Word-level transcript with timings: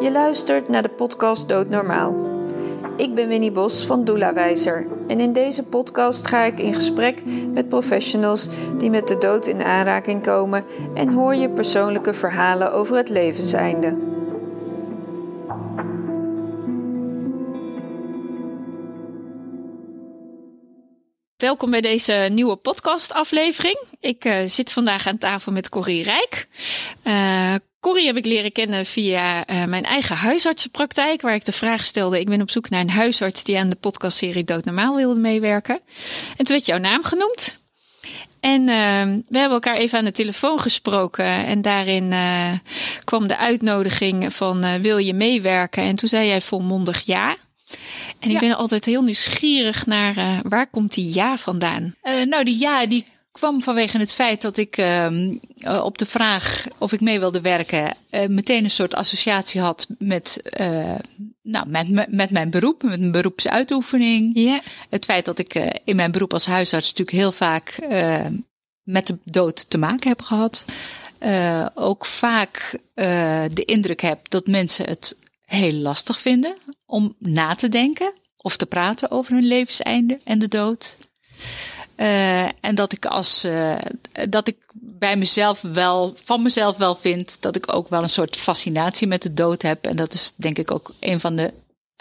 Je 0.00 0.10
luistert 0.10 0.68
naar 0.68 0.82
de 0.82 0.88
podcast 0.88 1.48
Doodnormaal. 1.48 2.16
Ik 2.96 3.14
ben 3.14 3.28
Winnie 3.28 3.52
Bos 3.52 3.86
van 3.86 4.04
Doelawijzer 4.04 4.86
en 5.08 5.20
in 5.20 5.32
deze 5.32 5.64
podcast 5.64 6.26
ga 6.26 6.44
ik 6.44 6.58
in 6.58 6.74
gesprek 6.74 7.22
met 7.52 7.68
professionals 7.68 8.48
die 8.78 8.90
met 8.90 9.08
de 9.08 9.18
dood 9.18 9.46
in 9.46 9.62
aanraking 9.62 10.22
komen 10.22 10.64
en 10.94 11.12
hoor 11.12 11.34
je 11.34 11.50
persoonlijke 11.50 12.14
verhalen 12.14 12.72
over 12.72 12.96
het 12.96 13.08
levenseinde. 13.08 13.96
Welkom 21.36 21.70
bij 21.70 21.80
deze 21.80 22.28
nieuwe 22.32 22.56
podcastaflevering. 22.56 23.78
Ik 24.00 24.24
uh, 24.24 24.36
zit 24.44 24.72
vandaag 24.72 25.06
aan 25.06 25.18
tafel 25.18 25.52
met 25.52 25.68
Corrie 25.68 26.02
Rijk. 26.02 26.48
Uh, 27.04 27.54
Corrie 27.80 28.06
heb 28.06 28.16
ik 28.16 28.24
leren 28.24 28.52
kennen 28.52 28.86
via 28.86 29.50
uh, 29.50 29.64
mijn 29.64 29.84
eigen 29.84 30.16
huisartsenpraktijk, 30.16 31.20
waar 31.20 31.34
ik 31.34 31.44
de 31.44 31.52
vraag 31.52 31.84
stelde: 31.84 32.20
ik 32.20 32.26
ben 32.26 32.40
op 32.40 32.50
zoek 32.50 32.70
naar 32.70 32.80
een 32.80 32.90
huisarts 32.90 33.44
die 33.44 33.58
aan 33.58 33.68
de 33.68 33.76
podcastserie 33.76 34.44
Doodnormaal 34.44 34.96
wilde 34.96 35.20
meewerken. 35.20 35.80
En 36.36 36.44
toen 36.44 36.56
werd 36.56 36.66
jouw 36.66 36.78
naam 36.78 37.04
genoemd. 37.04 37.58
En 38.40 38.64
we 39.28 39.38
hebben 39.38 39.50
elkaar 39.50 39.76
even 39.76 39.98
aan 39.98 40.04
de 40.04 40.10
telefoon 40.10 40.60
gesproken. 40.60 41.24
En 41.24 41.62
daarin 41.62 42.14
kwam 43.04 43.28
de 43.28 43.36
uitnodiging 43.36 44.34
van 44.34 44.80
wil 44.80 44.98
je 44.98 45.14
meewerken? 45.14 45.82
En 45.82 45.96
toen 45.96 46.08
zei 46.08 46.26
jij 46.26 46.40
volmondig 46.40 47.00
ja. 47.06 47.36
En 48.18 48.30
ik 48.30 48.38
ben 48.38 48.56
altijd 48.56 48.84
heel 48.84 49.02
nieuwsgierig 49.02 49.86
naar 49.86 50.40
waar 50.42 50.66
komt 50.66 50.94
die 50.94 51.14
ja 51.14 51.36
vandaan? 51.36 51.94
Nou, 52.24 52.44
die 52.44 52.58
ja 52.58 52.86
die 52.86 53.04
kwam 53.38 53.62
vanwege 53.62 53.98
het 53.98 54.14
feit 54.14 54.42
dat 54.42 54.56
ik 54.56 54.78
uh, 54.78 55.06
op 55.82 55.98
de 55.98 56.06
vraag 56.06 56.66
of 56.78 56.92
ik 56.92 57.00
mee 57.00 57.18
wilde 57.18 57.40
werken 57.40 57.96
meteen 58.28 58.64
een 58.64 58.70
soort 58.70 58.94
associatie 58.94 59.60
had 59.60 59.86
met, 59.98 60.42
nou, 61.42 61.68
met, 61.68 62.10
met 62.10 62.30
mijn 62.30 62.50
beroep, 62.50 62.82
met 62.82 62.98
mijn 62.98 63.12
beroepsuitoefening. 63.12 64.60
Het 64.90 65.04
feit 65.04 65.24
dat 65.24 65.38
ik 65.38 65.54
in 65.84 65.96
mijn 65.96 66.10
beroep 66.10 66.32
als 66.32 66.46
huisarts 66.46 66.88
natuurlijk 66.88 67.16
heel 67.16 67.32
vaak 67.32 67.78
met 68.82 69.06
de 69.06 69.18
dood 69.24 69.70
te 69.70 69.78
maken 69.78 70.08
heb 70.08 70.22
gehad. 70.22 70.64
ook 71.74 72.06
vaak 72.06 72.78
de 73.52 73.64
indruk 73.64 74.00
heb 74.00 74.28
dat 74.28 74.46
mensen 74.46 74.88
het 74.88 75.16
heel 75.48 75.72
lastig 75.72 76.18
vinden 76.18 76.56
om 76.86 77.14
na 77.18 77.54
te 77.54 77.68
denken 77.68 78.12
of 78.36 78.56
te 78.56 78.66
praten 78.66 79.10
over 79.10 79.32
hun 79.32 79.46
levenseinde 79.46 80.20
en 80.24 80.38
de 80.38 80.48
dood. 80.48 80.96
Uh, 82.00 82.42
en 82.44 82.74
dat 82.74 82.92
ik 82.92 83.06
als 83.06 83.44
uh, 83.44 83.74
dat 84.28 84.48
ik 84.48 84.56
bij 84.74 85.16
mezelf 85.16 85.60
wel, 85.60 86.12
van 86.16 86.42
mezelf 86.42 86.76
wel 86.76 86.94
vind 86.94 87.42
dat 87.42 87.56
ik 87.56 87.74
ook 87.74 87.88
wel 87.88 88.02
een 88.02 88.08
soort 88.08 88.36
fascinatie 88.36 89.06
met 89.06 89.22
de 89.22 89.34
dood 89.34 89.62
heb. 89.62 89.86
En 89.86 89.96
dat 89.96 90.14
is 90.14 90.32
denk 90.36 90.58
ik 90.58 90.70
ook 90.70 90.92
een 91.00 91.20
van 91.20 91.36
de 91.36 91.52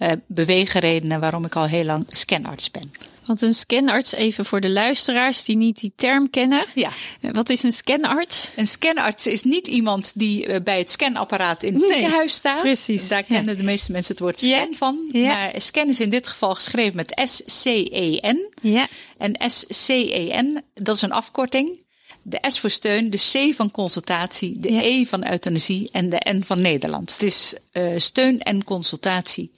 uh, 0.03 0.11
beweegredenen 0.25 1.19
waarom 1.19 1.45
ik 1.45 1.55
al 1.55 1.65
heel 1.65 1.83
lang 1.83 2.05
scanarts 2.07 2.71
ben. 2.71 2.91
Want 3.27 3.41
een 3.41 3.53
scanarts, 3.53 4.13
even 4.13 4.45
voor 4.45 4.61
de 4.61 4.69
luisteraars 4.69 5.43
die 5.43 5.57
niet 5.57 5.79
die 5.79 5.93
term 5.95 6.29
kennen. 6.29 6.65
Ja. 6.75 6.91
Wat 7.21 7.49
is 7.49 7.63
een 7.63 7.71
scanarts? 7.71 8.49
Een 8.55 8.67
scanarts 8.67 9.27
is 9.27 9.43
niet 9.43 9.67
iemand 9.67 10.11
die 10.15 10.61
bij 10.61 10.77
het 10.77 10.89
scanapparaat 10.89 11.63
in 11.63 11.73
het 11.73 11.81
nee, 11.81 11.91
ziekenhuis 11.91 12.33
staat. 12.33 12.61
Precies. 12.61 13.07
Daar 13.07 13.23
kennen 13.23 13.53
ja. 13.53 13.59
de 13.59 13.63
meeste 13.63 13.91
mensen 13.91 14.11
het 14.13 14.21
woord 14.21 14.37
scan 14.37 14.49
ja. 14.49 14.67
van. 14.71 15.09
Ja. 15.11 15.27
Maar 15.27 15.53
scan 15.57 15.89
is 15.89 15.99
in 15.99 16.09
dit 16.09 16.27
geval 16.27 16.53
geschreven 16.53 16.95
met 16.95 17.21
S-C-E-N. 17.23 18.53
Ja. 18.61 18.87
En 19.17 19.49
S-C-E-N, 19.49 20.61
dat 20.73 20.95
is 20.95 21.01
een 21.01 21.11
afkorting. 21.11 21.85
De 22.21 22.39
S 22.47 22.59
voor 22.59 22.69
steun, 22.69 23.09
de 23.09 23.17
C 23.17 23.55
van 23.55 23.71
consultatie, 23.71 24.59
de. 24.59 24.85
E 24.85 25.05
van 25.05 25.27
euthanasie 25.27 25.89
en 25.91 26.09
de 26.09 26.25
N 26.29 26.43
van 26.45 26.61
Nederland. 26.61 27.11
Het 27.11 27.23
is 27.23 27.55
uh, 27.73 27.91
steun 27.97 28.39
en 28.39 28.63
consultatie 28.63 29.51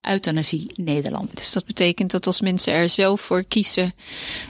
euthanasie 0.00 0.70
Nederland. 0.74 1.36
Dus 1.36 1.52
dat 1.52 1.64
betekent 1.66 2.10
dat 2.10 2.26
als 2.26 2.40
mensen 2.40 2.72
er 2.72 2.88
zelf 2.88 3.20
voor 3.20 3.44
kiezen 3.44 3.94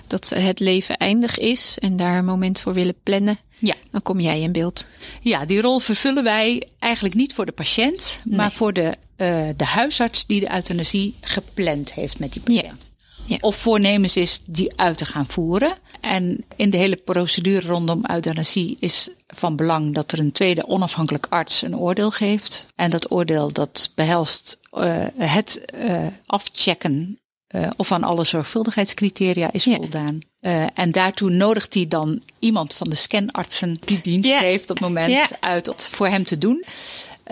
dat 0.06 0.28
het 0.34 0.60
leven 0.60 0.96
eindig 0.96 1.38
is 1.38 1.78
en 1.80 1.96
daar 1.96 2.18
een 2.18 2.24
moment 2.24 2.60
voor 2.60 2.72
willen 2.72 2.94
plannen, 3.02 3.38
Ja. 3.58 3.74
dan 3.90 4.02
kom 4.02 4.20
jij 4.20 4.40
in 4.40 4.52
beeld. 4.52 4.88
Ja, 5.20 5.44
die 5.44 5.60
rol 5.60 5.78
vervullen 5.78 6.24
wij 6.24 6.62
eigenlijk 6.78 7.14
niet 7.14 7.34
voor 7.34 7.46
de 7.46 7.52
patiënt, 7.52 8.18
Nee. 8.24 8.36
maar 8.36 8.52
voor 8.52 8.72
de, 8.72 8.82
uh, 9.16 9.48
de 9.56 9.64
huisarts 9.64 10.26
die 10.26 10.40
de 10.40 10.52
euthanasie 10.54 11.14
gepland 11.20 11.92
heeft 11.92 12.18
met 12.18 12.32
die 12.32 12.42
patiënt. 12.42 12.90
Ja. 13.26 13.36
Of 13.40 13.56
voornemens 13.56 14.16
is 14.16 14.40
die 14.44 14.78
uit 14.78 14.98
te 14.98 15.04
gaan 15.06 15.26
voeren. 15.26 15.72
En 16.00 16.44
in 16.56 16.70
de 16.70 16.76
hele 16.76 16.96
procedure 16.96 17.66
rondom 17.66 18.02
euthanasie 18.10 18.76
is 18.80 19.08
van 19.26 19.56
belang 19.56 19.94
dat 19.94 20.12
er 20.12 20.18
een 20.18 20.32
tweede 20.32 20.66
onafhankelijk 20.68 21.26
arts 21.28 21.62
een 21.62 21.76
oordeel 21.76 22.10
geeft. 22.10 22.66
En 22.74 22.90
dat 22.90 23.10
oordeel 23.10 23.52
dat 23.52 23.90
behelst 23.94 24.58
uh, 24.72 25.04
het 25.16 25.64
uh, 25.74 26.06
afchecken 26.26 27.18
uh, 27.54 27.66
of 27.76 27.92
aan 27.92 28.02
alle 28.04 28.24
zorgvuldigheidscriteria 28.24 29.52
is 29.52 29.64
Ja. 29.64 29.76
voldaan. 29.76 30.20
Uh, 30.40 30.64
en 30.74 30.92
daartoe 30.92 31.30
nodigt 31.30 31.74
hij 31.74 31.86
dan 31.88 32.22
iemand 32.38 32.74
van 32.74 32.90
de 32.90 32.96
scanartsen 32.96 33.78
die 33.84 34.00
dienst 34.02 34.28
Ja. 34.30 34.38
heeft 34.40 34.70
op 34.70 34.76
het 34.76 34.80
moment 34.88 35.30
uit 35.40 35.68
om 35.68 35.74
voor 35.78 36.08
hem 36.08 36.24
te 36.24 36.38
doen. 36.38 36.64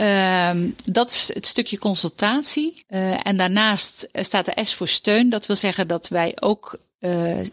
Um, 0.00 0.74
dat 0.84 1.10
is 1.10 1.30
het 1.34 1.46
stukje 1.46 1.78
consultatie. 1.78 2.84
Uh, 2.88 3.26
en 3.26 3.36
daarnaast 3.36 4.08
staat 4.12 4.44
de 4.44 4.64
S 4.64 4.74
voor 4.74 4.88
steun. 4.88 5.30
Dat 5.30 5.46
wil 5.46 5.56
zeggen 5.56 5.88
dat 5.88 6.08
wij 6.08 6.32
ook 6.40 6.78
uh, 7.00 7.40
uh, 7.40 7.44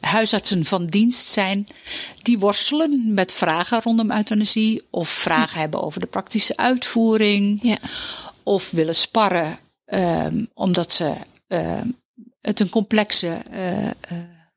huisartsen 0.00 0.64
van 0.64 0.86
dienst 0.86 1.26
zijn 1.26 1.66
die 2.22 2.38
worstelen 2.38 3.14
met 3.14 3.32
vragen 3.32 3.82
rondom 3.82 4.10
euthanasie 4.10 4.82
of 4.90 5.08
vragen 5.08 5.60
hebben 5.60 5.82
over 5.82 6.00
de 6.00 6.06
praktische 6.06 6.56
uitvoering 6.56 7.58
Ja. 7.62 7.78
of 8.42 8.70
willen 8.70 8.94
sparren 8.94 9.58
um, 9.86 10.48
omdat 10.54 10.92
ze 10.92 11.14
um, 11.48 11.96
het 12.40 12.60
een 12.60 12.68
complexe 12.68 13.36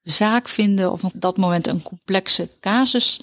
zaak 0.02 0.50
vinden 0.50 0.92
of 0.92 1.04
op 1.04 1.14
dat 1.16 1.38
moment 1.38 1.68
een 1.68 1.82
complexe 1.82 2.50
casus 2.60 3.20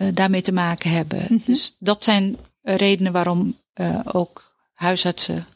uh, 0.00 0.08
daarmee 0.14 0.42
te 0.42 0.52
maken 0.52 0.90
hebben. 0.90 1.18
Mhm. 1.18 1.32
Mm 1.32 1.42
-hmm. 1.44 1.54
Dus 1.54 1.76
dat 1.78 2.04
zijn 2.04 2.36
redenen 2.62 3.12
waarom 3.12 3.56
uh, 3.80 4.00
ook 4.04 4.54
huisartsen, 4.72 5.46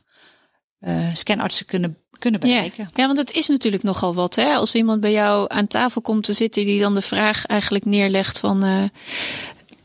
uh, 0.81 1.15
scanartsen 1.15 1.67
kunnen, 1.67 1.99
kunnen 2.19 2.41
bereiken. 2.41 2.85
Ja. 2.85 3.03
ja, 3.03 3.07
want 3.07 3.19
het 3.19 3.33
is 3.33 3.49
natuurlijk 3.49 3.83
nogal 3.83 4.15
wat. 4.15 4.35
Hè? 4.35 4.55
Als 4.55 4.75
iemand 4.75 5.01
bij 5.01 5.13
jou 5.13 5.45
aan 5.49 5.67
tafel 5.67 6.01
komt 6.01 6.25
te 6.25 6.33
zitten 6.33 6.65
die 6.65 6.81
dan 6.81 6.95
de 6.95 7.03
vraag 7.03 7.47
eigenlijk 7.47 7.85
neerlegt 7.85 8.39
van... 8.39 8.91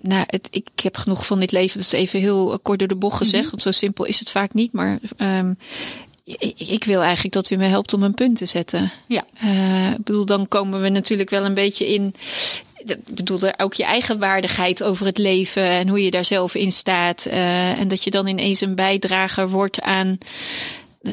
Nou, 0.04 0.24
het, 0.28 0.48
ik, 0.52 0.68
heb 0.76 0.98
genoeg 0.98 1.26
van 1.26 1.40
dit 1.40 1.52
leven, 1.52 1.78
dus 1.78 1.92
even 1.92 2.20
heel 2.20 2.60
kort 2.60 2.80
door 2.80 2.88
de 2.88 2.96
bocht 2.96 3.18
gezegd. 3.18 3.44
Mm 3.44 3.50
-hmm. 3.50 3.50
Want 3.50 3.62
zo 3.62 3.72
simpel 3.72 4.06
is 4.06 4.20
het 4.20 4.32
vaak 4.32 4.54
niet. 4.54 4.72
Maar 4.72 5.00
um, 5.18 5.58
ik, 6.24 6.60
ik, 6.60 6.84
wil 6.84 7.02
eigenlijk 7.02 7.34
dat 7.34 7.50
u 7.50 7.56
me 7.56 7.66
helpt 7.66 7.94
om 7.94 8.04
een 8.04 8.14
punt 8.14 8.38
te 8.38 8.46
zetten. 8.46 8.92
Ja. 9.08 9.26
Uh, 9.44 9.92
ik 9.92 10.04
bedoel, 10.04 10.26
dan 10.26 10.48
komen 10.48 10.82
we 10.82 10.90
natuurlijk 10.90 11.30
wel 11.30 11.46
een 11.46 11.54
beetje 11.54 11.88
in. 11.88 12.14
Ik 12.86 13.16
bedoel, 13.16 13.40
ook 13.58 13.74
je 13.74 13.84
eigen 13.84 14.20
waardigheid 14.20 14.84
over 14.84 15.06
het 15.06 15.18
leven 15.18 15.64
en 15.64 15.88
hoe 15.88 16.04
je 16.04 16.12
daar 16.12 16.26
zelf 16.26 16.56
in 16.56 16.72
staat. 16.72 17.26
Uh, 17.28 17.80
en 17.80 17.88
dat 17.88 18.04
je 18.04 18.12
dan 18.12 18.28
ineens 18.28 18.62
een 18.62 18.76
bijdrager 18.76 19.50
wordt 19.50 19.82
aan. 19.82 20.18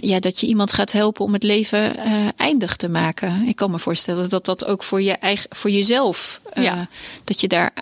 Ja, 0.00 0.20
dat 0.20 0.40
je 0.40 0.46
iemand 0.46 0.72
gaat 0.72 0.92
helpen 0.92 1.24
om 1.24 1.32
het 1.32 1.42
leven 1.42 1.96
uh, 1.96 2.28
eindig 2.36 2.76
te 2.76 2.88
maken. 2.88 3.46
Ik 3.46 3.56
kan 3.56 3.70
me 3.70 3.78
voorstellen 3.78 4.28
dat 4.28 4.44
dat 4.44 4.64
ook 4.64 4.82
voor 4.84 5.02
je 5.02 5.12
eigen, 5.12 5.46
voor 5.50 5.70
jezelf, 5.70 6.40
uh, 6.54 6.64
ja. 6.64 6.88
dat 7.24 7.40
je 7.40 7.48
daar, 7.48 7.72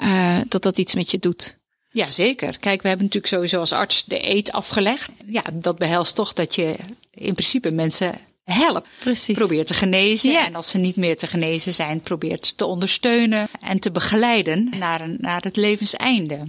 dat 0.49 0.63
dat 0.63 0.79
iets 0.79 0.95
met 0.95 1.11
je 1.11 1.19
doet. 1.19 1.57
Ja, 1.91 2.11
zeker. 2.11 2.59
Kijk, 2.59 2.83
we 2.83 2.89
hebben 2.89 3.07
natuurlijk 3.07 3.35
sowieso 3.35 3.61
als 3.61 3.73
arts 3.73 4.05
de 4.05 4.29
eet 4.29 4.53
afgelegd. 4.53 5.11
Ja, 5.27 5.43
dat 5.53 5.79
behelst 5.79 6.15
toch 6.15 6.33
dat 6.33 6.55
je 6.55 6.75
in 7.11 7.33
principe 7.33 7.71
mensen 7.71 8.15
helpt. 8.53 8.89
Precies. 9.01 9.39
Probeert 9.39 9.67
te 9.67 9.75
genezen. 9.75 10.31
Ja. 10.31 10.47
En 10.47 10.55
als 10.55 10.71
ze 10.71 10.79
niet 10.79 10.97
meer 10.97 11.17
te 11.17 11.27
genezen 11.27 11.73
zijn, 11.73 12.01
probeert 12.01 12.57
te 12.57 12.65
ondersteunen 12.65 13.49
en 13.61 13.81
te 13.81 13.91
begeleiden 13.91 14.71
naar, 14.79 15.01
een, 15.01 15.17
naar 15.21 15.43
het 15.43 15.57
levenseinde. 15.57 16.43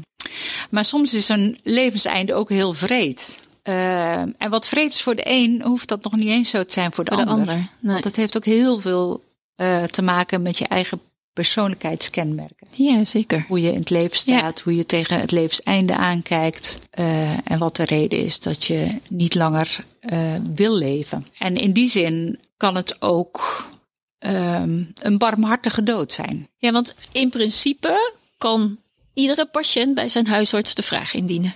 Maar 0.69 0.85
soms 0.85 1.13
is 1.13 1.29
een 1.29 1.59
levenseinde 1.63 2.33
ook 2.33 2.49
heel 2.49 2.73
vreed. 2.73 3.37
Uh, 3.63 4.19
en 4.19 4.49
wat 4.49 4.67
vreed 4.67 4.93
is 4.93 5.01
voor 5.01 5.15
de 5.15 5.23
een, 5.25 5.61
hoeft 5.61 5.87
dat 5.87 6.03
nog 6.03 6.15
niet 6.15 6.27
eens 6.27 6.49
zo 6.49 6.63
te 6.63 6.73
zijn 6.73 6.91
voor 6.91 7.03
de 7.03 7.11
voor 7.13 7.19
ander. 7.19 7.35
De 7.35 7.41
ander. 7.41 7.55
Nee. 7.55 7.91
Want 7.91 8.03
dat 8.03 8.15
heeft 8.15 8.37
ook 8.37 8.45
heel 8.45 8.79
veel 8.79 9.23
uh, 9.61 9.83
te 9.83 10.01
maken 10.01 10.41
met 10.41 10.57
je 10.57 10.67
eigen 10.67 11.01
persoonlijkheidskenmerken. 11.37 12.67
Ja, 12.71 13.03
zeker. 13.03 13.45
Hoe 13.47 13.61
je 13.61 13.71
in 13.71 13.79
het 13.79 13.89
leven 13.89 14.17
staat, 14.17 14.57
ja. 14.57 14.63
hoe 14.63 14.75
je 14.75 14.85
tegen 14.85 15.19
het 15.19 15.31
levenseinde 15.31 15.95
aankijkt. 15.95 16.79
Uh, 16.99 17.49
en 17.51 17.59
wat 17.59 17.75
de 17.75 17.83
reden 17.83 18.19
is 18.19 18.39
dat 18.39 18.65
je 18.65 18.99
niet 19.09 19.35
langer 19.35 19.85
uh, 20.01 20.35
wil 20.55 20.77
leven. 20.77 21.25
En 21.37 21.55
in 21.55 21.73
die 21.73 21.89
zin 21.89 22.39
kan 22.57 22.75
het 22.75 23.01
ook 23.01 23.67
um, 24.19 24.91
een 24.95 25.17
barmhartige 25.17 25.83
dood 25.83 26.11
zijn. 26.11 26.47
Ja, 26.57 26.71
want 26.71 26.95
in 27.11 27.29
principe 27.29 28.13
kan 28.37 28.77
iedere 29.13 29.45
patiënt 29.45 29.95
bij 29.95 30.09
zijn 30.09 30.27
huisarts 30.27 30.75
de 30.75 30.83
vraag 30.83 31.13
indienen. 31.13 31.53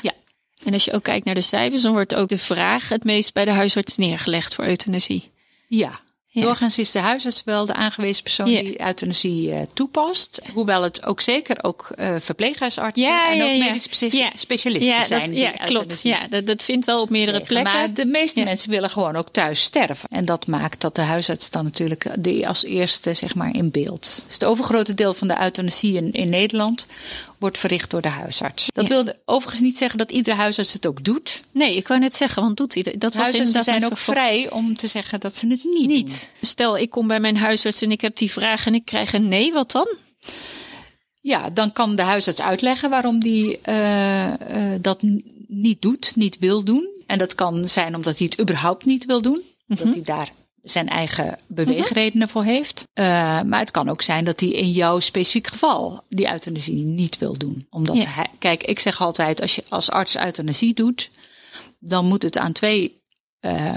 Ja. 0.00 0.12
En 0.64 0.72
als 0.72 0.84
je 0.84 0.92
ook 0.92 1.02
kijkt 1.02 1.24
naar 1.24 1.34
de 1.34 1.40
cijfers, 1.40 1.82
dan 1.82 1.92
wordt 1.92 2.14
ook 2.14 2.28
de 2.28 2.38
vraag 2.38 2.88
het 2.88 3.04
meest 3.04 3.32
bij 3.32 3.44
de 3.44 3.50
huisarts 3.50 3.96
neergelegd 3.96 4.54
voor 4.54 4.64
euthanasie. 4.64 5.30
Ja, 5.68 6.00
Ja. 6.30 6.42
Doorgaans 6.42 6.78
is 6.78 6.90
de 6.90 6.98
huisarts 6.98 7.42
wel 7.44 7.66
de 7.66 7.74
aangewezen 7.74 8.22
persoon 8.22 8.50
Ja. 8.50 8.60
die 8.62 8.86
euthanasie 8.86 9.52
eh, 9.52 9.62
toepast. 9.74 10.40
Hoewel 10.52 10.82
het 10.82 11.04
ook 11.06 11.20
zeker 11.20 11.64
ook 11.64 11.90
eh 11.96 12.14
verpleeghuisartsen 12.18 13.02
Ja, 13.02 13.32
en 13.32 13.42
ook 13.42 13.58
medische 13.58 13.88
specialisten 14.34 14.92
Ja, 14.92 15.04
zijn. 15.04 15.20
dat, 15.20 15.30
die 15.30 15.38
ja 15.38 15.50
klopt. 15.50 16.02
Ja, 16.02 16.26
dat, 16.28 16.46
dat 16.46 16.62
vindt 16.62 16.86
wel 16.86 17.00
op 17.00 17.10
meerdere 17.10 17.40
plekken. 17.40 17.72
Maar 17.72 17.94
de 17.94 18.06
meeste 18.06 18.42
mensen 18.44 18.70
willen 18.70 18.90
gewoon 18.90 19.16
ook 19.16 19.28
thuis 19.28 19.62
sterven. 19.62 20.08
En 20.10 20.24
dat 20.24 20.46
maakt 20.46 20.80
dat 20.80 20.94
de 20.94 21.02
huisarts 21.02 21.50
dan 21.50 21.64
natuurlijk 21.64 22.06
die 22.18 22.48
als 22.48 22.64
eerste 22.64 23.14
zeg 23.14 23.34
maar 23.34 23.54
in 23.54 23.70
beeld. 23.70 24.22
Dus 24.26 24.34
het 24.34 24.44
overgrote 24.44 24.94
deel 24.94 25.14
van 25.14 25.28
de 25.28 25.40
euthanasie 25.42 25.94
in, 25.94 26.12
in 26.12 26.28
Nederland 26.28 26.86
wordt 27.38 27.58
verricht 27.58 27.90
door 27.90 28.02
de 28.02 28.08
huisarts. 28.08 28.66
Dat 28.74 28.88
Ja. 28.88 28.94
wil 28.94 29.14
overigens 29.24 29.60
niet 29.62 29.78
zeggen 29.78 29.98
dat 29.98 30.10
iedere 30.10 30.36
huisarts 30.36 30.72
het 30.72 30.86
ook 30.86 31.04
doet. 31.04 31.40
Nee, 31.50 31.76
ik 31.76 31.88
wou 31.88 32.00
net 32.00 32.16
zeggen, 32.16 32.42
want 32.42 32.56
doet 32.56 32.74
hij 32.74 32.94
dat? 32.98 33.14
Huisartsen 33.14 33.62
zijn 33.62 33.84
ook 33.84 33.98
vrij 33.98 34.50
om 34.50 34.76
te 34.76 34.86
zeggen 34.86 35.20
dat 35.20 35.36
ze 35.36 35.46
het 35.46 35.64
niet, 35.64 35.88
doen. 35.88 36.10
Stel, 36.40 36.78
ik 36.78 36.90
kom 36.90 37.06
bij 37.06 37.20
mijn 37.20 37.36
huisarts 37.36 37.82
en 37.82 37.90
ik 37.90 38.00
heb 38.00 38.16
die 38.16 38.32
vraag 38.32 38.66
en 38.66 38.74
ik 38.74 38.84
krijg 38.84 39.12
een 39.12 39.28
nee, 39.28 39.52
wat 39.52 39.72
dan? 39.72 39.88
Ja, 41.20 41.50
dan 41.50 41.72
kan 41.72 41.96
de 41.96 42.02
huisarts 42.02 42.40
uitleggen 42.40 42.90
waarom 42.90 43.20
die 43.20 43.58
eh, 43.62 44.24
eh, 44.26 44.80
dat 44.80 45.02
niet 45.46 45.82
doet, 45.82 46.16
niet 46.16 46.38
wil 46.38 46.64
doen. 46.64 46.88
En 47.06 47.18
dat 47.18 47.34
kan 47.34 47.68
zijn 47.68 47.94
omdat 47.94 48.18
hij 48.18 48.26
het 48.30 48.40
überhaupt 48.40 48.84
niet 48.84 49.04
wil 49.04 49.22
doen. 49.22 49.42
Mhm. 49.66 49.84
Dat 49.84 49.94
hij 49.94 50.02
daar 50.02 50.30
zijn 50.70 50.88
eigen 50.88 51.38
beweegredenen 51.46 52.28
voor 52.28 52.44
heeft. 52.44 52.84
Eh, 52.92 53.04
maar 53.42 53.58
het 53.60 53.70
kan 53.70 53.88
ook 53.88 54.02
zijn 54.02 54.24
dat 54.24 54.40
hij 54.40 54.48
in 54.48 54.70
jouw 54.70 55.00
specifiek 55.00 55.46
geval 55.46 56.04
die 56.08 56.30
euthanasie 56.30 56.84
niet 56.84 57.18
wil 57.18 57.36
doen. 57.38 57.66
Omdat 57.70 57.96
Ja. 57.96 58.04
hij, 58.08 58.26
kijk, 58.38 58.62
ik 58.62 58.78
zeg 58.78 59.00
altijd, 59.00 59.40
als 59.40 59.54
je 59.54 59.64
als 59.68 59.90
arts 59.90 60.16
euthanasie 60.16 60.74
doet, 60.74 61.10
dan 61.78 62.06
moet 62.06 62.22
het 62.22 62.38
aan 62.38 62.52
twee 62.52 62.96
eh, 63.40 63.76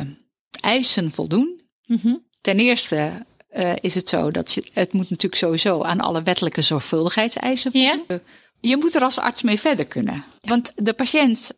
eisen 0.62 1.12
voldoen. 1.12 1.62
Mhm. 1.86 2.14
Ten 2.42 2.60
eerste 2.60 3.26
eh, 3.50 3.72
is 3.82 3.96
het 3.96 4.10
zo 4.10 4.32
dat 4.32 4.54
je, 4.54 4.64
het 4.74 4.94
moet 4.94 5.10
natuurlijk 5.10 5.42
sowieso 5.42 5.82
aan 5.82 6.00
alle 6.02 6.22
wettelijke 6.24 6.62
zorgvuldigheidseisen 6.62 7.72
voldoen. 7.72 8.04
Ja? 8.08 8.20
Je 8.60 8.78
moet 8.78 8.96
er 8.96 9.02
als 9.04 9.18
arts 9.20 9.42
mee 9.42 9.60
verder 9.60 9.86
kunnen. 9.86 10.24
Want 10.42 10.72
de 10.76 10.94
patiënt, 10.94 11.52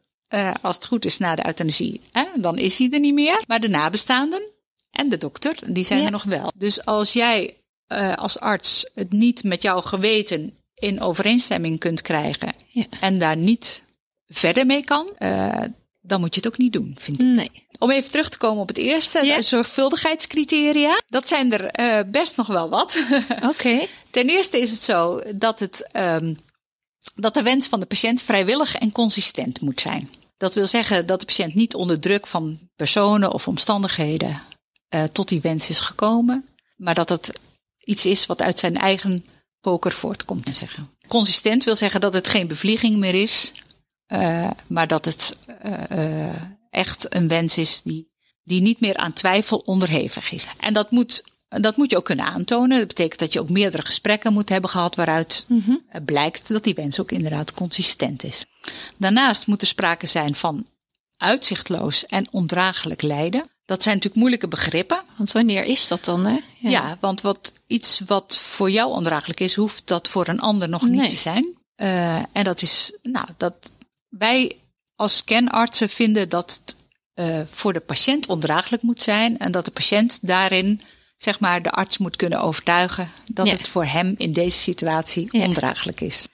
als 0.62 0.76
het 0.76 0.86
goed 0.86 1.06
is 1.06 1.18
na 1.18 1.36
de 1.36 1.46
euthanasie, 1.46 2.02
hè, 2.12 2.24
dan 2.36 2.58
is 2.58 2.78
hij 2.78 2.90
er 2.92 3.00
niet 3.00 3.14
meer. 3.14 3.42
Maar 3.48 3.60
de 3.60 3.70
nabestaanden 3.70 4.42
en 4.94 5.10
de 5.10 5.18
dokter, 5.18 5.56
die 5.68 5.86
zijn 5.86 6.00
Ja. 6.00 6.06
er 6.06 6.12
nog 6.12 6.24
wel. 6.24 6.52
Dus 6.56 6.86
als 6.86 7.14
jij 7.14 7.58
eh, 7.88 8.16
als 8.18 8.40
arts 8.40 8.90
het 8.96 9.12
niet 9.12 9.44
met 9.44 9.62
jouw 9.62 9.82
geweten 9.82 10.58
in 10.74 11.02
overeenstemming 11.02 11.80
kunt 11.80 12.02
krijgen 12.02 12.54
Ja. 12.68 12.86
en 13.00 13.20
daar 13.20 13.38
niet 13.38 13.84
verder 14.28 14.66
mee 14.66 14.84
kan, 14.84 15.08
eh, 15.18 15.62
dan 16.02 16.20
moet 16.20 16.36
je 16.36 16.42
het 16.42 16.50
ook 16.54 16.58
niet 16.58 16.74
doen, 16.74 16.96
vind 17.00 17.20
ik. 17.20 17.26
Nee. 17.26 17.52
Om 17.80 17.92
even 17.92 18.12
terug 18.12 18.30
te 18.30 18.38
komen 18.38 18.62
op 18.62 18.68
het 18.68 18.78
eerste, 18.78 19.26
Ja. 19.26 19.36
de 19.36 19.42
zorgvuldigheidscriteria. 20.08 21.02
Dat 21.08 21.28
zijn 21.28 21.54
er 21.54 21.66
eh, 21.66 22.00
best 22.12 22.38
nog 22.38 22.48
wel 22.48 22.70
wat. 22.70 23.04
Oké. 23.52 23.80
Ten 24.12 24.30
eerste 24.30 24.60
is 24.60 24.72
het 24.72 24.82
zo 24.82 25.22
dat, 25.36 25.60
het, 25.60 25.88
ehm, 25.92 26.34
dat 27.16 27.34
de 27.34 27.42
wens 27.44 27.68
van 27.68 27.80
de 27.80 27.86
patiënt 27.86 28.22
vrijwillig 28.22 28.76
en 28.76 28.92
consistent 28.92 29.62
moet 29.62 29.82
zijn. 29.82 30.10
Dat 30.38 30.54
wil 30.54 30.68
zeggen 30.68 31.06
dat 31.06 31.20
de 31.20 31.26
patiënt 31.26 31.56
niet 31.56 31.76
onder 31.76 32.00
druk 32.00 32.28
van 32.28 32.60
personen 32.76 33.34
of 33.34 33.48
omstandigheden 33.48 34.42
eh, 34.94 35.04
tot 35.04 35.28
die 35.28 35.42
wens 35.42 35.70
is 35.70 35.80
gekomen, 35.80 36.46
maar 36.76 36.96
dat 36.96 37.10
het 37.10 37.32
iets 37.80 38.06
is 38.06 38.26
wat 38.26 38.42
uit 38.42 38.60
zijn 38.60 38.78
eigen 38.78 39.26
poker 39.62 39.92
voortkomt. 39.92 40.56
Zeggen. 40.56 40.90
Consistent 41.08 41.64
wil 41.64 41.76
zeggen 41.76 42.02
dat 42.02 42.14
het 42.14 42.28
geen 42.28 42.48
bevlieging 42.48 42.98
meer 42.98 43.14
is, 43.14 43.52
eh, 44.06 44.52
maar 44.68 44.88
dat 44.88 45.06
het 45.06 45.38
eh, 45.90 46.42
echt 46.70 47.16
een 47.16 47.28
wens 47.28 47.58
is 47.58 47.82
die, 47.84 48.12
die 48.44 48.62
niet 48.62 48.80
meer 48.80 48.98
aan 48.98 49.14
twijfel 49.14 49.58
onderhevig 49.58 50.32
is. 50.32 50.48
En 50.60 50.74
dat 50.74 50.92
moet, 50.92 51.24
dat 51.48 51.78
moet 51.78 51.90
je 51.92 51.98
ook 51.98 52.06
kunnen 52.06 52.26
aantonen. 52.26 52.78
Dat 52.78 52.88
betekent 52.88 53.20
dat 53.20 53.34
je 53.34 53.40
ook 53.40 53.50
meerdere 53.50 53.84
gesprekken 53.84 54.34
moet 54.34 54.50
hebben 54.50 54.70
gehad 54.70 54.96
waaruit 54.96 55.46
Mhm. 55.48 55.76
blijkt 56.06 56.48
dat 56.48 56.64
die 56.64 56.74
wens 56.74 57.00
ook 57.00 57.12
inderdaad 57.12 57.54
consistent 57.54 58.24
is. 58.24 58.46
Daarnaast 58.98 59.48
moet 59.48 59.62
er 59.62 59.68
sprake 59.68 60.08
zijn 60.08 60.36
van 60.36 60.68
uitzichtloos 61.18 62.06
en 62.06 62.28
ondraaglijk 62.32 63.02
lijden. 63.02 63.52
Dat 63.66 63.82
zijn 63.84 63.94
natuurlijk 63.96 64.22
moeilijke 64.22 64.48
begrippen. 64.48 65.02
Want 65.18 65.32
wanneer 65.32 65.64
is 65.64 65.88
dat 65.88 66.06
dan, 66.06 66.26
hè? 66.26 66.40
Ja, 66.60 66.98
want 67.00 67.22
wat, 67.22 67.52
iets 67.68 68.02
wat 68.06 68.38
voor 68.38 68.72
jou 68.72 68.92
ondraaglijk 68.92 69.40
is, 69.40 69.56
hoeft 69.56 69.82
dat 69.88 70.08
voor 70.08 70.28
een 70.28 70.40
ander 70.40 70.70
nog 70.70 70.82
niet 70.82 71.00
Nee. 71.00 71.10
te 71.10 71.16
zijn. 71.16 71.58
Eh, 71.76 72.16
en 72.16 72.44
dat 72.44 72.62
is, 72.62 72.98
nou, 73.02 73.28
dat 73.38 73.54
wij 74.10 74.58
als 74.96 75.18
scanartsen 75.18 75.90
vinden 75.90 76.30
dat 76.30 76.60
het 76.64 76.76
eh, 77.14 77.42
voor 77.50 77.74
de 77.74 77.80
patiënt 77.80 78.28
ondraaglijk 78.28 78.82
moet 78.82 79.02
zijn. 79.02 79.40
En 79.40 79.52
dat 79.52 79.66
de 79.66 79.72
patiënt 79.72 80.20
daarin, 80.22 80.82
zeg 81.18 81.40
maar, 81.40 81.62
de 81.62 81.72
arts 81.72 81.98
moet 81.98 82.16
kunnen 82.16 82.42
overtuigen 82.42 83.12
dat 83.28 83.46
Ja. 83.48 83.52
het 83.56 83.68
voor 83.68 83.86
hem 83.86 84.14
in 84.18 84.34
deze 84.34 84.58
situatie 84.58 85.28
Ja. 85.32 85.46
ondraaglijk 85.46 86.02
is. 86.02 86.28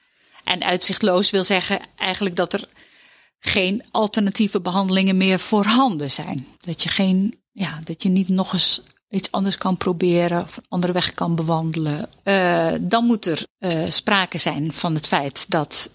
En 0.43 0.63
uitzichtloos 0.63 1.29
wil 1.29 1.43
zeggen 1.43 1.79
eigenlijk 1.95 2.35
dat 2.35 2.53
er 2.53 2.67
geen 3.39 3.83
alternatieve 3.91 4.61
behandelingen 4.61 5.17
meer 5.17 5.39
voorhanden 5.39 6.11
zijn. 6.11 6.47
Dat 6.57 6.83
je, 6.83 6.89
geen, 6.89 7.33
ja, 7.51 7.79
dat 7.83 8.03
je 8.03 8.09
niet 8.09 8.29
nog 8.29 8.53
eens 8.53 8.81
iets 9.09 9.31
anders 9.31 9.57
kan 9.57 9.77
proberen 9.77 10.43
of 10.43 10.57
een 10.57 10.63
andere 10.69 10.93
weg 10.93 11.13
kan 11.13 11.35
bewandelen. 11.35 12.09
Eh, 12.23 12.67
dan 12.81 13.05
moet 13.05 13.25
er 13.25 13.45
eh, 13.57 13.89
sprake 13.89 14.37
zijn 14.37 14.73
van 14.73 14.93
het 14.93 15.07
feit 15.07 15.45
dat, 15.49 15.89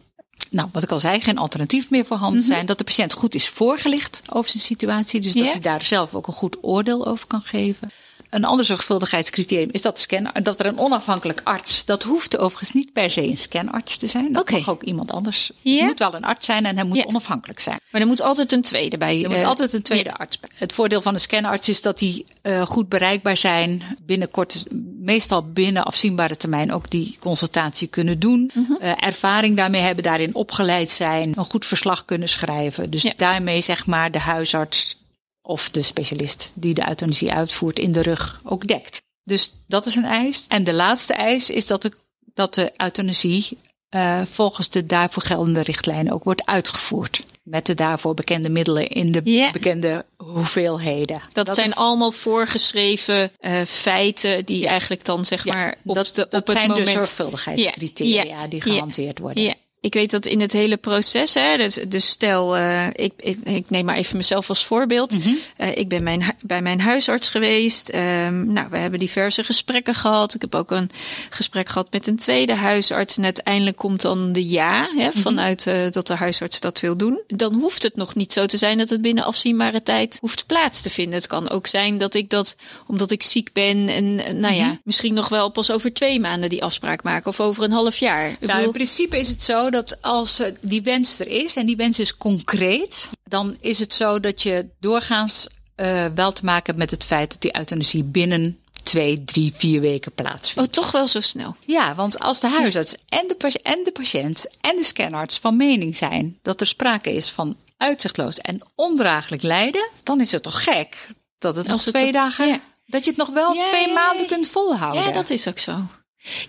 nou, 0.50 0.68
wat 0.72 0.82
ik 0.82 0.90
al 0.90 1.00
zei, 1.00 1.20
geen 1.20 1.38
alternatief 1.38 1.90
meer 1.90 2.04
voorhanden 2.04 2.42
zijn. 2.42 2.66
Dat 2.66 2.78
de 2.78 2.84
patiënt 2.84 3.12
goed 3.12 3.34
is 3.34 3.48
voorgelicht 3.48 4.20
over 4.28 4.50
zijn 4.50 4.62
situatie. 4.62 5.20
Dus 5.20 5.32
dat 5.32 5.44
hij 5.44 5.60
daar 5.60 5.82
zelf 5.82 6.14
ook 6.14 6.26
een 6.26 6.32
goed 6.32 6.56
oordeel 6.60 7.06
over 7.06 7.26
kan 7.26 7.42
geven. 7.42 7.90
Een 8.34 8.44
ander 8.44 8.64
zorgvuldigheidscriterium 8.64 9.68
is 9.72 9.82
dat, 9.82 9.98
scan, 9.98 10.30
dat 10.42 10.60
er 10.60 10.66
een 10.66 10.78
onafhankelijk 10.78 11.40
arts, 11.44 11.84
dat 11.84 12.02
hoeft 12.02 12.38
overigens 12.38 12.72
niet 12.72 12.92
per 12.92 13.10
se 13.10 13.22
een 13.22 13.36
scanarts 13.36 13.96
te 13.96 14.06
zijn. 14.06 14.32
Dat 14.32 14.42
Oké. 14.42 14.52
mag 14.52 14.68
ook 14.68 14.82
iemand 14.82 15.12
anders. 15.12 15.50
Ja. 15.60 15.76
Het 15.76 15.86
moet 15.86 15.98
wel 15.98 16.14
een 16.14 16.24
arts 16.24 16.46
zijn 16.46 16.66
en 16.66 16.76
hij 16.76 16.84
moet 16.84 17.06
onafhankelijk 17.06 17.60
zijn. 17.60 17.80
Maar 17.90 18.00
er 18.00 18.06
moet 18.06 18.20
altijd 18.20 18.52
een 18.52 18.62
tweede 18.62 18.98
bij. 18.98 19.22
Er 19.22 19.30
moet 19.30 19.40
eh, 19.40 19.46
altijd 19.46 19.72
een 19.72 19.82
tweede 19.82 20.14
arts 20.14 20.40
bij. 20.40 20.50
Het 20.54 20.72
voordeel 20.72 21.00
van 21.00 21.14
een 21.14 21.20
scanarts 21.20 21.68
is 21.68 21.82
dat 21.82 21.98
die 21.98 22.24
eh, 22.42 22.62
goed 22.62 22.88
bereikbaar 22.88 23.36
zijn. 23.36 23.82
Binnenkort, 24.02 24.64
meestal 24.98 25.42
binnen 25.42 25.84
afzienbare 25.84 26.36
termijn, 26.36 26.72
ook 26.72 26.90
die 26.90 27.16
consultatie 27.20 27.88
kunnen 27.88 28.18
doen. 28.18 28.50
Mhm. 28.54 28.72
Eh, 28.72 28.92
ervaring 28.96 29.56
daarmee 29.56 29.82
hebben, 29.82 30.04
daarin 30.04 30.34
opgeleid 30.34 30.90
zijn. 30.90 31.32
Een 31.36 31.44
goed 31.44 31.66
verslag 31.66 32.04
kunnen 32.04 32.28
schrijven. 32.28 32.90
Dus 32.90 33.12
daarmee 33.16 33.60
zeg 33.60 33.86
maar 33.86 34.10
de 34.10 34.18
huisarts 34.18 35.02
of 35.46 35.70
de 35.70 35.82
specialist 35.82 36.50
die 36.54 36.74
de 36.74 36.88
euthanasie 36.88 37.32
uitvoert 37.32 37.78
in 37.78 37.92
de 37.92 38.02
rug 38.02 38.40
ook 38.44 38.66
dekt. 38.66 39.02
Dus 39.24 39.54
dat 39.66 39.86
is 39.86 39.96
een 39.96 40.04
eis. 40.04 40.44
En 40.48 40.64
de 40.64 40.72
laatste 40.72 41.14
eis 41.14 41.50
is 41.50 41.66
dat 41.66 41.82
de, 41.82 41.92
dat 42.34 42.54
de 42.54 42.72
euthanasie 42.76 43.58
eh, 43.88 44.22
volgens 44.24 44.68
de 44.70 44.86
daarvoor 44.86 45.22
geldende 45.22 45.62
richtlijnen 45.62 46.12
ook 46.12 46.24
wordt 46.24 46.46
uitgevoerd. 46.46 47.22
Met 47.42 47.66
de 47.66 47.74
daarvoor 47.74 48.14
bekende 48.14 48.48
middelen 48.48 48.88
in 48.88 49.12
de 49.12 49.50
bekende 49.52 50.04
hoeveelheden. 50.16 51.20
Dat, 51.32 51.54
zijn 51.54 51.68
is- 51.68 51.74
allemaal 51.74 52.10
voorgeschreven 52.10 53.32
eh, 53.40 53.62
feiten 53.66 54.44
die 54.44 54.66
eigenlijk 54.66 55.04
dan 55.04 55.24
zeg 55.24 55.44
ja, 55.44 55.54
maar 55.54 55.74
op, 55.84 55.94
dat, 55.94 56.14
de, 56.14 56.24
op 56.24 56.30
dat 56.30 56.46
het 56.48 56.56
zijn 56.56 56.68
moment... 56.68 56.86
de 56.86 56.92
zorgvuldigheidscriteria 56.92 58.22
Ja, 58.22 58.46
die 58.46 58.60
gehanteerd 58.60 59.18
worden. 59.18 59.54
Ja, 59.84 59.90
ik 59.90 59.94
weet 59.94 60.10
dat 60.10 60.26
in 60.26 60.40
het 60.40 60.52
hele 60.52 60.76
proces, 60.76 61.34
hè, 61.34 61.56
dus, 61.56 61.78
dus 61.88 62.08
stel, 62.08 62.56
eh, 62.56 62.86
ik, 62.92 63.12
ik, 63.16 63.38
ik 63.44 63.70
neem 63.70 63.84
maar 63.84 63.96
even 63.96 64.16
mezelf 64.16 64.48
als 64.48 64.64
voorbeeld. 64.64 65.12
Mhm. 65.12 65.28
Eh, 65.56 65.76
ik 65.76 65.88
ben 65.88 66.02
mijn, 66.02 66.36
bij 66.40 66.62
mijn 66.62 66.80
huisarts 66.80 67.28
geweest. 67.28 67.88
Ehm, 67.88 68.52
nou, 68.52 68.66
we 68.70 68.78
hebben 68.78 68.98
diverse 68.98 69.44
gesprekken 69.44 69.94
gehad. 69.94 70.34
Ik 70.34 70.40
heb 70.40 70.54
ook 70.54 70.70
een 70.70 70.90
gesprek 71.30 71.68
gehad 71.68 71.88
met 71.92 72.06
een 72.06 72.16
tweede 72.16 72.54
huisarts. 72.54 73.16
En 73.16 73.24
uiteindelijk 73.24 73.76
komt 73.76 74.00
dan 74.02 74.32
de 74.32 74.48
ja, 74.48 74.88
hè, 74.96 75.08
Mhm. 75.08 75.18
vanuit 75.18 75.66
eh, 75.66 75.90
dat 75.90 76.06
de 76.06 76.14
huisarts 76.14 76.60
dat 76.60 76.80
wil 76.80 76.96
doen. 76.96 77.20
Dan 77.26 77.54
hoeft 77.54 77.82
het 77.82 77.96
nog 77.96 78.14
niet 78.14 78.32
zo 78.32 78.46
te 78.46 78.56
zijn 78.56 78.78
dat 78.78 78.90
het 78.90 79.02
binnen 79.02 79.24
afzienbare 79.24 79.82
tijd 79.82 80.18
hoeft 80.20 80.46
plaats 80.46 80.80
te 80.80 80.90
vinden. 80.90 81.14
Het 81.14 81.26
kan 81.26 81.50
ook 81.50 81.66
zijn 81.66 81.98
dat 81.98 82.14
ik 82.14 82.30
dat, 82.30 82.56
omdat 82.86 83.10
ik 83.10 83.22
ziek 83.22 83.52
ben 83.52 83.88
en 83.88 84.40
nou 84.40 84.54
ja, 84.54 84.80
misschien 84.84 85.14
nog 85.14 85.28
wel 85.28 85.48
pas 85.50 85.70
over 85.70 85.92
twee 85.92 86.20
maanden 86.20 86.48
die 86.48 86.62
afspraak 86.64 87.02
maken 87.02 87.26
of 87.26 87.40
over 87.40 87.62
een 87.62 87.72
half 87.72 87.96
jaar. 87.96 88.28
Ik 88.30 88.36
Nou, 88.40 88.46
bedoel- 88.52 88.64
in 88.64 88.70
principe 88.72 89.18
is 89.18 89.28
het 89.28 89.42
zo 89.42 89.70
dat 89.74 90.02
als 90.02 90.40
eh, 90.40 90.52
die 90.60 90.82
wens 90.82 91.18
er 91.18 91.28
is 91.28 91.56
en 91.56 91.66
die 91.66 91.76
wens 91.76 91.98
is 91.98 92.16
concreet, 92.16 93.10
dan 93.22 93.56
is 93.60 93.78
het 93.78 93.92
zo 93.92 94.20
dat 94.20 94.42
je 94.42 94.66
doorgaans 94.80 95.48
eh, 95.74 96.04
wel 96.14 96.32
te 96.32 96.44
maken 96.44 96.66
hebt 96.66 96.78
met 96.78 96.90
het 96.90 97.04
feit 97.04 97.30
dat 97.30 97.40
die 97.40 97.56
euthanasie 97.56 98.02
binnen 98.02 98.58
twee, 98.82 99.24
drie, 99.24 99.52
vier 99.54 99.80
weken 99.80 100.12
plaatsvindt. 100.12 100.68
Oh, 100.68 100.82
toch 100.82 100.92
wel 100.92 101.06
zo 101.06 101.20
snel. 101.20 101.56
Ja, 101.60 101.94
want 101.94 102.18
als 102.18 102.40
de 102.40 102.48
huisarts 102.48 102.96
en 103.08 103.28
de, 103.28 103.60
en 103.62 103.84
de 103.84 103.92
patiënt 103.92 104.46
en 104.60 104.76
de 104.76 104.84
scanarts 104.84 105.38
van 105.38 105.56
mening 105.56 105.96
zijn 105.96 106.38
dat 106.42 106.60
er 106.60 106.66
sprake 106.66 107.12
is 107.14 107.30
van 107.30 107.56
uitzichtloos 107.76 108.38
en 108.38 108.60
ondraaglijk 108.74 109.42
lijden, 109.42 109.88
dan 110.02 110.20
is 110.20 110.32
het 110.32 110.42
toch 110.42 110.64
gek 110.64 111.08
dat 111.38 111.56
het 111.56 111.66
nog 111.66 111.82
twee 111.82 112.12
dagen, 112.12 112.46
ja. 112.46 112.60
dat 112.86 113.04
je 113.04 113.10
het 113.10 113.18
nog 113.18 113.28
wel 113.28 113.52
Ja, 113.52 113.66
twee 113.66 113.86
ja, 113.86 113.92
maanden 113.92 114.26
kunt 114.26 114.48
volhouden. 114.48 115.02
Ja, 115.02 115.12
dat 115.12 115.30
is 115.30 115.48
ook 115.48 115.58
zo. 115.58 115.80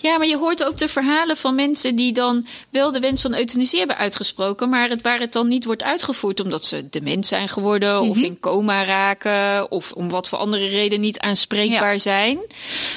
Ja, 0.01 0.17
maar 0.17 0.27
je 0.27 0.37
hoort 0.37 0.63
ook 0.63 0.77
de 0.77 0.87
verhalen 0.87 1.37
van 1.37 1.55
mensen 1.55 1.95
die 1.95 2.11
dan 2.13 2.45
wel 2.69 2.91
de 2.91 2.99
wens 2.99 3.21
van 3.21 3.35
euthanasie 3.35 3.77
hebben 3.79 3.97
uitgesproken, 3.97 4.69
maar 4.69 4.89
het, 4.89 5.01
waar 5.01 5.19
het 5.19 5.33
dan 5.33 5.47
niet 5.47 5.65
wordt 5.65 5.83
uitgevoerd 5.83 6.39
omdat 6.39 6.65
ze 6.65 6.89
dement 6.89 7.27
zijn 7.27 7.49
geworden 7.49 8.01
of 8.01 8.15
Mhm. 8.15 8.25
in 8.25 8.39
coma 8.39 8.83
raken 8.83 9.71
of 9.71 9.91
om 9.91 10.09
wat 10.09 10.29
voor 10.29 10.37
andere 10.37 10.67
reden 10.67 10.99
niet 10.99 11.19
aanspreekbaar 11.19 11.99
zijn, 11.99 12.39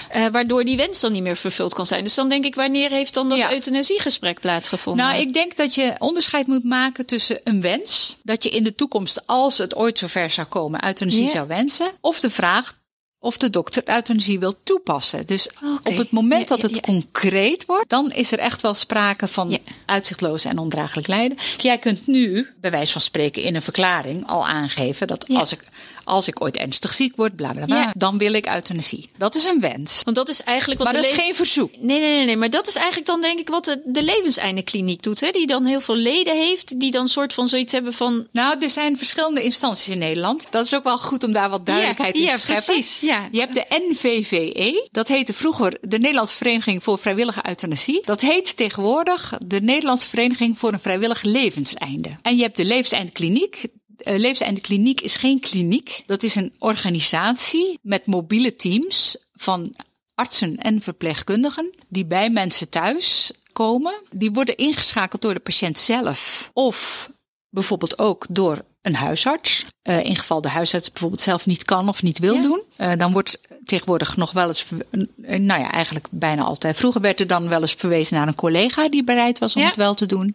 eh, 0.09 0.27
waardoor 0.33 0.65
die 0.65 0.77
wens 0.77 1.01
dan 1.01 1.13
niet 1.13 1.23
meer 1.23 1.37
vervuld 1.37 1.75
kan 1.75 1.87
zijn. 1.87 2.05
Dus 2.05 2.15
dan 2.15 2.29
denk 2.29 2.45
ik, 2.45 2.55
wanneer 2.55 2.91
heeft 2.91 3.15
dan 3.15 3.29
dat 3.29 3.39
Ja. 3.39 3.53
euthanasiegesprek 3.53 4.41
plaatsgevonden? 4.41 5.07
Nou, 5.07 5.21
ik 5.21 5.33
denk 5.33 5.57
dat 5.57 5.75
je 5.75 5.95
onderscheid 5.99 6.47
moet 6.47 6.65
maken 6.65 7.07
tussen 7.07 7.41
een 7.45 7.61
wens, 7.61 8.17
dat 8.23 8.43
je 8.45 8.51
in 8.51 8.65
de 8.65 8.75
toekomst, 8.75 9.23
als 9.27 9.59
het 9.59 9.77
ooit 9.77 9.99
zover 9.99 10.31
zou 10.31 10.47
komen, 10.47 10.85
euthanasie 10.87 11.29
zou 11.29 11.47
wensen, 11.47 11.91
of 12.01 12.21
de 12.21 12.31
vraag 12.31 12.77
of 13.21 13.37
de 13.37 13.51
dokter 13.51 13.83
euthanasie 13.89 14.39
wil 14.39 14.55
toepassen. 14.63 15.27
Dus 15.27 15.49
op 15.83 15.97
het 15.97 16.11
moment 16.11 16.49
dat 16.49 16.61
ja, 16.61 16.67
het 16.67 16.75
ja. 16.75 16.81
concreet 16.81 17.65
wordt, 17.67 17.89
dan 17.89 18.13
is 18.13 18.33
er 18.33 18.39
echt 18.39 18.63
wel 18.63 18.75
sprake 18.75 19.29
van 19.29 19.59
uitzichtloos 19.87 20.45
en 20.45 20.59
ondraaglijk 20.59 21.07
lijden. 21.07 21.39
Jij 21.57 21.79
kunt 21.79 22.07
nu, 22.07 22.49
bij 22.61 22.71
wijze 22.71 22.93
van 22.93 23.01
spreken, 23.01 23.43
in 23.43 23.55
een 23.55 23.63
verklaring 23.63 24.27
al 24.27 24.47
aangeven 24.47 25.07
dat 25.07 25.29
als 25.29 25.53
ik 25.53 25.65
als 26.09 26.29
ik 26.29 26.43
ooit 26.43 26.57
ernstig 26.57 26.93
ziek 26.95 27.17
word, 27.17 27.37
bla 27.37 27.53
bla 27.53 27.65
bla, 27.65 27.77
Ja. 27.81 27.93
dan 27.97 28.19
wil 28.19 28.33
ik 28.33 28.47
euthanasie. 28.47 29.09
Dat 29.17 29.35
is 29.35 29.45
een 29.45 29.61
wens. 29.61 30.01
Want 30.05 30.17
dat 30.17 30.29
is 30.29 30.43
eigenlijk 30.43 30.81
wat 30.81 30.93
Maar 30.93 31.03
dat 31.03 31.11
is 31.13 31.19
geen 31.19 31.35
verzoek. 31.35 31.71
Nee, 31.81 32.01
nee, 32.01 32.17
nee, 32.17 32.25
nee. 32.25 32.37
Maar 32.37 32.51
dat 32.51 32.69
is 32.69 32.75
eigenlijk 32.75 33.07
dan 33.07 33.21
denk 33.21 33.39
ik 33.39 33.49
wat 33.49 33.65
de, 33.65 33.81
de 33.85 34.03
levenseindekliniek 34.03 35.03
doet. 35.03 35.21
Hè? 35.21 35.31
Die 35.31 35.47
dan 35.47 35.65
heel 35.65 35.81
veel 35.81 35.95
leden 35.97 36.37
heeft. 36.37 36.81
Die 36.81 36.91
dan 36.91 37.09
soort 37.09 37.35
van 37.35 37.49
zoiets 37.49 37.73
hebben 37.73 37.93
van... 37.93 38.27
Nou, 38.33 38.57
er 38.61 38.71
zijn 38.71 38.97
verschillende 38.99 39.43
instanties 39.43 39.89
in 39.89 39.99
Nederland. 39.99 40.47
Dat 40.51 40.65
is 40.65 40.75
ook 40.75 40.85
wel 40.85 40.99
goed 40.99 41.25
om 41.25 41.33
daar 41.33 41.51
wat 41.51 41.67
duidelijkheid 41.67 42.15
ja, 42.15 42.21
in 42.21 42.27
ja, 42.27 42.35
te 42.35 42.41
scheppen. 42.41 42.65
precies. 42.65 43.01
Ja. 43.01 43.29
Je 43.31 43.41
hebt 43.41 43.55
de 43.55 43.65
NVVE. 43.69 44.89
Dat 44.93 45.09
heette 45.09 45.33
vroeger 45.33 45.79
de 45.81 45.99
Nederlandse 45.99 46.37
Vereniging 46.37 46.83
voor 46.83 46.99
Vrijwillige 46.99 47.41
Euthanasie. 47.49 48.03
Dat 48.05 48.21
heet 48.21 48.57
tegenwoordig 48.57 49.33
de 49.47 49.61
Nederlandse 49.61 50.09
Vereniging 50.09 50.59
voor 50.59 50.73
een 50.73 50.81
Vrijwillig 50.81 51.23
Levenseinde. 51.23 52.09
En 52.23 52.37
je 52.37 52.43
hebt 52.43 52.57
de 52.57 52.65
Levenseindekliniek. 52.65 53.67
Uh, 54.05 54.19
Levenseindekliniek 54.19 55.01
is 55.01 55.17
geen 55.17 55.41
kliniek. 55.41 56.03
Dat 56.07 56.23
is 56.23 56.35
een 56.35 56.53
organisatie 56.59 57.79
met 57.83 58.07
mobiele 58.07 58.57
teams 58.57 59.17
van 59.35 59.75
artsen 60.15 60.57
en 60.57 60.81
verpleegkundigen 60.81 61.71
die 61.89 62.05
bij 62.05 62.31
mensen 62.31 62.69
thuis 62.69 63.33
komen. 63.53 63.95
Die 64.11 64.33
worden 64.33 64.57
ingeschakeld 64.57 65.23
door 65.23 65.35
de 65.35 65.41
patiënt 65.41 65.79
zelf 65.79 66.51
of 66.53 67.11
bijvoorbeeld 67.49 67.99
ook 67.99 68.27
door 68.29 68.65
een 68.83 68.95
huisarts. 68.95 69.65
Uh, 69.89 70.05
in 70.05 70.17
geval 70.17 70.41
de 70.41 70.49
huisarts 70.49 70.91
bijvoorbeeld 70.91 71.21
zelf 71.21 71.47
niet 71.47 71.65
kan 71.65 71.89
of 71.89 72.03
niet 72.03 72.19
wil 72.19 72.35
ja. 72.35 72.43
doen. 72.43 72.63
Uh, 72.79 72.93
dan 72.97 73.13
wordt 73.13 73.41
tegenwoordig 73.69 74.17
nog 74.17 74.33
wel 74.33 74.49
eens, 74.49 74.67
nou 75.23 75.61
ja, 75.61 75.71
eigenlijk 75.71 76.07
bijna 76.11 76.43
altijd. 76.43 76.77
Vroeger 76.77 77.01
werd 77.01 77.21
er 77.21 77.27
dan 77.27 77.49
wel 77.49 77.61
eens 77.61 77.75
verwezen 77.75 78.17
naar 78.17 78.29
een 78.29 78.35
collega 78.35 78.89
die 78.89 79.05
bereid 79.05 79.39
was 79.39 79.55
om 79.55 79.63
ja. 79.63 79.69
het 79.69 79.77
wel 79.77 79.95
te 79.95 80.07
doen. 80.07 80.35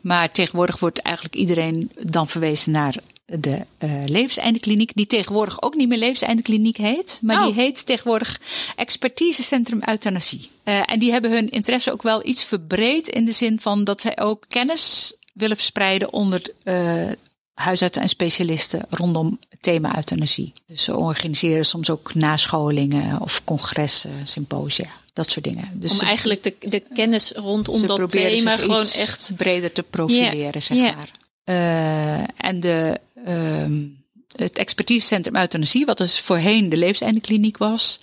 Maar 0.00 0.30
tegenwoordig 0.30 0.78
wordt 0.78 0.98
eigenlijk 0.98 1.34
iedereen 1.34 1.90
dan 2.00 2.28
verwezen 2.28 2.72
naar 2.72 2.96
de 3.24 3.64
uh, 3.78 3.90
levenseindekliniek, 4.06 4.90
die 4.94 5.06
tegenwoordig 5.06 5.62
ook 5.62 5.74
niet 5.74 5.88
meer 5.88 5.98
levenseindekliniek 5.98 6.76
heet, 6.76 7.18
maar 7.22 7.36
oh. 7.36 7.44
die 7.44 7.54
heet 7.54 7.86
tegenwoordig 7.86 8.40
Expertisecentrum 8.76 9.80
Euthanasie. 9.86 10.50
Uh, 10.64 10.80
en 10.84 10.98
die 10.98 11.12
hebben 11.12 11.30
hun 11.30 11.48
interesse 11.48 11.92
ook 11.92 12.02
wel 12.02 12.26
iets 12.26 12.44
verbreed 12.44 13.08
in 13.08 13.24
de 13.24 13.32
zin 13.32 13.60
van 13.60 13.84
dat 13.84 14.00
zij 14.00 14.18
ook 14.18 14.44
kennis 14.48 15.14
willen 15.32 15.56
verspreiden 15.56 16.12
onder 16.12 16.42
uh, 16.64 17.10
huisartsen 17.54 18.02
en 18.02 18.08
specialisten 18.08 18.84
rondom 18.88 19.38
thema 19.62 19.96
euthanasie. 19.96 20.52
Dus 20.66 20.82
ze 20.82 20.96
organiseren 20.96 21.66
soms 21.66 21.90
ook 21.90 22.14
nascholingen 22.14 23.20
of 23.20 23.44
congressen, 23.44 24.10
symposia. 24.24 24.86
Dat 25.12 25.30
soort 25.30 25.44
dingen. 25.44 25.70
Dus 25.74 25.90
Om 25.90 25.96
ze, 25.96 26.04
eigenlijk 26.04 26.42
de, 26.42 26.54
de 26.68 26.82
kennis 26.94 27.32
rondom 27.32 27.86
dat 27.86 28.10
thema 28.10 28.56
gewoon 28.56 28.86
echt 28.86 29.32
breder 29.36 29.72
te 29.72 29.82
profileren, 29.82 30.38
yeah. 30.38 30.60
zeg 30.60 30.76
yeah. 30.76 30.96
maar. 30.96 31.10
Uh, 31.44 32.24
en 32.36 32.60
de, 32.60 33.00
uh, 33.28 33.88
het 34.36 34.58
expertisecentrum 34.58 35.36
euthanasie, 35.36 35.84
wat 35.84 35.98
dus 35.98 36.20
voorheen 36.20 36.68
de 36.68 36.76
levenseindekliniek 36.76 37.56
was, 37.56 38.00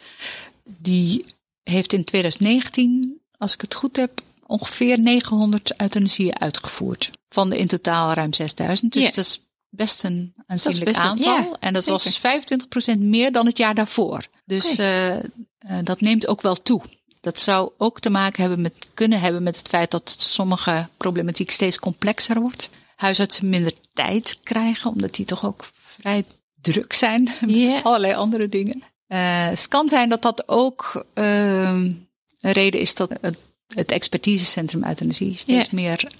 die 0.64 1.26
heeft 1.64 1.94
in 1.94 2.04
2019, 2.04 3.20
als 3.38 3.54
ik 3.54 3.62
het 3.62 3.74
goed 3.74 3.96
heb, 3.96 4.22
ongeveer 4.46 5.00
900 5.00 5.82
euthanasieën 5.82 6.40
uitgevoerd. 6.40 7.10
Van 7.30 7.50
de 7.50 7.58
in 7.58 7.68
totaal 7.68 8.14
ruim 8.14 8.34
6000. 8.34 8.94
Dus 8.94 9.02
yeah. 9.02 9.16
dat 9.16 9.26
is 9.26 9.42
best 9.70 10.04
een 10.04 10.34
aanzienlijk 10.48 10.86
best 10.86 10.98
een, 11.00 11.04
aantal. 11.04 11.34
Ja, 11.34 11.56
en 11.60 11.74
dat 11.74 11.84
zeker. 11.84 12.42
was 12.82 12.96
25% 12.96 13.00
meer 13.00 13.32
dan 13.32 13.46
het 13.46 13.58
jaar 13.58 13.76
daarvoor. 13.76 14.26
Dus 14.46 14.72
okay. 14.72 15.12
uh, 15.12 15.16
uh, 15.16 15.78
dat 15.84 16.02
neemt 16.02 16.28
ook 16.28 16.42
wel 16.42 16.62
toe. 16.62 16.82
Dat 17.22 17.40
zou 17.40 17.72
ook 17.78 18.00
te 18.00 18.10
maken 18.10 18.42
hebben 18.42 18.62
met, 18.62 18.74
kunnen 18.94 19.20
hebben 19.20 19.44
met 19.44 19.58
het 19.58 19.68
feit 19.68 19.92
dat 19.92 20.16
sommige 20.20 20.88
problematiek 20.98 21.52
steeds 21.52 21.80
complexer 21.80 22.40
wordt. 22.40 22.70
Huisartsen 22.96 23.50
minder 23.50 23.74
tijd 23.94 24.38
krijgen, 24.44 24.92
omdat 24.92 25.16
die 25.16 25.26
toch 25.26 25.46
ook 25.46 25.70
vrij 25.74 26.24
druk 26.62 26.94
zijn 26.94 27.24
met 27.40 27.84
allerlei 27.84 28.14
andere 28.14 28.50
dingen. 28.50 28.84
Uh, 29.08 29.48
het 29.48 29.68
kan 29.68 29.90
zijn 29.90 30.10
dat 30.10 30.22
dat 30.22 30.48
ook 30.48 31.06
uh, 31.14 31.62
een 31.72 32.08
reden 32.40 32.80
is 32.80 32.96
dat 32.96 33.10
het, 33.22 33.38
het 33.68 33.92
expertisecentrum 33.92 34.84
euthanasie 34.84 35.38
steeds 35.38 35.70
yeah. 35.70 35.72
meer 35.72 36.12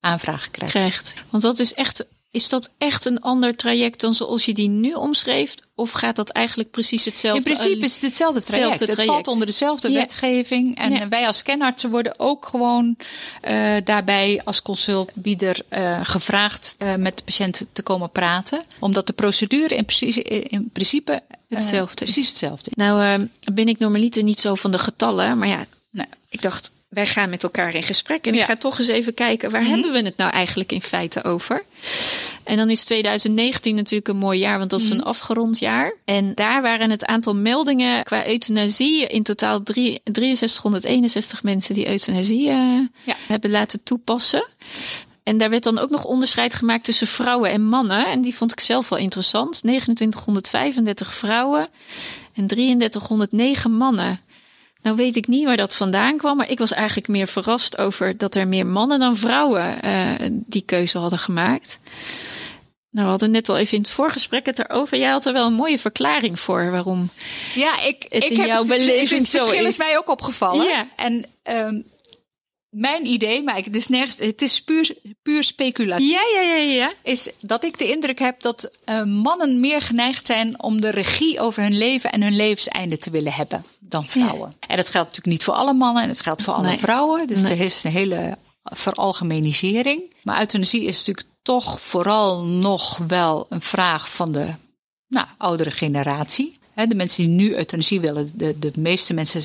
aanvragen 0.00 0.50
krijgt. 0.50 0.72
krijgt. 0.72 1.14
Want 1.30 1.42
dat 1.42 1.58
is 1.58 1.74
echt, 1.74 2.04
is 2.32 2.48
dat 2.48 2.70
echt 2.78 3.04
een 3.04 3.20
ander 3.20 3.56
traject 3.56 4.00
dan 4.00 4.14
zoals 4.14 4.44
je 4.44 4.54
die 4.54 4.68
nu 4.68 4.92
omschreef? 4.92 5.54
Of 5.74 5.90
gaat 5.90 6.16
dat 6.16 6.30
eigenlijk 6.30 6.70
precies 6.70 7.04
hetzelfde? 7.04 7.48
In 7.48 7.54
principe 7.54 7.84
is 7.84 7.94
het 7.94 8.02
hetzelfde 8.02 8.40
traject. 8.40 8.70
hetzelfde 8.70 8.94
traject. 8.94 9.16
Het 9.16 9.24
valt 9.24 9.28
onder 9.28 9.46
dezelfde 9.46 9.90
ja. 9.90 9.98
wetgeving. 9.98 10.78
En 10.78 10.92
ja. 10.92 11.08
wij 11.08 11.26
als 11.26 11.36
scanartsen 11.36 11.90
worden 11.90 12.14
ook 12.18 12.46
gewoon 12.46 12.96
uh, 13.44 13.76
daarbij 13.84 14.40
als 14.44 14.62
consultbieder 14.62 15.62
uh, 15.70 16.00
gevraagd 16.02 16.76
uh, 16.78 16.94
met 16.94 17.16
de 17.16 17.24
patiënt 17.24 17.66
te 17.72 17.82
komen 17.82 18.10
praten. 18.10 18.62
Omdat 18.78 19.06
de 19.06 19.12
procedure 19.12 19.76
in, 19.76 19.84
principe, 19.84 20.22
in 20.28 20.70
principe 20.72 21.22
hetzelfde 21.48 22.04
precies 22.04 22.28
hetzelfde 22.28 22.70
is. 22.70 22.76
Nou 22.76 23.28
ben 23.52 23.68
ik 23.68 23.78
normaliter 23.78 24.22
niet 24.22 24.40
zo 24.40 24.54
van 24.54 24.70
de 24.70 24.78
getallen. 24.78 25.38
Maar 25.38 25.48
ja, 25.48 25.66
ik 26.28 26.42
dacht 26.42 26.70
wij 26.90 27.06
gaan 27.06 27.30
met 27.30 27.42
elkaar 27.42 27.74
in 27.74 27.82
gesprek. 27.82 28.26
En 28.26 28.34
ja. 28.34 28.40
ik 28.40 28.46
ga 28.46 28.56
toch 28.56 28.78
eens 28.78 28.88
even 28.88 29.14
kijken, 29.14 29.50
waar 29.50 29.60
mm-hmm. 29.60 29.74
hebben 29.74 30.02
we 30.02 30.08
het 30.08 30.16
nou 30.16 30.30
eigenlijk 30.30 30.72
in 30.72 30.82
feite 30.82 31.24
over? 31.24 31.64
En 32.44 32.56
dan 32.56 32.70
is 32.70 32.84
2019 32.84 33.74
natuurlijk 33.74 34.08
een 34.08 34.16
mooi 34.16 34.38
jaar, 34.38 34.58
want 34.58 34.70
dat 34.70 34.80
is 34.80 34.84
mm-hmm. 34.84 35.00
een 35.00 35.06
afgerond 35.06 35.58
jaar. 35.58 35.96
En 36.04 36.34
daar 36.34 36.62
waren 36.62 36.90
het 36.90 37.04
aantal 37.04 37.34
meldingen 37.34 38.04
qua 38.04 38.26
euthanasie 38.26 39.06
in 39.06 39.22
totaal 39.22 39.62
3, 39.62 40.00
6361 40.04 41.42
mensen 41.42 41.74
die 41.74 41.88
euthanasie 41.88 42.48
uh, 42.48 42.80
ja. 43.04 43.16
hebben 43.26 43.50
laten 43.50 43.82
toepassen. 43.82 44.48
En 45.22 45.38
daar 45.38 45.50
werd 45.50 45.62
dan 45.62 45.78
ook 45.78 45.90
nog 45.90 46.04
onderscheid 46.04 46.54
gemaakt 46.54 46.84
tussen 46.84 47.06
vrouwen 47.06 47.50
en 47.50 47.64
mannen. 47.64 48.06
En 48.06 48.20
die 48.20 48.34
vond 48.34 48.52
ik 48.52 48.60
zelf 48.60 48.88
wel 48.88 48.98
interessant. 48.98 49.60
2935 49.60 51.14
vrouwen 51.14 51.68
en 52.34 52.46
3309 52.46 53.76
mannen. 53.76 54.20
Nou 54.82 54.96
weet 54.96 55.16
ik 55.16 55.26
niet 55.26 55.44
waar 55.44 55.56
dat 55.56 55.74
vandaan 55.74 56.16
kwam, 56.16 56.36
maar 56.36 56.50
ik 56.50 56.58
was 56.58 56.72
eigenlijk 56.72 57.08
meer 57.08 57.26
verrast 57.26 57.78
over 57.78 58.18
dat 58.18 58.34
er 58.34 58.48
meer 58.48 58.66
mannen 58.66 58.98
dan 58.98 59.16
vrouwen 59.16 59.78
uh, 59.84 60.10
die 60.30 60.62
keuze 60.62 60.98
hadden 60.98 61.18
gemaakt. 61.18 61.78
Nou, 62.90 63.04
we 63.04 63.10
hadden 63.10 63.30
net 63.30 63.48
al 63.48 63.58
even 63.58 63.76
in 63.76 63.82
het 63.82 63.90
voorgesprek 63.90 64.46
het 64.46 64.58
erover. 64.58 64.98
Jij 64.98 65.10
had 65.10 65.26
er 65.26 65.32
wel 65.32 65.46
een 65.46 65.52
mooie 65.52 65.78
verklaring 65.78 66.40
voor 66.40 66.70
waarom. 66.70 67.10
Ja, 67.54 67.80
ik, 67.82 68.06
het 68.08 68.24
ik 68.24 68.30
in 68.30 68.38
heb 68.38 68.46
jouw 68.46 68.58
het, 68.58 68.68
beleving 68.68 69.20
het 69.20 69.28
zo 69.28 69.38
verschil 69.38 69.64
is. 69.64 69.68
is 69.68 69.78
mij 69.78 69.98
ook 69.98 70.08
opgevallen. 70.08 70.66
Ja. 70.66 70.86
En 70.96 71.24
um, 71.42 71.84
mijn 72.70 73.06
idee, 73.06 73.42
maar 73.42 73.56
het 73.56 73.76
is 73.76 73.88
nergens, 73.88 74.16
het 74.18 74.42
is 74.42 74.62
puur, 74.62 74.94
puur 75.22 75.42
speculatief. 75.42 76.10
Ja, 76.10 76.20
ja, 76.34 76.40
ja, 76.40 76.72
ja. 76.72 76.92
Is 77.02 77.30
dat 77.40 77.64
ik 77.64 77.78
de 77.78 77.90
indruk 77.90 78.18
heb 78.18 78.40
dat 78.40 78.70
uh, 78.90 79.04
mannen 79.04 79.60
meer 79.60 79.80
geneigd 79.80 80.26
zijn 80.26 80.62
om 80.62 80.80
de 80.80 80.90
regie 80.90 81.40
over 81.40 81.62
hun 81.62 81.78
leven 81.78 82.12
en 82.12 82.22
hun 82.22 82.36
levenseinde 82.36 82.98
te 82.98 83.10
willen 83.10 83.32
hebben 83.32 83.64
dan 83.90 84.08
vrouwen. 84.08 84.54
Ja. 84.60 84.66
En 84.68 84.76
dat 84.76 84.88
geldt 84.88 85.08
natuurlijk 85.08 85.26
niet 85.26 85.44
voor 85.44 85.54
alle 85.54 85.72
mannen 85.72 86.02
en 86.02 86.08
het 86.08 86.20
geldt 86.20 86.42
voor 86.42 86.54
alle 86.54 86.66
nee. 86.66 86.78
vrouwen. 86.78 87.26
Dus 87.26 87.42
Nee. 87.42 87.52
er 87.52 87.64
is 87.64 87.84
een 87.84 87.90
hele 87.90 88.38
veralgemenisering. 88.62 90.14
Maar 90.22 90.38
euthanasie 90.40 90.84
is 90.84 90.98
natuurlijk 90.98 91.26
toch 91.42 91.80
vooral 91.80 92.44
nog 92.44 92.96
wel 92.96 93.46
een 93.48 93.62
vraag 93.62 94.12
van 94.12 94.32
de 94.32 94.54
nou, 95.08 95.26
oudere 95.38 95.70
generatie. 95.70 96.58
He, 96.72 96.86
de 96.86 96.94
mensen 96.94 97.24
die 97.26 97.32
nu 97.32 97.56
euthanasie 97.56 98.00
willen, 98.00 98.30
de, 98.34 98.58
de 98.58 98.72
meeste 98.78 99.14
mensen 99.14 99.42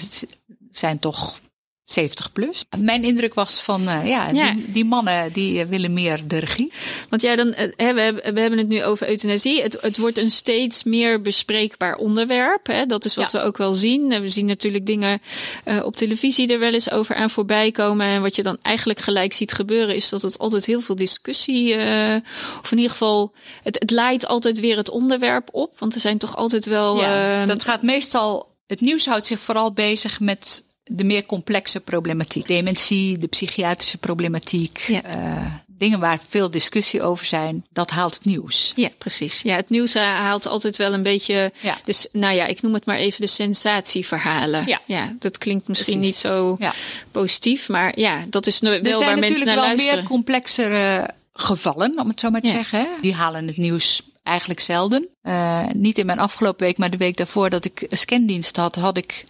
zijn 0.71 0.99
toch 0.99 1.39
70 1.85 2.31
plus. 2.31 2.65
Mijn 2.77 3.03
indruk 3.03 3.33
was 3.33 3.61
van, 3.61 3.81
uh, 3.81 4.07
ja, 4.07 4.29
Ja. 4.31 4.51
Die, 4.51 4.71
die 4.71 4.85
mannen 4.85 5.33
die 5.33 5.59
uh, 5.59 5.65
willen 5.65 5.93
meer 5.93 6.21
de 6.27 6.37
regie. 6.39 6.71
Want 7.09 7.21
ja, 7.21 7.35
dan, 7.35 7.53
eh, 7.53 7.71
hè, 7.75 7.93
we, 7.93 8.01
hebben, 8.01 8.33
we 8.33 8.39
hebben 8.39 8.59
het 8.59 8.67
nu 8.67 8.83
over 8.83 9.09
euthanasie. 9.09 9.61
Het, 9.61 9.77
het 9.81 9.97
wordt 9.97 10.17
een 10.17 10.29
steeds 10.29 10.83
meer 10.83 11.21
bespreekbaar 11.21 11.95
onderwerp. 11.95 12.67
Hè? 12.67 12.85
Dat 12.85 13.05
is 13.05 13.15
wat 13.15 13.31
Ja. 13.31 13.39
we 13.39 13.45
ook 13.45 13.57
wel 13.57 13.73
zien. 13.73 14.11
En 14.11 14.21
We 14.21 14.29
zien 14.29 14.45
natuurlijk 14.45 14.85
dingen 14.85 15.21
eh, 15.63 15.83
op 15.85 15.95
televisie 15.95 16.53
er 16.53 16.59
wel 16.59 16.73
eens 16.73 16.91
over 16.91 17.15
aan 17.15 17.29
voorbij 17.29 17.71
komen. 17.71 18.05
En 18.07 18.21
wat 18.21 18.35
je 18.35 18.43
dan 18.43 18.57
eigenlijk 18.61 18.99
gelijk 18.99 19.33
ziet 19.33 19.53
gebeuren, 19.53 19.95
is 19.95 20.09
dat 20.09 20.21
het 20.21 20.37
altijd 20.39 20.65
heel 20.65 20.81
veel 20.81 20.95
discussie. 20.95 21.75
eh, 21.75 22.15
of 22.61 22.71
in 22.71 22.77
ieder 22.77 22.91
geval, 22.91 23.33
het, 23.63 23.79
het 23.79 23.91
leidt 23.91 24.27
altijd 24.27 24.59
weer 24.59 24.77
het 24.77 24.89
onderwerp 24.89 25.49
op. 25.51 25.79
Want 25.79 25.95
er 25.95 26.01
zijn 26.01 26.17
toch 26.17 26.35
altijd 26.35 26.65
wel. 26.65 26.99
Ja, 26.99 27.41
eh, 27.41 27.47
dat 27.47 27.63
gaat 27.63 27.81
meestal, 27.81 28.47
het 28.67 28.81
nieuws 28.81 29.05
houdt 29.05 29.25
zich 29.25 29.39
vooral 29.39 29.71
bezig 29.73 30.19
met 30.19 30.63
de 30.91 31.03
meer 31.03 31.25
complexe 31.25 31.79
problematiek. 31.79 32.47
Dementie, 32.47 33.17
de 33.17 33.27
psychiatrische 33.27 33.97
problematiek. 33.97 34.77
Ja. 34.77 35.03
eh, 35.03 35.45
dingen 35.67 35.99
waar 35.99 36.19
veel 36.27 36.49
discussie 36.51 37.03
over 37.03 37.25
zijn, 37.25 37.65
dat 37.69 37.89
haalt 37.89 38.13
het 38.13 38.25
nieuws. 38.25 38.71
Ja, 38.75 38.89
precies. 38.97 39.41
Ja, 39.41 39.55
het 39.55 39.69
nieuws 39.69 39.95
eh, 39.95 40.01
haalt 40.03 40.47
altijd 40.47 40.77
wel 40.77 40.93
een 40.93 41.03
beetje. 41.03 41.51
Ja. 41.61 41.77
Dus, 41.85 42.07
nou 42.11 42.35
ja, 42.35 42.45
ik 42.45 42.61
noem 42.61 42.73
het 42.73 42.85
maar 42.85 42.97
even 42.97 43.21
de 43.21 43.27
sensatieverhalen. 43.27 44.79
Ja. 44.85 45.13
dat 45.19 45.37
klinkt 45.37 45.67
misschien 45.67 45.93
Precies. 45.99 46.13
niet 46.13 46.21
zo 46.21 46.55
Ja. 46.59 46.73
positief, 47.11 47.69
maar 47.69 47.99
ja, 47.99 48.25
dat 48.29 48.47
is 48.47 48.61
Er 48.61 48.69
wel 48.69 48.79
zijn 48.83 48.83
waar 48.97 48.99
mensen 49.05 49.19
natuurlijk 49.21 49.45
naar 49.45 49.55
wel 49.55 49.65
luisteren. 49.65 49.95
meer 49.99 50.07
complexere 50.07 51.09
gevallen, 51.33 51.99
om 51.99 52.07
het 52.09 52.19
zo 52.19 52.29
maar 52.29 52.41
te 52.41 52.47
Ja. 52.47 52.53
zeggen. 52.53 52.79
hè. 52.79 52.85
Die 53.01 53.13
halen 53.13 53.47
het 53.47 53.57
nieuws 53.57 54.01
eigenlijk 54.23 54.59
zelden. 54.59 55.07
Eh, 55.21 55.63
niet 55.73 55.97
in 55.97 56.05
mijn 56.05 56.19
afgelopen 56.19 56.65
week, 56.65 56.77
maar 56.77 56.89
de 56.89 56.97
week 56.97 57.17
daarvoor 57.17 57.49
dat 57.49 57.65
ik 57.65 57.85
een 57.89 57.97
scandienst 57.97 58.55
had, 58.55 58.75
had 58.75 58.97
ik, 58.97 59.25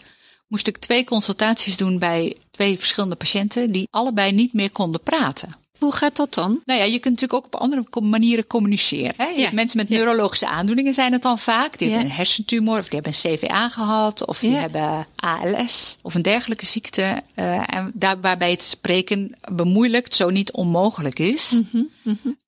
moest 0.48 0.68
ik 0.68 0.78
twee 0.78 1.04
consultaties 1.04 1.78
doen 1.78 2.00
bij 2.00 2.36
twee 2.52 2.78
verschillende 2.78 3.16
patiënten 3.16 3.72
die 3.72 3.88
allebei 3.92 4.32
niet 4.32 4.54
meer 4.54 4.72
konden 4.72 5.02
praten. 5.02 5.56
Hoe 5.80 5.94
gaat 5.94 6.16
dat 6.16 6.34
dan? 6.34 6.62
Nou 6.66 6.80
ja, 6.80 6.86
je 6.86 7.00
kunt 7.00 7.14
natuurlijk 7.22 7.34
ook 7.34 7.54
op 7.54 7.62
andere 7.62 7.84
manieren 8.02 8.48
communiceren. 8.48 9.14
Hè? 9.18 9.26
Ja. 9.26 9.50
Mensen 9.54 9.78
met 9.78 9.90
neurologische 9.90 10.48
aandoeningen 10.48 10.94
zijn 10.94 11.14
het 11.14 11.22
dan 11.22 11.40
vaak. 11.40 11.78
Die 11.78 11.88
Ja. 11.88 11.94
hebben 11.94 12.12
een 12.12 12.18
hersentumor 12.18 12.78
of 12.78 12.88
die 12.88 13.00
hebben 13.02 13.14
een 13.24 13.38
CVA 13.38 13.70
gehad 13.70 14.26
of 14.26 14.40
die 14.40 14.52
Ja. 14.52 14.58
hebben 14.60 15.08
ALS 15.16 15.98
of 16.02 16.16
een 16.16 16.22
dergelijke 16.22 16.66
ziekte. 16.66 17.22
eh, 17.36 17.76
en 17.76 17.92
daar, 17.94 18.20
waarbij 18.22 18.52
het 18.52 18.64
spreken 18.64 19.36
bemoeilijkt, 19.52 20.16
zo 20.16 20.30
niet 20.30 20.52
onmogelijk 20.52 21.20
is. 21.20 21.62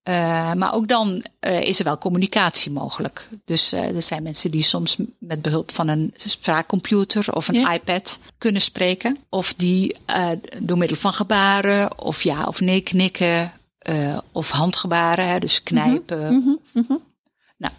Eh, 0.07 0.53
maar 0.53 0.73
ook 0.73 0.87
dan 0.87 1.23
eh, 1.39 1.61
is 1.61 1.79
er 1.79 1.85
wel 1.85 1.97
communicatie 1.97 2.71
mogelijk. 2.71 3.27
Dus 3.45 3.71
eh, 3.71 3.95
er 3.95 4.01
zijn 4.01 4.23
mensen 4.23 4.51
die 4.51 4.63
soms 4.63 4.97
met 5.19 5.41
behulp 5.41 5.71
van 5.71 5.87
een 5.87 6.13
spraakcomputer 6.15 7.33
of 7.33 7.47
een 7.47 7.59
Ja. 7.59 7.73
iPad 7.73 8.19
kunnen 8.37 8.61
spreken. 8.61 9.17
Of 9.29 9.53
die 9.53 9.95
door 10.59 10.77
middel 10.77 10.97
van 10.97 11.13
gebaren 11.13 11.99
of 11.99 12.23
ja 12.23 12.43
of 12.43 12.59
nee 12.59 12.81
knikken 12.81 13.51
of 14.31 14.49
handgebaren, 14.49 15.27
hè, 15.27 15.39
dus 15.39 15.63
knijpen. 15.63 16.59
Nou, 17.57 17.73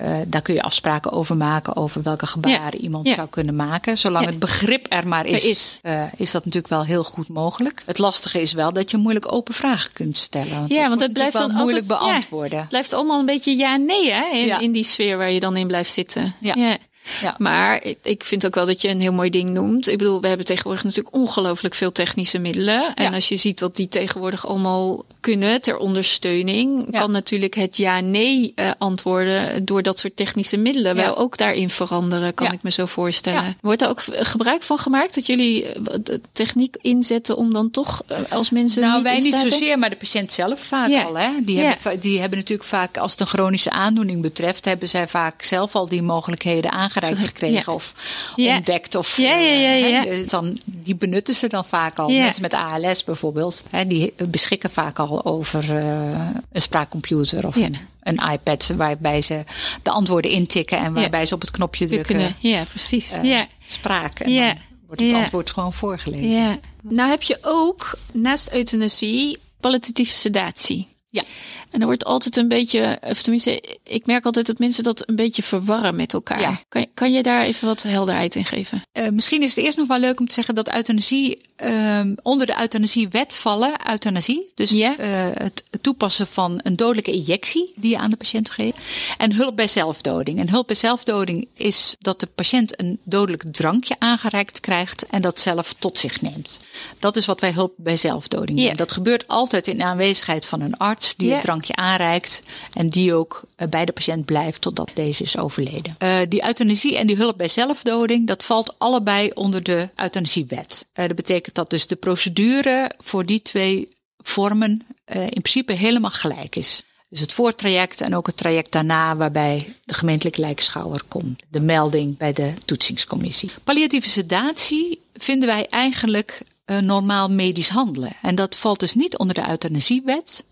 eh, 0.00 0.16
daar 0.26 0.42
kun 0.42 0.54
je 0.54 0.62
afspraken 0.62 1.12
over 1.12 1.36
maken 1.36 1.76
over 1.76 2.02
welke 2.02 2.26
gebaren 2.26 2.80
iemand 2.80 3.08
Ja. 3.08 3.14
zou 3.14 3.28
kunnen 3.28 3.56
maken. 3.56 3.98
Zolang 3.98 4.24
Ja. 4.24 4.30
het 4.30 4.38
begrip 4.40 4.86
er 4.88 5.08
maar 5.08 5.26
is, 5.26 5.44
Er 5.44 5.50
is. 5.50 5.78
eh, 5.82 6.04
is 6.16 6.30
dat 6.30 6.44
natuurlijk 6.44 6.72
wel 6.72 6.84
heel 6.84 7.04
goed 7.04 7.28
mogelijk. 7.28 7.82
Het 7.86 7.98
lastige 7.98 8.40
is 8.40 8.52
wel 8.52 8.72
dat 8.72 8.90
je 8.90 8.96
moeilijk 8.96 9.32
open 9.32 9.54
vragen 9.54 9.92
kunt 9.92 10.16
stellen. 10.16 10.64
Ja, 10.68 10.80
dat 10.80 10.88
want 10.88 11.00
het 11.00 11.12
blijft 11.12 11.36
dan 11.38 11.54
moeilijk 11.54 11.90
altijd- 11.90 12.00
ja. 12.00 12.06
beantwoorden. 12.12 12.58
Het 12.58 12.68
blijft 12.68 12.92
allemaal 12.92 13.18
een 13.20 13.26
beetje 13.26 13.56
ja-nee 13.56 14.10
hè, 14.12 14.24
in, 14.32 14.46
Ja. 14.46 14.58
in 14.58 14.72
die 14.72 14.84
sfeer 14.84 15.16
waar 15.16 15.30
je 15.30 15.40
dan 15.40 15.56
in 15.56 15.66
blijft 15.66 15.92
zitten. 15.92 16.34
Ja. 16.40 16.76
Ja. 17.22 17.34
Maar 17.38 17.84
ik- 17.84 17.98
ik 18.02 18.24
vind 18.24 18.46
ook 18.46 18.54
wel 18.54 18.66
dat 18.66 18.82
je 18.82 18.88
een 18.88 19.00
heel 19.00 19.12
mooi 19.12 19.30
ding 19.30 19.50
noemt. 19.50 19.88
Ik 19.88 19.98
bedoel, 19.98 20.20
we 20.20 20.28
hebben 20.28 20.46
tegenwoordig 20.46 20.84
natuurlijk 20.84 21.14
ongelooflijk 21.14 21.74
veel 21.74 21.92
technische 21.92 22.38
middelen. 22.38 22.94
En 22.94 23.04
Ja. 23.04 23.10
als 23.14 23.28
je 23.28 23.36
ziet 23.36 23.60
wat 23.60 23.76
die 23.76 23.88
tegenwoordig 23.88 24.46
allemaal 24.46 25.04
kunnen 25.20 25.60
ter 25.60 25.76
ondersteuning, 25.76 26.86
Ja. 26.90 27.00
kan 27.00 27.10
natuurlijk 27.10 27.54
het 27.54 27.76
ja-nee 27.76 28.52
eh, 28.54 28.70
antwoorden 28.78 29.64
door 29.64 29.82
dat 29.82 29.98
soort 29.98 30.16
technische 30.16 30.56
middelen 30.56 30.96
wel 30.96 31.16
ook 31.16 31.36
daarin 31.36 31.70
veranderen, 31.70 32.34
kan 32.34 32.52
ik 32.52 32.62
me 32.62 32.70
zo 32.70 32.86
voorstellen. 32.86 33.56
Wordt 33.60 33.82
er 33.82 33.88
ook 33.88 34.02
gebruik 34.06 34.62
van 34.62 34.78
gemaakt 34.78 35.14
dat 35.14 35.26
jullie 35.26 35.66
eh, 35.66 35.82
de 36.04 36.20
techniek 36.32 36.76
inzetten 36.80 37.36
om 37.36 37.52
dan 37.52 37.70
toch 37.70 38.02
eh, 38.06 38.18
als 38.30 38.50
mensen 38.50 38.82
Nou, 38.82 38.94
niet 38.94 39.02
wij 39.02 39.18
niet 39.18 39.34
zozeer, 39.50 39.78
maar 39.78 39.90
de 39.90 39.96
patiënt 39.96 40.32
zelf 40.32 40.60
vaak 40.60 41.04
al. 41.04 41.18
Hè? 41.18 41.28
Die, 41.44 41.58
hebben, 41.58 42.00
die 42.00 42.20
hebben 42.20 42.38
natuurlijk 42.38 42.68
vaak, 42.68 42.96
als 42.98 43.10
het 43.10 43.20
een 43.20 43.26
chronische 43.26 43.70
aandoening 43.70 44.22
betreft, 44.22 44.64
hebben 44.64 44.88
zij 44.88 45.08
vaak 45.08 45.42
zelf 45.42 45.74
al 45.74 45.88
die 45.88 46.02
mogelijkheden 46.02 46.70
aangereikt 47.02 47.28
gekregen 47.28 47.62
Ja. 47.66 47.72
of 47.74 47.94
Ja. 48.36 48.56
ontdekt. 48.56 48.94
Of, 48.94 49.16
Ja, 49.16 49.34
ja, 49.34 49.50
ja, 49.52 49.74
eh, 49.88 50.04
hè, 50.04 50.10
dus 50.10 50.28
dan, 50.28 50.58
die 50.64 50.94
benutten 50.94 51.34
ze 51.34 51.48
dan 51.48 51.64
vaak 51.64 51.98
al. 51.98 52.08
Mensen 52.08 52.42
met 52.42 52.54
ALS 52.54 53.04
bijvoorbeeld, 53.04 53.64
hè, 53.70 53.86
die 53.86 54.14
beschikken 54.28 54.70
vaak 54.70 54.98
al 54.98 55.24
over 55.24 55.76
eh, 55.76 56.28
een 56.52 56.60
spraakcomputer 56.62 57.46
of 57.46 57.56
een, 57.56 57.76
een 58.02 58.20
iPad 58.32 58.72
waarbij 58.76 59.20
ze 59.20 59.42
de 59.82 59.90
antwoorden 59.90 60.30
intikken 60.30 60.78
en 60.78 60.92
waarbij 60.92 61.26
ze 61.26 61.34
op 61.34 61.40
het 61.40 61.50
knopje 61.50 61.86
drukken 61.86 62.06
kunnen, 62.16 62.36
ja, 62.38 62.64
precies. 62.64 63.12
eh, 63.12 63.24
ja. 63.24 63.46
spraak. 63.66 64.20
En 64.20 64.32
Ja. 64.32 64.46
dan 64.46 64.58
wordt 64.86 65.02
het 65.02 65.14
antwoord 65.14 65.50
gewoon 65.50 65.72
voorgelezen. 65.72 66.42
Ja. 66.42 66.58
Nou 66.82 67.10
heb 67.10 67.22
je 67.22 67.38
ook 67.42 67.98
naast 68.12 68.50
euthanasie 68.52 69.38
palliatieve 69.60 70.14
sedatie. 70.14 70.88
Ja. 71.10 71.22
En 71.70 71.80
er 71.80 71.86
wordt 71.86 72.04
altijd 72.04 72.36
een 72.36 72.48
beetje, 72.48 72.98
of 73.02 73.22
tenminste, 73.22 73.78
ik 73.84 74.06
merk 74.06 74.24
altijd 74.24 74.46
dat 74.46 74.58
mensen 74.58 74.84
dat 74.84 75.08
een 75.08 75.16
beetje 75.16 75.42
verwarren 75.42 75.96
met 75.96 76.12
elkaar. 76.14 76.40
Ja. 76.40 76.60
Kan, 76.68 76.80
je- 76.80 76.88
kan 76.94 77.12
je 77.12 77.22
daar 77.22 77.42
even 77.44 77.66
wat 77.68 77.82
helderheid 77.82 78.34
in 78.34 78.44
geven? 78.44 78.82
Eh, 78.92 79.08
misschien 79.08 79.42
is 79.42 79.54
het 79.56 79.64
eerst 79.64 79.78
nog 79.78 79.86
wel 79.88 79.98
leuk 79.98 80.20
om 80.20 80.26
te 80.28 80.34
zeggen 80.34 80.54
dat 80.54 80.74
euthanasie 80.74 81.38
ehm, 81.56 82.14
onder 82.22 82.46
de 82.46 82.54
euthanasiewet 82.60 83.36
vallen. 83.36 83.72
Euthanasie, 83.90 84.52
dus 84.54 84.70
eh, 84.96 85.26
het 85.34 85.62
toepassen 85.80 86.26
van 86.26 86.60
een 86.62 86.76
dodelijke 86.76 87.10
injectie 87.12 87.72
die 87.76 87.90
je 87.90 87.98
aan 87.98 88.10
de 88.10 88.16
patiënt 88.16 88.50
geeft. 88.50 88.76
En 89.18 89.32
hulp 89.32 89.56
bij 89.56 89.66
zelfdoding. 89.68 90.38
En 90.38 90.48
hulp 90.48 90.66
bij 90.66 90.76
zelfdoding 90.76 91.48
is 91.54 91.96
dat 92.00 92.20
de 92.20 92.26
patiënt 92.26 92.80
een 92.80 92.98
dodelijk 93.04 93.44
drankje 93.52 93.94
aangereikt 93.98 94.60
krijgt 94.60 95.06
en 95.06 95.20
dat 95.20 95.40
zelf 95.40 95.72
tot 95.72 95.98
zich 95.98 96.20
neemt. 96.20 96.58
Dat 96.98 97.16
is 97.16 97.26
wat 97.26 97.40
wij 97.40 97.52
hulp 97.52 97.72
bij 97.76 97.96
zelfdoding. 97.96 98.58
Dat 98.76 98.92
gebeurt 98.92 99.28
altijd 99.28 99.68
in 99.68 99.82
aanwezigheid 99.82 100.46
van 100.46 100.60
een 100.60 100.76
arts 100.76 100.99
die 101.16 101.28
Ja. 101.28 101.32
het 101.34 101.42
drankje 101.42 101.74
aanreikt 101.74 102.42
en 102.72 102.88
die 102.88 103.14
ook 103.14 103.42
eh, 103.56 103.68
bij 103.68 103.84
de 103.84 103.92
patiënt 103.92 104.24
blijft 104.24 104.60
totdat 104.60 104.90
deze 104.94 105.22
is 105.22 105.38
overleden. 105.38 105.94
Eh, 105.98 106.18
die 106.28 106.44
euthanasie 106.44 106.96
en 106.98 107.06
die 107.06 107.16
hulp 107.16 107.36
bij 107.36 107.48
zelfdoding, 107.48 108.26
dat 108.26 108.44
valt 108.44 108.74
allebei 108.78 109.30
onder 109.34 109.62
de 109.62 109.88
euthanasiewet. 109.96 110.86
Eh, 110.92 111.06
dat 111.06 111.16
betekent 111.16 111.54
dat 111.54 111.70
dus 111.70 111.86
de 111.86 111.96
procedure 111.96 112.90
voor 112.98 113.26
die 113.26 113.42
twee 113.42 113.88
vormen 114.18 114.82
in 115.06 115.28
principe 115.42 115.72
helemaal 115.72 116.10
gelijk 116.10 116.56
is. 116.56 116.82
Dus 117.08 117.20
het 117.20 117.32
voortraject 117.32 118.00
en 118.00 118.14
ook 118.16 118.26
het 118.26 118.36
traject 118.36 118.72
daarna 118.72 119.16
waarbij 119.16 119.74
de 119.84 119.94
gemeentelijke 119.94 120.40
lijkschouwer 120.40 121.02
komt. 121.08 121.42
De 121.48 121.60
melding 121.60 122.16
bij 122.16 122.32
de 122.32 122.52
toetsingscommissie. 122.64 123.50
Palliatieve 123.64 124.08
sedatie 124.08 125.00
vinden 125.14 125.48
wij 125.48 125.66
eigenlijk 125.68 126.42
normaal 126.80 127.28
medisch 127.30 127.68
handelen. 127.68 128.12
En 128.22 128.34
dat 128.34 128.56
valt 128.56 128.80
dus 128.80 128.94
niet 128.94 129.18
onder 129.18 129.34
de 129.34 129.48
euthanasiewet. 129.48 130.44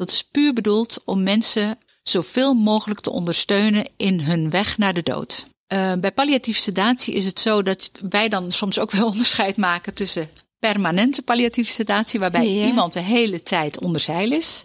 Dat 0.00 0.10
is 0.10 0.22
puur 0.22 0.52
bedoeld 0.52 0.98
om 1.04 1.22
mensen 1.22 1.78
zoveel 2.02 2.54
mogelijk 2.54 3.00
te 3.00 3.10
ondersteunen 3.10 3.88
in 3.96 4.20
hun 4.20 4.50
weg 4.50 4.78
naar 4.78 4.92
de 4.92 5.02
dood. 5.02 5.46
Eh, 5.66 5.92
bij 5.92 6.12
palliatieve 6.12 6.60
sedatie 6.60 7.14
is 7.14 7.24
het 7.24 7.40
zo 7.40 7.62
dat 7.62 7.90
wij 8.10 8.28
dan 8.28 8.52
soms 8.52 8.78
ook 8.78 8.90
wel 8.90 9.06
onderscheid 9.12 9.56
maken 9.56 9.94
tussen 9.94 10.28
permanente 10.58 11.22
palliatieve 11.22 11.70
sedatie, 11.70 12.20
waarbij 12.20 12.52
Ja. 12.52 12.66
iemand 12.66 12.92
de 12.92 13.00
hele 13.00 13.42
tijd 13.42 13.80
onder 13.80 14.00
zeil 14.00 14.32
is, 14.32 14.64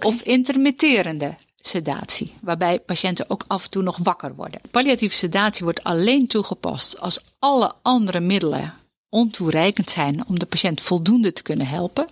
of 0.00 0.22
intermitterende 0.22 1.36
sedatie, 1.56 2.32
waarbij 2.40 2.78
patiënten 2.80 3.30
ook 3.30 3.44
af 3.46 3.64
en 3.64 3.70
toe 3.70 3.82
nog 3.82 3.96
wakker 3.96 4.34
worden. 4.34 4.60
Palliatieve 4.70 5.14
sedatie 5.16 5.64
wordt 5.64 5.84
alleen 5.84 6.26
toegepast 6.26 7.00
als 7.00 7.18
alle 7.38 7.72
andere 7.82 8.20
middelen 8.20 8.74
ontoereikend 9.08 9.90
zijn 9.90 10.26
om 10.26 10.38
de 10.38 10.46
patiënt 10.46 10.80
voldoende 10.80 11.32
te 11.32 11.42
kunnen 11.42 11.66
helpen. 11.66 12.06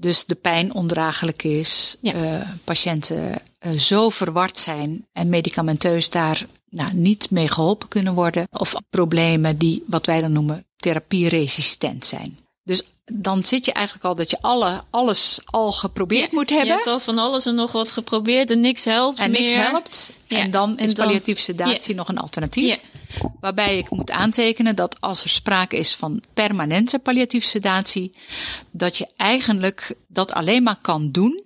Dus 0.00 0.24
de 0.24 0.34
pijn 0.34 0.74
ondraaglijk 0.74 1.42
is, 1.42 1.96
Ja. 2.00 2.12
eh, 2.12 2.48
patiënten 2.64 3.34
eh, 3.58 3.72
zo 3.72 4.08
verward 4.10 4.58
zijn 4.58 5.06
en 5.12 5.28
medicamenteus 5.28 6.10
daar 6.10 6.46
nou, 6.70 6.94
niet 6.94 7.30
mee 7.30 7.48
geholpen 7.48 7.88
kunnen 7.88 8.14
worden. 8.14 8.46
Of 8.52 8.74
problemen 8.90 9.56
die, 9.58 9.82
wat 9.86 10.06
wij 10.06 10.20
dan 10.20 10.32
noemen, 10.32 10.64
therapieresistent 10.76 12.04
zijn. 12.04 12.38
Dus 12.64 12.82
dan 13.04 13.44
zit 13.44 13.64
je 13.64 13.72
eigenlijk 13.72 14.06
al 14.06 14.14
dat 14.14 14.30
je 14.30 14.38
alle, 14.40 14.82
alles 14.90 15.38
al 15.44 15.72
geprobeerd 15.72 16.30
Ja, 16.30 16.36
moet 16.36 16.48
Je 16.48 16.54
hebben. 16.54 16.74
hebt 16.74 16.86
al 16.86 17.00
van 17.00 17.18
alles 17.18 17.46
en 17.46 17.54
nog 17.54 17.72
wat 17.72 17.90
geprobeerd 17.90 18.50
en 18.50 18.60
niks 18.60 18.84
helpt 18.84 19.18
En 19.18 19.30
niks 19.30 19.52
meer. 19.52 19.62
helpt. 19.70 20.12
Ja, 20.26 20.38
En 20.38 20.50
dan 20.50 20.78
en 20.78 20.84
is 20.84 20.94
dan- 20.94 21.06
palliatieve 21.06 21.40
sedatie 21.40 21.94
nog 21.94 22.08
een 22.08 22.18
alternatief. 22.18 22.82
Waarbij 23.40 23.78
ik 23.78 23.90
moet 23.90 24.10
aantekenen 24.10 24.76
dat 24.76 25.00
als 25.00 25.22
er 25.24 25.28
sprake 25.30 25.76
is 25.76 25.94
van 25.94 26.22
permanente 26.34 26.98
palliatieve 26.98 27.46
sedatie, 27.46 28.12
dat 28.70 28.96
je 28.96 29.08
eigenlijk 29.16 29.94
dat 30.08 30.32
alleen 30.32 30.62
maar 30.62 30.78
kan 30.82 31.10
doen 31.10 31.42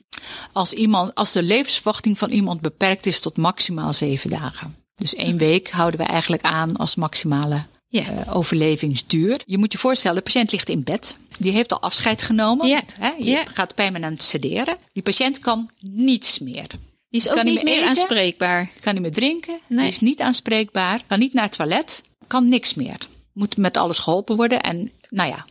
als, 0.52 0.72
iemand, 0.72 1.14
als 1.14 1.32
de 1.32 1.42
levensverwachting 1.42 2.18
van 2.18 2.30
iemand 2.30 2.60
beperkt 2.60 3.06
is 3.06 3.20
tot 3.20 3.36
maximaal 3.36 3.92
zeven 3.92 4.30
dagen. 4.30 4.76
Dus 4.94 5.14
één 5.14 5.36
week 5.38 5.70
houden 5.70 6.00
we 6.00 6.06
eigenlijk 6.06 6.42
aan 6.42 6.76
als 6.76 6.94
maximale 6.94 7.62
Ja. 7.88 8.02
eh, 8.04 8.36
overlevingsduur. 8.36 9.40
Je 9.46 9.58
moet 9.58 9.72
je 9.72 9.78
voorstellen, 9.78 10.16
de 10.16 10.22
patiënt 10.22 10.52
ligt 10.52 10.68
in 10.68 10.82
bed. 10.82 11.16
Die 11.38 11.52
heeft 11.52 11.72
al 11.72 11.80
afscheid 11.80 12.22
genomen. 12.22 12.68
Ja. 12.68 12.82
Hè? 12.98 13.08
Je 13.18 13.24
Ja. 13.30 13.44
gaat 13.54 13.74
permanent 13.74 14.22
sederen. 14.22 14.76
Die 14.92 15.02
patiënt 15.02 15.38
kan 15.38 15.70
niets 15.80 16.38
meer. 16.38 16.66
Die 17.12 17.20
is 17.20 17.28
ook 17.28 17.34
kan 17.34 17.44
niet 17.44 17.54
niet 17.54 17.64
meer 17.64 17.74
eten. 17.74 17.88
aanspreekbaar. 17.88 18.70
Kan 18.80 18.92
niet 18.92 19.02
meer 19.02 19.12
drinken. 19.12 19.58
Nee. 19.66 19.88
Is 19.88 20.00
niet 20.00 20.20
aanspreekbaar. 20.20 21.02
Kan 21.06 21.18
niet 21.18 21.32
naar 21.32 21.44
het 21.44 21.52
toilet. 21.52 22.00
Kan 22.26 22.48
niks 22.48 22.74
meer. 22.74 22.96
Moet 23.32 23.56
met 23.56 23.76
alles 23.76 23.98
geholpen 23.98 24.36
worden. 24.36 24.60
En 24.60 24.90
nou 25.08 25.28
ja, 25.28 25.46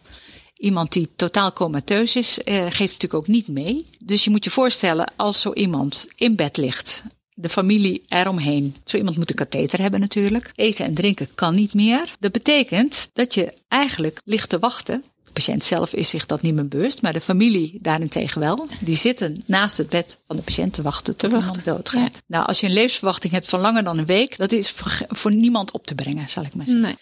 iemand 0.58 0.92
die 0.92 1.10
totaal 1.16 1.54
comateus 1.54 2.16
is, 2.16 2.44
eh, 2.44 2.56
geeft 2.56 2.78
natuurlijk 2.78 3.14
ook 3.14 3.28
niet 3.28 3.48
mee. 3.48 3.86
Dus 4.04 4.24
je 4.24 4.30
moet 4.30 4.44
je 4.44 4.50
voorstellen, 4.50 5.14
als 5.16 5.42
zo 5.42 5.54
iemand 5.54 6.08
in 6.16 6.36
bed 6.36 6.58
ligt, 6.58 7.04
de 7.34 7.50
familie 7.50 8.04
eromheen. 8.08 8.76
Zo 8.86 8.98
iemand 8.98 9.18
moet 9.18 9.30
een 9.30 9.36
katheter 9.36 9.80
hebben 9.80 10.00
natuurlijk. 10.00 10.52
Eten 10.56 10.86
en 10.86 10.94
drinken 10.94 11.36
kan 11.36 11.56
niet 11.56 11.74
meer. 11.74 12.16
Dat 12.20 12.32
betekent 12.32 13.10
dat 13.14 13.34
je 13.34 13.54
eigenlijk 13.68 14.22
ligt 14.24 14.50
te 14.50 14.60
wachten 14.60 15.04
de 15.34 15.42
patiënt 15.42 15.64
zelf 15.64 15.94
is 15.94 16.10
zich 16.10 16.26
dat 16.26 16.42
niet 16.42 16.54
meer 16.54 16.68
bewust, 16.68 17.02
maar 17.02 17.14
de 17.14 17.22
familie 17.22 17.78
daarentegen 17.82 18.40
wel. 18.40 18.68
Die 18.80 18.96
zitten 18.96 19.42
naast 19.46 19.78
het 19.78 19.90
bed 19.90 20.18
van 20.28 20.36
de 20.36 20.42
patiënt 20.42 20.74
te 20.74 20.82
wachten 20.82 21.16
tot 21.16 21.32
iemand 21.32 21.66
doodgaat. 21.66 22.22
Nou, 22.26 22.46
als 22.46 22.60
je 22.60 22.68
een 22.68 22.74
levensverwachting 22.74 23.34
hebt 23.34 23.50
van 23.50 23.60
langer 23.60 23.84
dan 23.84 23.98
een 23.98 24.06
week, 24.06 24.38
dat 24.38 24.52
is 24.52 24.70
voor, 24.70 25.00
voor 25.08 25.32
niemand 25.32 25.72
op 25.72 25.88
te 25.88 25.96
brengen, 25.96 26.30
zal 26.30 26.44
ik 26.44 26.56
maar 26.56 26.66
zeggen. 26.66 26.84
Nee. 26.84 26.96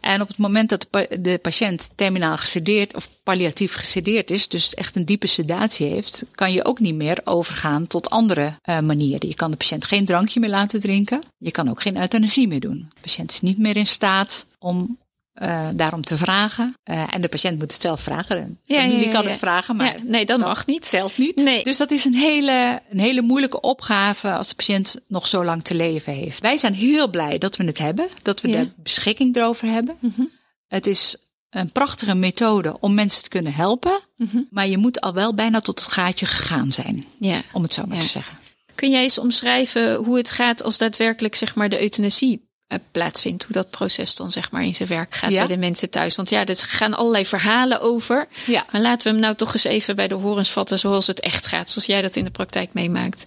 En 0.00 0.20
op 0.20 0.28
het 0.28 0.36
moment 0.36 0.68
dat 0.68 0.86
de 1.20 1.38
patiënt 1.42 1.90
terminaal 1.94 2.36
gesedeerd 2.36 2.94
of 2.94 3.08
palliatief 3.22 3.74
gesedeerd 3.74 4.30
is, 4.30 4.48
dus 4.48 4.74
echt 4.74 4.96
een 4.96 5.04
diepe 5.04 5.26
sedatie 5.26 5.86
heeft, 5.86 6.24
kan 6.34 6.52
je 6.52 6.64
ook 6.64 6.80
niet 6.80 6.94
meer 6.94 7.20
overgaan 7.24 7.86
tot 7.86 8.10
andere 8.10 8.58
uh, 8.64 8.80
manieren. 8.80 9.28
Je 9.28 9.34
kan 9.34 9.50
de 9.50 9.56
patiënt 9.56 9.86
geen 9.86 10.04
drankje 10.04 10.40
meer 10.40 10.50
laten 10.50 10.80
drinken. 10.80 11.20
Je 11.38 11.50
kan 11.50 11.68
ook 11.70 11.82
geen 11.82 11.96
euthanasie 11.96 12.48
meer 12.48 12.60
doen. 12.60 12.90
De 12.94 13.00
patiënt 13.00 13.30
is 13.30 13.40
niet 13.40 13.58
meer 13.58 13.76
in 13.76 13.86
staat 13.86 14.46
om 14.58 14.98
uh, 15.34 15.68
daarom 15.74 16.04
te 16.04 16.16
vragen. 16.16 16.74
Uh, 16.90 17.14
en 17.14 17.20
de 17.20 17.28
patiënt 17.28 17.58
moet 17.58 17.72
het 17.72 17.82
zelf 17.82 18.00
vragen. 18.00 18.60
De 18.66 18.74
familie 18.74 19.08
kan 19.08 19.26
het 19.26 19.38
vragen, 19.38 19.76
maar 19.76 19.96
nee, 20.04 20.26
dat, 20.26 20.38
mag 20.38 20.66
niet. 20.66 20.90
Telt 20.90 21.18
niet. 21.18 21.36
Nee. 21.36 21.64
Dus 21.64 21.76
dat 21.76 21.90
is 21.90 22.04
een 22.04 22.14
hele, 22.14 22.80
een 22.90 22.98
hele 22.98 23.22
moeilijke 23.22 23.60
opgave 23.60 24.32
als 24.32 24.48
de 24.48 24.54
patiënt 24.54 25.00
nog 25.08 25.28
zo 25.28 25.44
lang 25.44 25.62
te 25.62 25.74
leven 25.74 26.12
heeft. 26.12 26.40
Wij 26.40 26.56
zijn 26.56 26.74
heel 26.74 27.08
blij 27.08 27.38
dat 27.38 27.56
we 27.56 27.64
het 27.64 27.78
hebben, 27.78 28.08
dat 28.22 28.40
we 28.40 28.50
de 28.50 28.70
beschikking 28.76 29.36
erover 29.36 29.68
hebben. 29.68 29.96
Mm 29.98 30.12
-hmm. 30.16 30.30
Het 30.68 30.86
is 30.86 31.16
een 31.50 31.70
prachtige 31.70 32.14
methode 32.14 32.76
om 32.80 32.94
mensen 32.94 33.22
te 33.22 33.28
kunnen 33.28 33.54
helpen, 33.54 34.00
mm 34.16 34.28
-hmm. 34.32 34.46
maar 34.50 34.68
je 34.68 34.78
moet 34.78 35.00
al 35.00 35.12
wel 35.12 35.34
bijna 35.34 35.60
tot 35.60 35.80
het 35.80 35.92
gaatje 35.92 36.26
gegaan 36.26 36.72
zijn, 36.72 37.04
om 37.52 37.62
het 37.62 37.72
zo 37.72 37.84
maar 37.86 38.00
te 38.00 38.06
zeggen. 38.06 38.38
Kun 38.74 38.90
jij 38.90 39.02
eens 39.02 39.18
omschrijven 39.18 39.94
hoe 39.94 40.16
het 40.16 40.30
gaat 40.30 40.62
als 40.62 40.78
daadwerkelijk 40.78 41.34
zeg 41.34 41.54
maar 41.54 41.68
de 41.68 41.80
euthanasie 41.80 42.40
eh, 42.40 42.51
plaatsvindt. 42.90 43.44
Hoe 43.44 43.52
dat 43.52 43.70
proces 43.70 44.14
dan 44.14 44.30
zeg 44.30 44.50
maar 44.50 44.64
in 44.64 44.74
zijn 44.74 44.88
werk 44.88 45.14
gaat 45.14 45.30
bij 45.30 45.46
de 45.46 45.56
mensen 45.56 45.90
thuis. 45.90 46.16
Want 46.16 46.30
ja, 46.30 46.46
er 46.46 46.56
gaan 46.56 46.94
allerlei 46.94 47.26
verhalen 47.26 47.80
over. 47.80 48.28
Ja. 48.46 48.64
Maar 48.72 48.80
laten 48.80 49.06
we 49.06 49.12
hem 49.12 49.20
nou 49.20 49.34
toch 49.34 49.52
eens 49.52 49.64
even 49.64 49.96
bij 49.96 50.08
de 50.08 50.14
horens 50.14 50.50
vatten 50.50 50.78
zoals 50.78 51.06
het 51.06 51.20
echt 51.20 51.46
gaat. 51.46 51.70
Zoals 51.70 51.86
jij 51.86 52.02
dat 52.02 52.16
in 52.16 52.24
de 52.24 52.30
praktijk 52.30 52.72
meemaakt. 52.72 53.26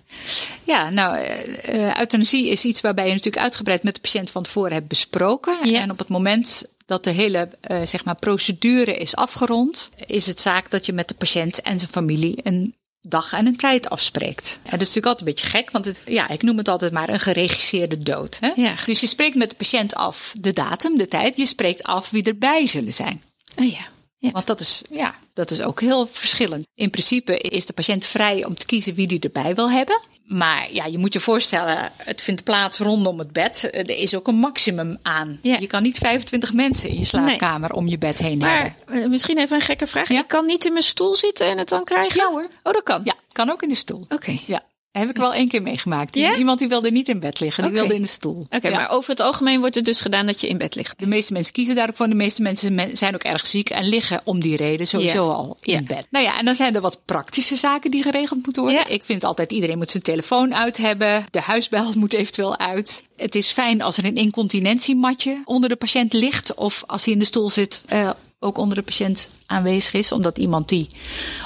Ja, 0.63 0.89
nou, 0.89 1.17
uh, 1.17 1.97
euthanasie 1.97 2.49
is 2.49 2.65
iets 2.65 2.81
waarbij 2.81 3.07
je 3.07 3.13
natuurlijk 3.13 3.43
uitgebreid 3.43 3.83
met 3.83 3.95
de 3.95 4.01
patiënt 4.01 4.31
van 4.31 4.43
tevoren 4.43 4.73
hebt 4.73 4.87
besproken. 4.87 5.69
Ja. 5.69 5.81
En 5.81 5.91
op 5.91 5.97
het 5.97 6.09
moment 6.09 6.63
dat 6.85 7.03
de 7.03 7.11
hele 7.11 7.49
uh, 7.71 7.81
zeg 7.83 8.05
maar 8.05 8.15
procedure 8.15 8.97
is 8.97 9.15
afgerond, 9.15 9.89
is 10.05 10.25
het 10.25 10.41
zaak 10.41 10.71
dat 10.71 10.85
je 10.85 10.93
met 10.93 11.07
de 11.07 11.13
patiënt 11.13 11.61
en 11.61 11.79
zijn 11.79 11.91
familie 11.91 12.37
een 12.43 12.75
dag 13.07 13.33
en 13.33 13.45
een 13.45 13.55
tijd 13.55 13.89
afspreekt. 13.89 14.59
En 14.63 14.71
dat 14.71 14.81
is 14.81 14.87
natuurlijk 14.87 15.05
altijd 15.05 15.27
een 15.27 15.33
beetje 15.33 15.57
gek, 15.57 15.71
want 15.71 15.85
het, 15.85 15.99
ja, 16.05 16.29
ik 16.29 16.41
noem 16.41 16.57
het 16.57 16.67
altijd 16.67 16.91
maar 16.91 17.09
een 17.09 17.19
geregisseerde 17.19 17.99
dood. 17.99 18.37
Hè? 18.39 18.51
Ja. 18.55 18.75
Dus 18.85 18.99
je 18.99 19.07
spreekt 19.07 19.35
met 19.35 19.49
de 19.49 19.55
patiënt 19.55 19.95
af 19.95 20.33
de 20.39 20.53
datum, 20.53 20.97
de 20.97 21.07
tijd. 21.07 21.37
Je 21.37 21.45
spreekt 21.45 21.83
af 21.83 22.09
wie 22.09 22.23
erbij 22.23 22.67
zullen 22.67 22.93
zijn. 22.93 23.21
Oh 23.55 23.71
ja. 23.71 23.87
ja. 24.17 24.31
Want 24.31 24.47
dat 24.47 24.59
is, 24.59 24.81
ja, 24.89 25.15
dat 25.33 25.51
is 25.51 25.61
ook 25.61 25.81
heel 25.81 26.07
verschillend. 26.07 26.65
In 26.73 26.89
principe 26.89 27.37
is 27.37 27.65
de 27.65 27.73
patiënt 27.73 28.05
vrij 28.05 28.45
om 28.45 28.55
te 28.55 28.65
kiezen 28.65 28.95
wie 28.95 29.07
die 29.07 29.19
erbij 29.19 29.55
wil 29.55 29.71
hebben. 29.71 30.01
Maar 30.25 30.67
ja, 30.71 30.85
je 30.85 30.97
moet 30.97 31.13
je 31.13 31.19
voorstellen, 31.19 31.91
het 31.97 32.21
vindt 32.21 32.43
plaats 32.43 32.79
rondom 32.79 33.19
het 33.19 33.31
bed. 33.31 33.69
Er 33.71 33.89
is 33.89 34.15
ook 34.15 34.27
een 34.27 34.35
maximum 34.35 34.97
aan. 35.01 35.39
Ja. 35.41 35.57
Je 35.59 35.67
kan 35.67 35.83
niet 35.83 35.97
25 35.97 36.53
mensen 36.53 36.89
in 36.89 36.99
je 36.99 37.05
slaapkamer 37.05 37.73
om 37.73 37.87
je 37.87 37.97
bed 37.97 38.19
heen 38.19 38.37
maar, 38.37 38.61
hebben. 38.61 39.03
Eh, 39.03 39.09
misschien 39.09 39.37
even 39.37 39.55
een 39.55 39.61
gekke 39.61 39.87
vraag. 39.87 40.09
Ja? 40.09 40.19
Ik 40.19 40.27
kan 40.27 40.45
niet 40.45 40.65
in 40.65 40.71
mijn 40.71 40.83
stoel 40.83 41.15
zitten 41.15 41.47
en 41.47 41.57
het 41.57 41.69
dan 41.69 41.83
krijgen? 41.83 42.21
Ja 42.21 42.29
hoor. 42.29 42.47
Oh, 42.63 42.73
dat 42.73 42.83
kan? 42.83 43.01
Ja, 43.03 43.15
kan 43.31 43.49
ook 43.49 43.61
in 43.61 43.69
de 43.69 43.75
stoel. 43.75 44.05
Oké. 44.09 44.37
Ja. 44.45 44.63
Heb 44.97 45.09
ik 45.09 45.17
wel 45.17 45.33
één 45.33 45.47
keer 45.47 45.61
meegemaakt. 45.61 46.15
Iemand 46.15 46.59
die 46.59 46.67
wilde 46.67 46.91
niet 46.91 47.09
in 47.09 47.19
bed 47.19 47.39
liggen, 47.39 47.63
die 47.63 47.71
wilde 47.71 47.95
in 47.95 48.01
de 48.01 48.07
stoel. 48.07 48.45
Oké, 48.49 48.69
maar 48.69 48.89
over 48.89 49.09
het 49.09 49.19
algemeen 49.19 49.59
wordt 49.59 49.75
het 49.75 49.85
dus 49.85 50.01
gedaan 50.01 50.25
dat 50.25 50.41
je 50.41 50.47
in 50.47 50.57
bed 50.57 50.75
ligt. 50.75 50.99
De 50.99 51.07
meeste 51.07 51.33
mensen 51.33 51.53
kiezen 51.53 51.75
daarvoor. 51.75 52.07
De 52.07 52.15
meeste 52.15 52.41
mensen 52.41 52.97
zijn 52.97 53.13
ook 53.13 53.23
erg 53.23 53.47
ziek 53.47 53.69
en 53.69 53.87
liggen 53.87 54.21
om 54.23 54.41
die 54.41 54.55
reden 54.55 54.87
sowieso 54.87 55.29
al 55.29 55.57
in 55.61 55.85
bed. 55.85 56.07
Nou 56.09 56.25
ja, 56.25 56.39
en 56.39 56.45
dan 56.45 56.55
zijn 56.55 56.75
er 56.75 56.81
wat 56.81 57.01
praktische 57.05 57.55
zaken 57.55 57.91
die 57.91 58.01
geregeld 58.01 58.43
moeten 58.43 58.61
worden. 58.61 58.91
Ik 58.91 59.03
vind 59.03 59.23
altijd 59.23 59.51
iedereen 59.51 59.77
moet 59.77 59.91
zijn 59.91 60.03
telefoon 60.03 60.55
uit 60.55 60.77
hebben. 60.77 61.25
De 61.31 61.41
huisbel 61.41 61.91
moet 61.97 62.13
eventueel 62.13 62.57
uit. 62.57 63.03
Het 63.15 63.35
is 63.35 63.51
fijn 63.51 63.81
als 63.81 63.97
er 63.97 64.05
een 64.05 64.15
incontinentiematje 64.15 65.41
onder 65.45 65.69
de 65.69 65.75
patiënt 65.75 66.13
ligt. 66.13 66.53
Of 66.53 66.83
als 66.85 67.05
hij 67.05 67.13
in 67.13 67.19
de 67.19 67.25
stoel 67.25 67.49
zit, 67.49 67.81
uh, 67.93 68.09
ook 68.39 68.57
onder 68.57 68.77
de 68.77 68.83
patiënt 68.83 69.29
aanwezig 69.45 69.93
is. 69.93 70.11
Omdat 70.11 70.37
iemand 70.37 70.69
die 70.69 70.89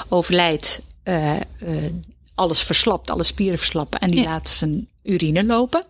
overlijdt... 0.08 0.80
Uh, 1.04 1.32
uh, 1.32 1.40
alles 2.40 2.62
verslapt, 2.62 3.10
alle 3.10 3.22
spieren 3.22 3.58
verslappen 3.58 4.00
en 4.00 4.10
die 4.10 4.24
laat 4.24 4.48
zijn 4.48 4.88
urine 5.02 5.44
lopen. 5.44 5.84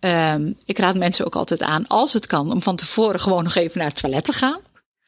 Um, 0.00 0.56
ik 0.64 0.78
raad 0.78 0.96
mensen 0.96 1.26
ook 1.26 1.36
altijd 1.36 1.62
aan, 1.62 1.86
als 1.86 2.12
het 2.12 2.26
kan, 2.26 2.50
om 2.52 2.62
van 2.62 2.76
tevoren 2.76 3.20
gewoon 3.20 3.44
nog 3.44 3.54
even 3.54 3.78
naar 3.78 3.88
het 3.88 3.96
toilet 3.96 4.24
te 4.24 4.32
gaan. 4.32 4.60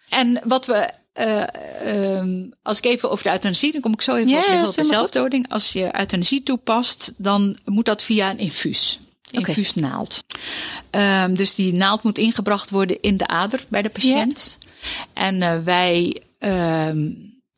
En 0.09 0.41
wat 0.45 0.67
we, 0.67 0.91
uh, 1.15 2.17
um, 2.17 2.55
als 2.63 2.79
ik 2.79 2.85
even 2.85 3.11
over 3.11 3.25
de 3.25 3.31
euthanasie, 3.31 3.73
dan 3.73 3.81
kom 3.81 3.93
ik 3.93 4.03
zo 4.03 4.15
even 4.15 4.31
ja, 4.31 4.63
over 4.63 4.83
de, 4.83 4.89
zelfdoding. 4.89 5.49
Als 5.49 5.73
je 5.73 5.99
euthanasie 5.99 6.43
toepast, 6.43 7.13
dan 7.17 7.59
moet 7.65 7.85
dat 7.85 8.03
via 8.03 8.31
een 8.31 8.39
infuus. 8.39 8.99
Infuusnaald. 9.31 10.25
Okay. 10.87 11.25
Um, 11.25 11.35
dus 11.35 11.55
die 11.55 11.73
naald 11.73 12.03
moet 12.03 12.19
ingebracht 12.19 12.71
worden 12.71 13.01
in 13.01 13.17
de 13.17 13.27
ader 13.27 13.65
bij 13.69 13.83
de 13.83 13.91
patiënt. 13.91 14.59
En 15.13 15.35
uh, 15.35 15.59
wij 15.59 16.23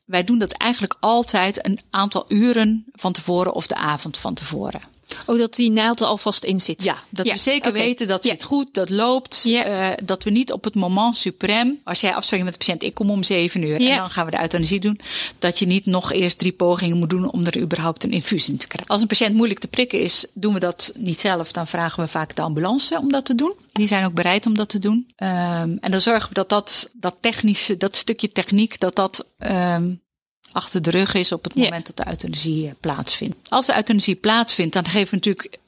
wij 0.07 0.25
doen 0.25 0.39
dat 0.39 0.53
eigenlijk 0.53 0.97
altijd 1.01 1.67
een 1.67 1.81
aantal 1.91 2.25
uren 2.29 2.85
van 2.93 3.13
tevoren 3.13 3.53
of 3.53 3.67
de 3.67 3.75
avond 3.75 4.17
van 4.17 4.35
tevoren. 4.35 4.96
Oh, 5.27 5.39
dat 5.39 5.55
die 5.55 5.71
naald 5.71 6.01
er 6.01 6.07
alvast 6.07 6.45
in 6.45 6.61
zit. 6.61 6.83
Ja, 6.83 6.97
dat 7.11 7.27
we 7.27 7.37
zeker 7.37 7.73
weten 7.73 8.07
dat 8.09 8.25
ja. 8.25 8.31
zit 8.31 8.45
goed, 8.45 8.75
dat 8.75 8.91
loopt. 8.91 9.45
Uh, 9.47 9.89
dat 10.05 10.25
we 10.25 10.31
niet 10.31 10.53
op 10.53 10.65
het 10.65 10.75
moment 10.75 11.17
suprem, 11.17 11.81
als 11.85 12.01
jij 12.01 12.15
afspreekt 12.15 12.45
met 12.45 12.53
de 12.53 12.59
patiënt, 12.59 12.83
ik 12.83 12.95
kom 12.95 13.11
om 13.11 13.23
zeven 13.23 13.63
uur 13.63 13.81
en 13.81 13.97
dan 13.97 14.11
gaan 14.11 14.25
we 14.25 14.31
de 14.31 14.41
euthanasie 14.41 14.81
doen, 14.81 15.01
dat 15.39 15.59
je 15.59 15.67
niet 15.67 15.87
nog 15.87 16.13
eerst 16.13 16.39
drie 16.39 16.53
pogingen 16.53 16.97
moet 16.97 17.11
doen 17.11 17.31
om 17.31 17.45
er 17.45 17.59
überhaupt 17.59 18.05
een 18.05 18.11
infuus 18.11 18.49
in 18.49 18.57
te 18.57 18.67
krijgen. 18.67 18.91
Als 18.91 19.01
een 19.01 19.07
patiënt 19.07 19.35
moeilijk 19.35 19.61
te 19.61 19.69
prikken 19.69 20.01
is, 20.01 20.27
doen 20.35 20.55
we 20.55 20.61
dat 20.61 20.93
niet 20.97 21.21
zelf, 21.21 21.53
dan 21.53 21.67
vragen 21.67 22.03
we 22.03 22.09
vaak 22.09 22.37
de 22.37 22.43
ambulance 22.43 22.99
om 22.99 23.13
dat 23.13 23.25
te 23.25 23.35
doen. 23.35 23.53
Die 23.73 23.87
zijn 23.87 24.05
ook 24.05 24.15
bereid 24.15 24.47
om 24.47 24.57
dat 24.57 24.69
te 24.69 24.79
doen. 24.79 25.07
Um, 25.17 25.79
en 25.81 25.91
dan 25.91 26.01
zorgen 26.01 26.29
we 26.29 26.35
dat 26.35 26.49
dat, 26.49 26.89
dat 26.93 27.17
technische, 27.21 27.77
dat 27.77 27.97
stukje 27.97 28.33
techniek, 28.33 28.81
dat 28.81 28.97
dat 28.97 29.27
um, 29.39 30.01
achter 30.53 30.83
de 30.83 30.91
rug 30.91 31.15
is 31.15 31.33
op 31.33 31.45
het 31.45 31.55
moment 31.55 31.87
dat 31.87 31.97
de 31.97 32.11
euthanasie 32.11 32.67
eh, 32.67 32.73
plaatsvindt. 32.81 33.37
Als 33.49 33.67
de 33.67 33.77
euthanasie 33.77 34.15
plaatsvindt, 34.15 34.75
dan 34.75 34.85
geven 34.85 35.15
natuurlijk 35.17 35.59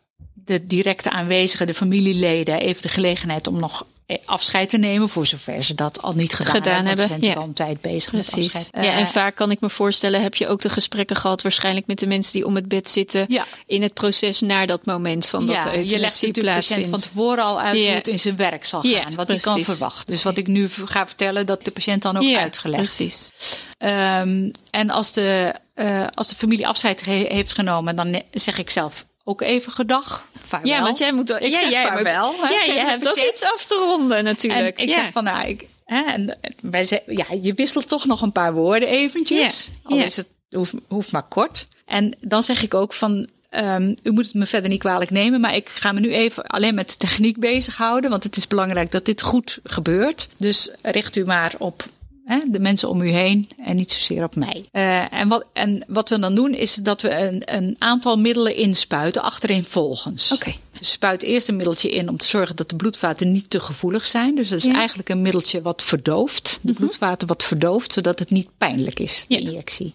de 0.45 0.67
directe 0.67 1.11
aanwezigen, 1.11 1.67
de 1.67 1.75
familieleden, 1.75 2.61
even 2.61 2.83
de 2.83 2.89
gelegenheid 2.89 3.47
om 3.47 3.59
nog 3.59 3.87
afscheid 4.25 4.69
te 4.69 4.77
nemen, 4.77 5.09
voor 5.09 5.27
zover 5.27 5.63
ze 5.63 5.75
dat 5.75 6.03
al 6.03 6.13
niet 6.13 6.35
gedaan, 6.35 6.55
gedaan 6.55 6.87
hebben. 6.87 7.07
Ze 7.07 7.07
zijn 7.07 7.21
ja. 7.21 7.35
al 7.35 7.43
een 7.43 7.53
tijd 7.53 7.81
bezig 7.81 8.11
Precies. 8.11 8.35
met 8.35 8.45
afscheid. 8.45 8.85
Ja, 8.85 8.93
en 8.93 9.01
uh, 9.01 9.07
vaak 9.07 9.35
kan 9.35 9.51
ik 9.51 9.61
me 9.61 9.71
voorstellen, 9.71 10.23
heb 10.23 10.35
je 10.35 10.49
ook 10.49 10.61
de 10.61 10.69
gesprekken 10.69 11.17
gehad, 11.17 11.43
waarschijnlijk 11.43 11.87
met 11.87 11.99
de 11.99 12.07
mensen 12.07 12.33
die 12.33 12.47
om 12.47 12.55
het 12.55 12.69
bed 12.69 12.91
zitten, 12.91 13.25
ja. 13.29 13.45
in 13.67 13.83
het 13.83 13.95
proces 13.95 14.41
naar 14.41 14.67
dat 14.67 14.85
moment 14.85 15.27
van 15.27 15.47
dat 15.47 15.63
ja, 15.63 15.73
Je 15.73 15.99
legt 15.99 16.23
natuurlijk 16.23 16.61
de 16.61 16.67
patiënt 16.69 16.89
van 16.89 17.01
tevoren 17.01 17.45
al 17.45 17.61
uit 17.61 17.77
hoe 17.77 17.87
het 17.87 18.09
in 18.09 18.19
zijn 18.19 18.37
werk 18.37 18.65
zal 18.65 18.81
gaan, 18.83 19.15
wat 19.15 19.29
hij 19.29 19.39
kan 19.39 19.63
verwachten. 19.63 20.07
Dus 20.07 20.23
wat 20.23 20.39
ik 20.39 20.47
nu 20.47 20.69
ga 20.69 21.07
vertellen, 21.07 21.47
dat 21.47 21.65
de 21.65 21.71
patiënt 21.71 22.03
dan 22.03 22.17
ook 22.17 22.37
uitgelegd. 22.37 22.83
Precies. 22.83 23.33
Um, 23.79 24.51
en 24.71 24.91
als 24.91 25.13
de, 25.13 25.55
uh, 25.75 26.07
als 26.15 26.29
de 26.29 26.35
familie 26.35 26.67
afscheid 26.67 27.05
he 27.05 27.25
heeft 27.29 27.53
genomen, 27.53 27.97
dan 27.97 28.23
zeg 28.31 28.59
ik 28.59 28.71
zelf 28.71 29.07
ook 29.25 29.41
even 29.41 29.73
gedag. 29.73 30.25
Vaarwel. 30.43 30.71
Ja, 30.71 30.83
want 30.83 30.99
jij 30.99 31.13
moet. 31.13 31.31
Ik 31.31 31.43
ja, 31.43 31.59
zeg 31.59 31.71
jij 31.71 31.87
vaarwel. 31.87 32.33
Moet, 32.33 32.51
ja, 32.51 32.75
je 32.75 32.81
hebt 32.81 33.09
ook 33.09 33.17
iets 33.17 33.43
af 33.43 33.65
te 33.67 33.75
ronden 33.75 34.25
natuurlijk. 34.25 34.79
En 34.79 34.85
ik 34.85 34.91
ja. 34.91 35.03
zeg 35.03 35.13
van, 35.13 35.25
nou, 35.25 35.49
ik, 35.49 35.67
hè, 35.85 36.03
en 36.03 36.39
wij 36.61 36.85
zeg, 36.85 37.01
ja, 37.07 37.27
je 37.43 37.55
wisselt 37.55 37.89
toch 37.89 38.05
nog 38.05 38.23
een 38.23 38.33
paar 38.33 38.53
woorden 38.53 38.89
eventjes. 38.89 39.71
Ja. 39.83 39.91
Al 39.91 39.97
is 39.97 40.17
het 40.17 40.27
hoeft, 40.51 40.75
hoeft 40.89 41.13
maar 41.13 41.29
kort. 41.29 41.67
En 41.87 42.17
dan 42.21 42.43
zeg 42.43 42.63
ik 42.63 42.75
ook 42.75 42.93
van, 42.93 43.29
Um, 43.57 43.95
u 44.03 44.11
moet 44.11 44.25
het 44.25 44.35
me 44.35 44.47
verder 44.47 44.71
niet 44.71 44.79
kwalijk 44.79 45.11
nemen, 45.11 45.41
maar 45.41 45.55
ik 45.55 45.69
ga 45.69 45.93
me 45.93 46.01
nu 46.01 46.13
even 46.13 46.47
alleen 46.47 46.75
met 46.75 46.91
de 46.91 46.97
techniek 46.97 47.41
bezighouden. 47.41 48.11
Want 48.11 48.23
het 48.23 48.37
is 48.37 48.47
belangrijk 48.47 48.91
dat 48.91 49.05
dit 49.05 49.23
goed 49.23 49.59
gebeurt. 49.65 50.27
Dus 50.37 50.71
richt 50.83 51.17
u 51.17 51.25
maar 51.25 51.55
op 51.59 51.85
hè, 52.29 52.39
de 52.47 52.61
mensen 52.61 52.89
om 52.89 53.01
u 53.01 53.09
heen 53.09 53.49
en 53.65 53.77
niet 53.77 53.93
zozeer 53.93 54.25
op 54.25 54.37
mij. 54.37 54.65
Uh, 54.73 55.13
en, 55.13 55.29
wat, 55.29 55.45
en 55.53 55.85
wat 55.87 56.09
we 56.09 56.19
dan 56.19 56.35
doen 56.35 56.55
is 56.55 56.75
dat 56.75 57.03
we 57.03 57.15
een, 57.15 57.43
een 57.45 57.77
aantal 57.79 58.17
middelen 58.17 58.57
inspuiten 58.57 59.23
achtereenvolgens. 59.23 60.33
Oké. 60.33 60.49
Okay. 60.49 60.59
Dus 60.79 60.91
spuit 60.91 61.23
eerst 61.23 61.49
een 61.49 61.57
middeltje 61.57 61.91
in 61.91 62.09
om 62.09 62.17
te 62.17 62.27
zorgen 62.27 62.57
dat 62.57 62.69
de 62.69 62.77
bloedvaten 62.77 63.33
niet 63.33 63.51
te 63.51 63.61
gevoelig 63.61 64.07
zijn. 64.07 64.35
Dus 64.35 64.49
dat 64.49 64.59
is 64.59 64.65
ja. 64.65 64.75
eigenlijk 64.75 65.09
een 65.09 65.23
middeltje 65.23 65.63
wat 65.63 65.83
verdooft. 65.83 66.45
De 66.45 66.59
mm 66.61 66.61
-hmm. 66.63 66.75
bloedvaten 66.75 67.29
wat 67.29 67.45
verdooft, 67.45 67.93
zodat 67.93 68.19
het 68.19 68.31
niet 68.31 68.49
pijnlijk 68.59 69.01
is, 69.01 69.25
de 69.29 69.35
ja. 69.35 69.41
injectie. 69.41 69.95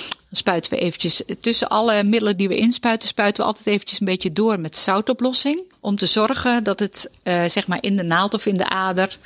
Dan 0.00 0.38
spuiten 0.38 0.70
we 0.70 0.78
eventjes 0.78 1.22
tussen 1.40 1.68
alle 1.68 2.04
middelen 2.04 2.36
die 2.36 2.48
we 2.48 2.56
inspuiten, 2.56 3.08
spuiten 3.08 3.42
we 3.42 3.48
altijd 3.48 3.66
eventjes 3.66 4.00
een 4.00 4.06
beetje 4.06 4.32
door 4.32 4.60
met 4.60 4.76
zoutoplossing. 4.76 5.60
Om 5.80 5.96
te 5.96 6.06
zorgen 6.06 6.64
dat 6.64 6.78
het 6.78 7.10
uh, 7.24 7.44
zeg 7.44 7.66
maar 7.66 7.78
in 7.80 7.96
de 7.96 8.02
naald 8.02 8.34
of 8.34 8.46
in 8.46 8.56
de 8.56 8.68
ader 8.68 9.18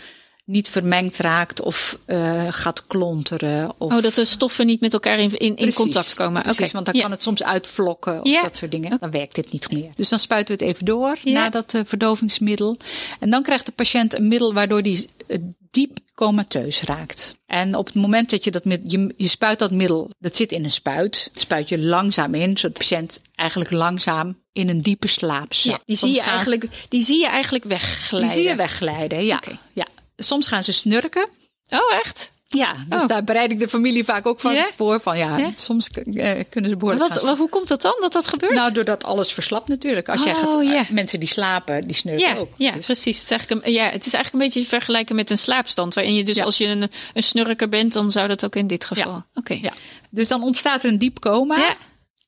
niet 0.45 0.69
vermengd 0.69 1.17
raakt 1.17 1.61
of 1.61 1.99
uh, 2.07 2.47
gaat 2.51 2.87
klonteren. 2.87 3.73
Of... 3.79 3.93
Oh, 3.93 4.03
dat 4.03 4.15
de 4.15 4.25
stoffen 4.25 4.67
niet 4.67 4.81
met 4.81 4.93
elkaar 4.93 5.19
in, 5.19 5.39
in, 5.39 5.57
in 5.57 5.73
contact 5.73 6.15
komen. 6.15 6.43
Precies, 6.43 6.73
want 6.73 6.87
dan 6.87 7.01
kan 7.01 7.11
het 7.11 7.23
soms 7.23 7.43
uitvlokken 7.43 8.25
of 8.25 8.43
dat 8.43 8.57
soort 8.57 8.71
dingen. 8.71 8.97
Dan 9.01 9.11
werkt 9.11 9.35
dit 9.35 9.53
niet 9.53 9.73
meer. 9.73 9.91
Dus 9.97 10.09
dan 10.09 10.19
spuiten 10.19 10.57
we 10.57 10.65
het 10.65 10.73
even 10.73 10.87
door 10.87 11.17
na 11.23 11.51
dat 11.51 11.75
uh, 11.75 11.81
verdovingsmiddel. 11.85 12.77
En 13.21 13.31
dan 13.31 13.43
krijgt 13.43 13.67
de 13.67 13.73
patiënt 13.73 14.15
een 14.15 14.29
middel 14.29 14.55
waardoor 14.55 14.83
die 14.83 15.09
uh, 15.27 15.37
diep 15.71 15.99
comateus 16.15 16.83
raakt. 16.83 17.35
En 17.47 17.77
op 17.77 17.87
het 17.87 17.95
moment 17.95 18.31
dat 18.31 18.45
je 18.45 18.51
dat 18.51 18.63
je, 18.65 19.15
je 19.17 19.29
spuit 19.29 19.59
dat 19.59 19.71
middel, 19.71 20.11
dat 20.19 20.37
zit 20.37 20.53
in 20.53 20.65
een 20.65 20.71
spuit, 20.71 21.31
dat 21.33 21.43
spuit 21.43 21.69
je 21.69 21.79
langzaam 21.79 22.35
in, 22.35 22.57
zodat 22.57 22.77
de 22.77 22.85
patiënt 22.85 23.21
eigenlijk 23.35 23.71
langzaam 23.71 24.41
in 24.53 24.69
een 24.69 24.81
diepe 24.81 25.09
slaap 25.09 25.55
zakt. 25.55 25.79
Ja, 25.79 25.83
die, 25.87 25.97
zie 25.97 26.15
je 26.15 26.21
eigenlijk, 26.21 26.69
die 26.89 27.03
zie 27.03 27.21
je 27.21 27.29
eigenlijk 27.29 27.65
wegglijden. 27.65 28.29
Die 28.29 28.39
zie 28.39 28.49
je 28.49 28.57
wegglijden, 28.57 29.25
ja. 29.25 29.37
Okay. 29.37 29.59
ja. 29.73 29.87
Soms 30.17 30.49
gaan 30.49 30.63
ze 30.63 30.73
snurken. 30.73 31.27
Oh, 31.69 31.99
echt? 32.05 32.33
Ja, 32.49 32.75
dus 32.89 33.03
oh. 33.03 33.09
daar 33.09 33.25
bereid 33.25 33.51
ik 33.51 33.59
de 33.59 33.69
familie 33.69 34.05
vaak 34.05 34.27
ook 34.27 34.41
van 34.41 34.67
voor. 34.75 35.01
Van 35.01 35.19
ja, 35.19 35.53
soms 35.55 35.91
uh, 36.05 36.31
kunnen 36.49 36.71
ze 36.71 36.77
behoorlijk. 36.77 37.15
Wat, 37.15 37.39
hoe 37.39 37.49
komt 37.49 37.69
dat 37.69 37.83
dan 37.83 37.97
dat 38.01 38.13
dat 38.13 38.29
gebeurt? 38.29 38.55
Nou, 38.55 38.73
doordat 38.73 39.05
alles 39.05 39.33
verslapt 39.33 39.69
natuurlijk. 39.69 40.09
Als 40.09 40.21
oh, 40.21 40.27
jij 40.27 40.35
gaat, 40.35 40.55
yeah. 40.63 40.89
mensen 40.91 41.21
die 41.21 41.29
slapen, 41.29 41.87
die 41.87 41.97
snurken 41.97 42.37
ook. 42.37 42.53
Ja, 42.57 42.71
dus. 42.71 42.87
precies. 42.87 43.17
Het 43.17 43.25
is, 43.25 43.31
eigenlijk 43.31 43.67
een, 43.67 43.73
ja, 43.73 43.85
het 43.85 44.07
is 44.07 44.15
eigenlijk 44.15 44.45
een 44.45 44.51
beetje 44.51 44.69
vergelijken 44.69 45.17
met 45.17 45.31
een 45.31 45.39
slaapstand. 45.39 45.95
Waarin 45.95 46.15
je 46.15 46.25
dus 46.25 46.43
als 46.43 46.59
je 46.59 46.67
een, 46.67 46.91
een 47.15 47.23
snurker 47.23 47.69
bent, 47.69 47.93
dan 47.93 48.11
zou 48.11 48.29
dat 48.29 48.45
ook 48.45 48.57
in 48.57 48.67
dit 48.67 48.85
geval. 48.85 49.25
Oké. 49.35 49.59
Ja. 49.63 49.73
Dus 50.11 50.29
dan 50.29 50.43
ontstaat 50.43 50.83
er 50.83 50.91
een 50.91 50.99
diep 50.99 51.19
coma. 51.19 51.77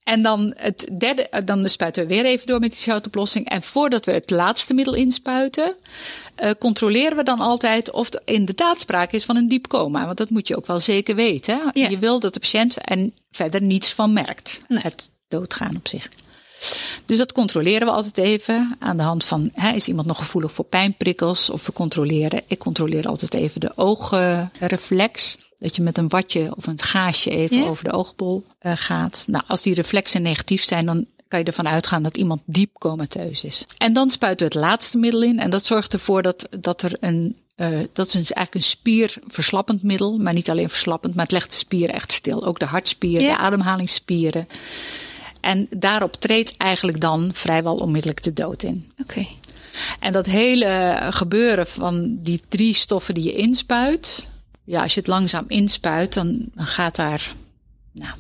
En 0.05 0.23
dan 0.23 0.53
het 0.57 0.91
derde, 0.99 1.29
dan 1.45 1.69
spuiten 1.69 2.03
we 2.07 2.15
weer 2.15 2.25
even 2.25 2.47
door 2.47 2.61
met 2.61 2.71
die 2.71 2.81
zoutoplossing. 2.81 3.49
En 3.49 3.63
voordat 3.63 4.05
we 4.05 4.13
het 4.13 4.31
laatste 4.31 4.75
middel 4.75 4.95
inspuiten, 4.95 5.77
uh, 6.43 6.51
controleren 6.59 7.17
we 7.17 7.23
dan 7.23 7.41
altijd 7.41 7.91
of 7.91 8.13
er 8.13 8.23
inderdaad 8.25 8.81
sprake 8.81 9.17
is 9.17 9.25
van 9.25 9.37
een 9.37 9.49
diep 9.49 9.67
coma. 9.67 10.05
Want 10.05 10.19
dat 10.19 10.31
moet 10.31 10.49
je 10.49 10.57
ook 10.57 10.67
wel 10.67 10.79
zeker 10.79 11.15
weten. 11.15 11.71
Ja. 11.73 11.89
Je 11.89 11.99
wil 11.99 12.21
dat 12.21 12.35
de 12.35 12.41
patiënt 12.41 12.91
er 12.91 13.11
verder 13.31 13.63
niets 13.63 13.93
van 13.93 14.13
merkt. 14.13 14.61
Nee. 14.69 14.83
Het 14.83 15.11
doodgaan 15.29 15.77
op 15.77 15.89
zich. 15.89 16.09
Dus 17.07 17.19
dat 17.19 17.33
controleren 17.33 17.87
we 17.87 17.93
altijd 17.93 18.19
even 18.19 18.77
aan 18.79 18.97
de 18.97 19.03
hand 19.03 19.25
van, 19.25 19.51
hè, 19.53 19.71
is 19.71 19.89
iemand 19.89 20.07
nog 20.07 20.19
gevoelig 20.19 20.53
voor 20.53 20.65
pijnprikkels? 20.65 21.51
Of 21.51 21.67
we 21.67 21.73
controleren, 21.73 22.43
ik 22.47 22.59
controleer 22.59 23.07
altijd 23.07 23.35
even 23.35 23.61
de 23.61 23.73
oogreflex. 23.77 25.39
Dat 25.59 25.77
je 25.77 25.83
met 25.83 25.99
een 25.99 26.09
watje 26.09 26.57
of 26.57 26.67
een 26.67 26.83
gaasje 26.83 27.31
even 27.31 27.67
over 27.67 27.85
de 27.85 27.93
oogbol 27.93 28.45
uh, 28.63 28.73
gaat. 28.75 29.25
Nou, 29.27 29.45
als 29.47 29.63
die 29.63 29.75
reflexen 29.75 30.23
negatief 30.23 30.65
zijn, 30.65 30.87
dan 30.87 31.07
kan 31.35 31.43
je 31.43 31.51
ervan 31.59 31.73
uitgaan 31.73 32.03
dat 32.03 32.17
iemand 32.17 32.41
diep 32.45 32.79
comateus 32.79 33.45
is. 33.45 33.67
En 33.79 33.93
dan 33.93 34.11
spuiten 34.11 34.47
we 34.47 34.53
het 34.55 34.63
laatste 34.63 34.99
middel 34.99 35.23
in. 35.23 35.39
En 35.39 35.51
dat 35.51 35.67
zorgt 35.67 35.93
ervoor 35.93 36.23
dat, 36.23 36.49
dat 36.61 36.83
er 36.83 36.97
een. 37.01 37.37
Uh, 37.57 37.69
dat 37.93 38.07
is 38.07 38.15
eigenlijk 38.15 38.55
een 38.55 38.63
spierverslappend 38.63 39.83
middel. 39.83 40.19
Maar 40.19 40.33
niet 40.33 40.51
alleen 40.51 40.69
verslappend, 40.69 41.15
maar 41.15 41.25
het 41.25 41.33
legt 41.33 41.51
de 41.51 41.57
spier 41.57 41.91
echt 41.91 42.13
stil. 42.13 42.45
Ook 42.45 42.59
de 42.59 42.65
hartspier, 42.65 43.19
de 43.19 43.37
ademhalingsspieren. 43.37 44.49
En 45.41 45.67
daarop 45.77 46.15
treedt 46.19 46.57
eigenlijk 46.57 47.01
dan 47.01 47.31
vrijwel 47.33 47.77
onmiddellijk 47.77 48.23
de 48.23 48.33
dood 48.33 48.63
in. 48.63 48.93
Oké. 49.03 49.27
En 50.01 50.13
dat 50.13 50.27
hele 50.27 50.99
gebeuren 51.11 51.67
van 51.67 52.19
die 52.23 52.41
drie 52.49 52.75
stoffen 52.75 53.15
die 53.15 53.25
je 53.25 53.35
inspuit. 53.35 54.27
Ja, 54.65 54.83
als 54.83 54.95
je 54.95 55.01
het 55.01 55.09
langzaam 55.09 55.45
inspuit, 55.49 56.15
dan, 56.15 56.45
dan 56.55 56.67
gaat 56.67 56.97
daar 56.97 57.35
nou, 57.93 58.13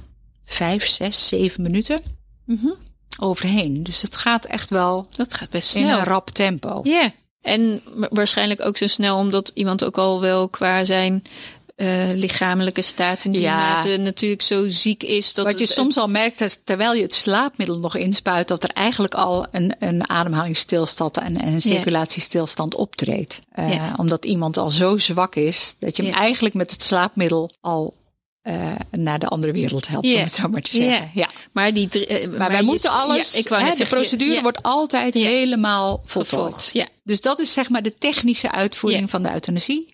vijf, 0.44 0.86
zes, 0.86 1.28
zeven 1.28 1.62
minuten. 1.62 2.00
Mm 2.44 2.83
overheen. 3.18 3.82
Dus 3.82 4.02
het 4.02 4.16
gaat 4.16 4.44
echt 4.44 4.70
wel 4.70 5.06
dat 5.16 5.34
gaat 5.34 5.50
best 5.50 5.68
snel. 5.68 5.82
in 5.82 5.88
een 5.88 6.04
rap 6.04 6.30
tempo. 6.30 6.80
Ja, 6.82 7.12
en 7.40 7.82
waarschijnlijk 8.10 8.64
ook 8.64 8.76
zo 8.76 8.86
snel 8.86 9.16
omdat 9.18 9.50
iemand 9.54 9.84
ook 9.84 9.98
al 9.98 10.20
wel 10.20 10.48
qua 10.48 10.84
zijn 10.84 11.22
uh, 11.76 12.12
lichamelijke 12.14 12.82
staat 12.82 13.24
in 13.24 13.32
die 13.32 13.40
ja. 13.40 13.56
mate 13.56 13.96
natuurlijk 13.96 14.42
zo 14.42 14.68
ziek 14.68 15.02
is. 15.02 15.34
Dat 15.34 15.44
Wat 15.44 15.58
je 15.58 15.66
soms 15.66 15.96
al 15.96 16.08
merkt, 16.08 16.40
is, 16.40 16.58
terwijl 16.64 16.94
je 16.94 17.02
het 17.02 17.14
slaapmiddel 17.14 17.78
nog 17.78 17.96
inspuit, 17.96 18.48
dat 18.48 18.62
er 18.62 18.70
eigenlijk 18.70 19.14
al 19.14 19.46
een, 19.50 19.74
een 19.78 20.08
ademhalingsstilstand 20.08 21.16
en, 21.16 21.40
en 21.40 21.52
een 21.52 21.62
circulatiestilstand 21.62 22.74
optreedt. 22.74 23.40
Uh, 23.58 23.74
ja. 23.74 23.94
Omdat 23.96 24.24
iemand 24.24 24.56
al 24.56 24.70
zo 24.70 24.98
zwak 24.98 25.34
is, 25.34 25.74
dat 25.78 25.96
je 25.96 26.02
hem 26.02 26.12
eigenlijk 26.12 26.54
met 26.54 26.70
het 26.70 26.82
slaapmiddel 26.82 27.50
al 27.60 27.94
uh, 28.44 28.72
naar 28.90 29.18
de 29.18 29.28
andere 29.28 29.52
wereld 29.52 29.88
helpt, 29.88 30.06
yeah. 30.06 30.18
om 30.18 30.24
het 30.24 30.34
zo 30.34 30.48
maar 30.48 30.60
te 30.60 30.70
zeggen. 30.70 30.90
Yeah. 30.90 31.14
Ja. 31.14 31.30
Maar, 31.52 31.74
die, 31.74 32.08
uh, 32.08 32.28
maar, 32.28 32.38
maar 32.38 32.50
wij 32.50 32.62
moeten 32.62 32.90
alles. 32.90 33.32
Ja, 33.32 33.38
ik 33.38 33.48
wou 33.48 33.62
hè, 33.62 33.70
de 33.70 33.76
zeggen, 33.76 33.96
procedure 33.96 34.42
wordt 34.42 34.62
altijd 34.62 35.14
helemaal 35.14 36.02
voltooid. 36.04 36.70
Ja. 36.72 36.88
Dus 37.02 37.20
dat 37.20 37.40
is 37.40 37.52
zeg 37.52 37.68
maar 37.68 37.82
de 37.82 37.94
technische 37.98 38.52
uitvoering 38.52 39.10
van 39.10 39.22
de 39.22 39.32
euthanasie. 39.32 39.93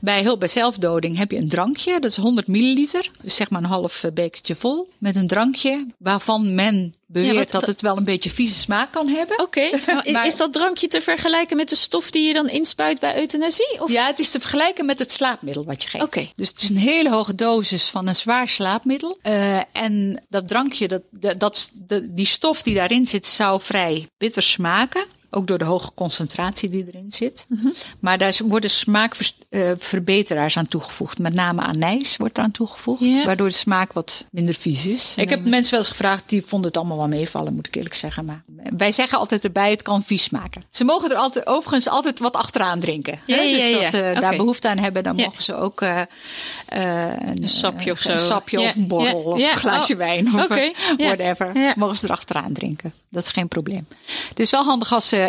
Bij 0.00 0.22
hulp 0.22 0.38
bij 0.38 0.48
zelfdoding 0.48 1.16
heb 1.16 1.30
je 1.30 1.36
een 1.36 1.48
drankje, 1.48 2.00
dat 2.00 2.10
is 2.10 2.16
100 2.16 2.46
milliliter, 2.46 3.10
dus 3.20 3.36
zeg 3.36 3.50
maar 3.50 3.62
een 3.62 3.68
half 3.68 4.04
eh, 4.04 4.12
bekertje 4.12 4.54
vol, 4.54 4.90
met 4.98 5.16
een 5.16 5.26
drankje 5.26 5.86
waarvan 5.98 6.54
men 6.54 6.94
beweert 7.06 7.52
ja, 7.52 7.58
dat 7.58 7.66
het 7.66 7.80
wel 7.80 7.96
een 7.96 8.04
beetje 8.04 8.30
vieze 8.30 8.54
smaak 8.54 8.92
kan 8.92 9.08
hebben. 9.08 9.40
Oké, 9.40 9.70
okay. 10.06 10.26
is 10.26 10.36
dat 10.36 10.52
drankje 10.52 10.88
te 10.88 11.00
vergelijken 11.00 11.56
met 11.56 11.68
de 11.68 11.76
stof 11.76 12.10
die 12.10 12.26
je 12.26 12.34
dan 12.34 12.48
inspuit 12.48 13.00
bij 13.00 13.16
euthanasie? 13.16 13.76
Of? 13.78 13.90
Ja, 13.90 14.06
het 14.06 14.18
is 14.18 14.30
te 14.30 14.40
vergelijken 14.40 14.86
met 14.86 14.98
het 14.98 15.12
slaapmiddel 15.12 15.64
wat 15.64 15.82
je 15.82 15.88
geeft. 15.88 16.04
Oké. 16.04 16.28
Dus 16.36 16.48
het 16.48 16.62
is 16.62 16.70
een 16.70 16.76
hele 16.76 17.10
hoge 17.10 17.34
dosis 17.34 17.88
van 17.88 18.06
een 18.06 18.16
zwaar 18.16 18.48
slaapmiddel. 18.48 19.18
Uh, 19.22 19.58
en 19.72 20.24
dat 20.28 20.48
drankje, 20.48 20.88
dat, 20.88 21.02
dat, 21.10 21.70
dat, 21.74 22.02
die 22.04 22.26
stof 22.26 22.62
die 22.62 22.74
daarin 22.74 23.06
zit, 23.06 23.26
zou 23.26 23.60
vrij 23.60 24.08
bitter 24.18 24.42
smaken. 24.42 25.04
Ook 25.36 25.46
door 25.46 25.58
de 25.58 25.64
hoge 25.64 25.90
concentratie 25.94 26.68
die 26.68 26.84
erin 26.86 27.10
zit. 27.10 27.46
Mm 27.48 27.58
-hmm. 27.62 27.72
Maar 28.00 28.18
daar 28.18 28.36
worden 28.44 28.70
smaakverbeteraars 28.70 30.56
aan 30.56 30.68
toegevoegd. 30.68 31.18
Met 31.18 31.34
name 31.34 31.62
anijs 31.62 32.16
wordt 32.16 32.38
eraan 32.38 32.50
toegevoegd. 32.50 33.00
Yeah. 33.00 33.24
Waardoor 33.24 33.48
de 33.48 33.54
smaak 33.54 33.92
wat 33.92 34.24
minder 34.30 34.54
vies 34.54 34.86
is. 34.86 35.14
Ik 35.16 35.30
heb 35.30 35.44
mensen 35.44 35.70
wel 35.70 35.80
eens 35.80 35.88
gevraagd, 35.88 36.22
die 36.26 36.42
vonden 36.42 36.68
het 36.68 36.76
allemaal 36.76 36.96
wel 36.96 37.08
meevallen, 37.08 37.54
moet 37.54 37.66
ik 37.66 37.74
eerlijk 37.74 37.94
zeggen. 37.94 38.24
Maar 38.24 38.44
wij 38.76 38.92
zeggen 38.92 39.18
altijd 39.18 39.44
erbij, 39.44 39.70
het 39.70 39.82
kan 39.82 40.02
vies 40.02 40.22
smaken. 40.22 40.62
Ze 40.70 40.84
mogen 40.84 41.10
er 41.10 41.16
altijd, 41.16 41.46
overigens 41.46 41.88
altijd 41.88 42.18
wat 42.18 42.34
achteraan 42.34 42.80
drinken. 42.80 43.20
Ja, 43.26 43.36
ja, 43.36 43.56
dus 43.56 43.76
als 43.76 43.90
ze 43.90 44.16
daar 44.20 44.36
behoefte 44.36 44.68
aan 44.68 44.78
hebben, 44.78 45.02
dan 45.02 45.16
mogen 45.16 45.42
ze 45.42 45.54
ook 45.54 45.80
uh, 45.82 45.88
uh, 45.88 47.02
een, 47.02 47.42
een, 47.42 47.48
sapje 47.48 47.92
of 47.92 48.00
zo. 48.00 48.10
Een 48.10 48.18
sapje 48.18 48.60
of 48.60 48.76
een 48.76 48.86
borrel 48.86 49.22
of 49.22 49.38
een 49.38 49.56
glaasje 49.56 49.92
oh. 49.92 49.98
wijn 49.98 50.26
of 50.34 50.44
okay. 50.44 50.74
whatever. 50.96 51.74
Mogen 51.76 51.96
ze 51.96 52.06
er 52.06 52.12
achteraan 52.12 52.52
drinken. 52.52 52.92
Dat 53.10 53.22
is 53.22 53.30
geen 53.30 53.48
probleem. 53.48 53.86
Het 54.28 54.40
is 54.40 54.50
wel 54.50 54.64
handig 54.64 54.92
als 54.92 55.08
ze 55.08 55.25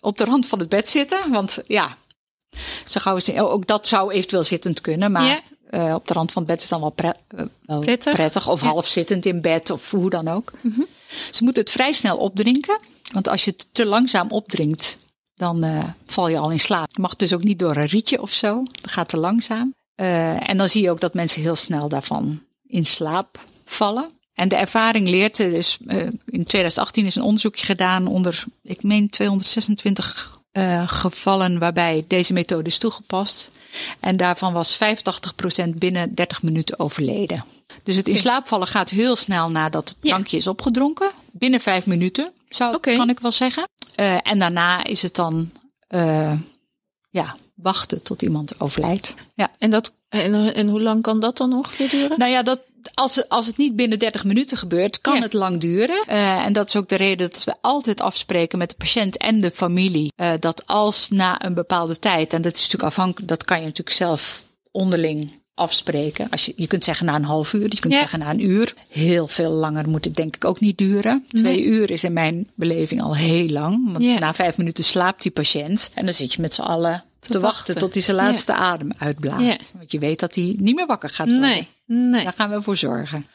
op 0.00 0.18
de 0.18 0.24
rand 0.24 0.46
van 0.46 0.58
het 0.58 0.68
bed 0.68 0.88
zitten. 0.88 1.30
Want 1.30 1.58
ja, 1.66 1.96
zo 2.88 3.00
gauw 3.00 3.16
is 3.16 3.34
ook 3.34 3.66
dat 3.66 3.86
zou 3.86 4.12
eventueel 4.12 4.44
zittend 4.44 4.80
kunnen. 4.80 5.12
Maar 5.12 5.42
ja. 5.70 5.94
op 5.94 6.08
de 6.08 6.14
rand 6.14 6.32
van 6.32 6.42
het 6.42 6.50
bed 6.50 6.62
is 6.62 6.68
dan 6.68 6.80
wel, 6.80 6.94
wel 7.66 7.80
prettig. 7.80 8.12
prettig. 8.12 8.48
Of 8.48 8.60
ja. 8.60 8.66
half 8.66 8.86
zittend 8.86 9.26
in 9.26 9.40
bed 9.40 9.70
of 9.70 9.90
hoe 9.90 10.10
dan 10.10 10.28
ook. 10.28 10.52
Mm 10.60 10.72
-hmm. 10.72 10.86
Ze 11.30 11.44
moeten 11.44 11.62
het 11.62 11.72
vrij 11.72 11.92
snel 11.92 12.16
opdrinken. 12.16 12.78
Want 13.12 13.28
als 13.28 13.44
je 13.44 13.50
het 13.50 13.68
te 13.72 13.86
langzaam 13.86 14.30
opdrinkt, 14.30 14.96
dan 15.34 15.64
val 16.06 16.28
je 16.28 16.38
al 16.38 16.50
in 16.50 16.60
slaap. 16.60 16.88
Het 16.88 16.98
mag 16.98 17.16
dus 17.16 17.34
ook 17.34 17.42
niet 17.42 17.58
door 17.58 17.76
een 17.76 17.86
rietje 17.86 18.22
of 18.22 18.30
zo. 18.30 18.64
Dat 18.80 18.90
gaat 18.90 19.08
te 19.08 19.16
langzaam. 19.16 19.74
en 19.94 20.56
dan 20.56 20.68
zie 20.68 20.82
je 20.82 20.90
ook 20.90 21.00
dat 21.00 21.14
mensen 21.14 21.42
heel 21.42 21.54
snel 21.54 21.88
daarvan 21.88 22.42
in 22.66 22.86
slaap 22.86 23.38
vallen. 23.64 24.15
En 24.36 24.48
de 24.48 24.56
ervaring 24.56 25.08
leert, 25.08 25.36
dus 25.36 25.78
uh, 25.86 25.96
in 26.26 26.44
2018 26.44 27.06
is 27.06 27.14
een 27.14 27.22
onderzoekje 27.22 27.66
gedaan 27.66 28.06
onder, 28.06 28.44
ik 28.62 28.82
meen 28.82 29.10
226 29.10 30.40
uh, 30.52 30.88
gevallen 30.88 31.58
waarbij 31.58 32.04
deze 32.08 32.32
methode 32.32 32.68
is 32.68 32.78
toegepast. 32.78 33.50
En 34.00 34.16
daarvan 34.16 34.52
was 34.52 34.78
85% 35.64 35.68
binnen 35.74 36.14
30 36.14 36.42
minuten 36.42 36.78
overleden. 36.78 37.44
Dus 37.82 37.96
het 37.96 38.08
in 38.08 38.18
slaap 38.18 38.48
vallen 38.48 38.66
gaat 38.66 38.90
heel 38.90 39.16
snel 39.16 39.50
nadat 39.50 39.88
het 39.88 39.98
drankje 40.00 40.36
ja. 40.36 40.42
is 40.42 40.46
opgedronken. 40.46 41.10
Binnen 41.32 41.60
vijf 41.60 41.86
minuten, 41.86 42.32
zou, 42.48 42.74
okay. 42.74 42.96
kan 42.96 43.10
ik 43.10 43.20
wel 43.20 43.32
zeggen. 43.32 43.68
Uh, 44.00 44.16
en 44.22 44.38
daarna 44.38 44.84
is 44.84 45.02
het 45.02 45.14
dan 45.14 45.52
ja, 47.10 47.36
wachten 47.54 48.02
tot 48.02 48.22
iemand 48.22 48.60
overlijdt. 48.60 49.14
Ja. 49.34 49.50
En, 49.58 49.70
dat, 49.70 49.92
en, 50.22 50.54
en 50.54 50.68
hoe 50.68 50.82
lang 50.82 51.02
kan 51.02 51.20
dat 51.20 51.36
dan 51.36 51.52
ongeveer 51.52 51.90
duren? 51.90 52.18
Nou 52.18 52.30
ja, 52.30 52.42
dat, 52.42 52.60
als, 52.94 53.28
als 53.28 53.46
het 53.46 53.56
niet 53.56 53.76
binnen 53.76 53.98
30 53.98 54.24
minuten 54.24 54.56
gebeurt, 54.56 55.00
kan 55.00 55.14
ja. 55.14 55.20
het 55.20 55.32
lang 55.32 55.60
duren. 55.60 56.04
Uh, 56.08 56.44
en 56.44 56.52
dat 56.52 56.66
is 56.66 56.76
ook 56.76 56.88
de 56.88 56.96
reden 56.96 57.30
dat 57.30 57.44
we 57.44 57.54
altijd 57.60 58.00
afspreken 58.00 58.58
met 58.58 58.70
de 58.70 58.76
patiënt 58.76 59.16
en 59.16 59.40
de 59.40 59.50
familie. 59.50 60.12
Uh, 60.16 60.32
dat 60.40 60.66
als 60.66 61.08
na 61.08 61.44
een 61.44 61.54
bepaalde 61.54 61.98
tijd, 61.98 62.32
en 62.32 62.42
dat 62.42 62.54
is 62.54 62.60
natuurlijk 62.60 62.88
afhankelijk, 62.88 63.28
dat 63.28 63.44
kan 63.44 63.58
je 63.58 63.64
natuurlijk 63.64 63.96
zelf 63.96 64.44
onderling 64.70 65.30
afspreken. 65.56 66.28
Als 66.30 66.46
je, 66.46 66.52
je 66.56 66.66
kunt 66.66 66.84
zeggen 66.84 67.06
na 67.06 67.14
een 67.14 67.24
half 67.24 67.52
uur, 67.52 67.62
je 67.62 67.80
kunt 67.80 67.92
ja. 67.92 67.98
zeggen 67.98 68.18
na 68.18 68.30
een 68.30 68.44
uur. 68.44 68.74
Heel 68.88 69.28
veel 69.28 69.50
langer 69.50 69.88
moet 69.88 70.04
het 70.04 70.16
denk 70.16 70.36
ik 70.36 70.44
ook 70.44 70.60
niet 70.60 70.78
duren. 70.78 71.24
Twee 71.28 71.56
nee. 71.56 71.64
uur 71.64 71.90
is 71.90 72.04
in 72.04 72.12
mijn 72.12 72.46
beleving 72.54 73.02
al 73.02 73.16
heel 73.16 73.48
lang. 73.48 73.92
Want 73.92 74.04
ja. 74.04 74.18
na 74.18 74.34
vijf 74.34 74.56
minuten 74.56 74.84
slaapt 74.84 75.22
die 75.22 75.30
patiënt. 75.30 75.90
En 75.94 76.04
dan 76.04 76.14
zit 76.14 76.32
je 76.32 76.40
met 76.40 76.54
z'n 76.54 76.62
allen 76.62 77.04
te, 77.26 77.32
te 77.32 77.40
wachten. 77.40 77.64
wachten 77.64 77.78
tot 77.78 77.94
hij 77.94 78.02
zijn 78.02 78.16
laatste 78.16 78.52
ja. 78.52 78.58
adem 78.58 78.92
uitblaast. 78.98 79.72
Want 79.76 79.92
je 79.92 79.98
weet 79.98 80.20
dat 80.20 80.34
hij 80.34 80.54
niet 80.58 80.74
meer 80.74 80.86
wakker 80.86 81.10
gaat 81.10 81.26
worden. 81.26 81.48
Nee, 81.48 81.68
nee. 81.84 82.24
Daar 82.24 82.34
gaan 82.36 82.50
we 82.50 82.62
voor 82.62 82.76
zorgen. 82.76 83.26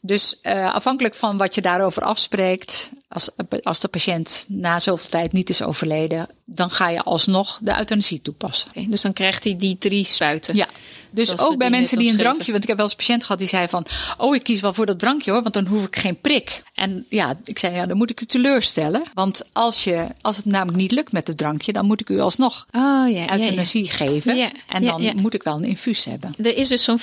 Dus 0.00 0.38
uh, 0.42 0.74
afhankelijk 0.74 1.14
van 1.14 1.36
wat 1.36 1.54
je 1.54 1.60
daarover 1.60 2.02
afspreekt, 2.02 2.90
als, 3.08 3.28
als 3.62 3.80
de 3.80 3.88
patiënt 3.88 4.44
na 4.48 4.78
zoveel 4.78 5.10
tijd 5.10 5.32
niet 5.32 5.50
is 5.50 5.62
overleden, 5.62 6.28
dan 6.44 6.70
ga 6.70 6.88
je 6.88 7.02
alsnog 7.02 7.58
de 7.62 7.76
euthanasie 7.76 8.22
toepassen. 8.22 8.68
Okay, 8.68 8.86
dus 8.88 9.00
dan 9.00 9.12
krijgt 9.12 9.44
hij 9.44 9.56
die 9.56 9.78
drie 9.78 10.04
spuiten. 10.04 10.56
Ja. 10.56 10.66
Dus 11.10 11.38
ook 11.38 11.58
bij 11.58 11.70
mensen 11.70 11.98
die 11.98 12.10
een 12.10 12.16
drankje, 12.16 12.50
want 12.50 12.62
ik 12.62 12.68
heb 12.68 12.76
wel 12.76 12.86
eens 12.86 12.94
een 12.94 13.04
patiënt 13.06 13.22
gehad 13.22 13.38
die 13.38 13.48
zei 13.48 13.68
van, 13.68 13.86
oh 14.16 14.34
ik 14.34 14.42
kies 14.42 14.60
wel 14.60 14.74
voor 14.74 14.86
dat 14.86 14.98
drankje 14.98 15.30
hoor, 15.30 15.42
want 15.42 15.54
dan 15.54 15.66
hoef 15.66 15.84
ik 15.86 15.96
geen 15.96 16.20
prik. 16.20 16.62
En 16.74 17.06
ja, 17.08 17.38
ik 17.44 17.58
zei 17.58 17.74
ja, 17.74 17.86
dan 17.86 17.96
moet 17.96 18.10
ik 18.10 18.18
het 18.18 18.28
teleurstellen, 18.28 19.02
want 19.14 19.42
als 19.52 19.84
je, 19.84 20.06
als 20.20 20.36
het 20.36 20.44
namelijk 20.44 20.78
niet 20.78 20.92
lukt 20.92 21.12
met 21.12 21.28
het 21.28 21.38
drankje, 21.38 21.72
dan 21.72 21.86
moet 21.86 22.00
ik 22.00 22.08
u 22.08 22.20
alsnog 22.20 22.66
oh, 22.72 23.10
ja, 23.10 23.30
euthanasie 23.38 23.84
ja, 23.84 23.92
geven 23.92 24.52
en 24.66 24.84
dan 24.84 25.16
moet 25.16 25.34
ik 25.34 25.42
wel 25.42 25.56
een 25.56 25.64
infuus 25.64 26.04
hebben. 26.04 26.34
Er 26.42 26.56
is 26.56 26.68
dus 26.68 26.84
zo'n 26.84 26.98
15% 26.98 27.02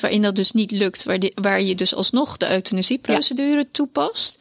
waarin 0.00 0.22
dat 0.22 0.36
dus 0.36 0.52
niet 0.52 0.70
lukt, 0.70 1.04
waar, 1.04 1.18
die, 1.18 1.32
waar 1.34 1.62
je 1.62 1.74
dus 1.74 1.94
alsnog 1.94 2.36
de 2.36 2.50
euthanasieprocedure 2.50 3.66
toepast. 3.70 4.38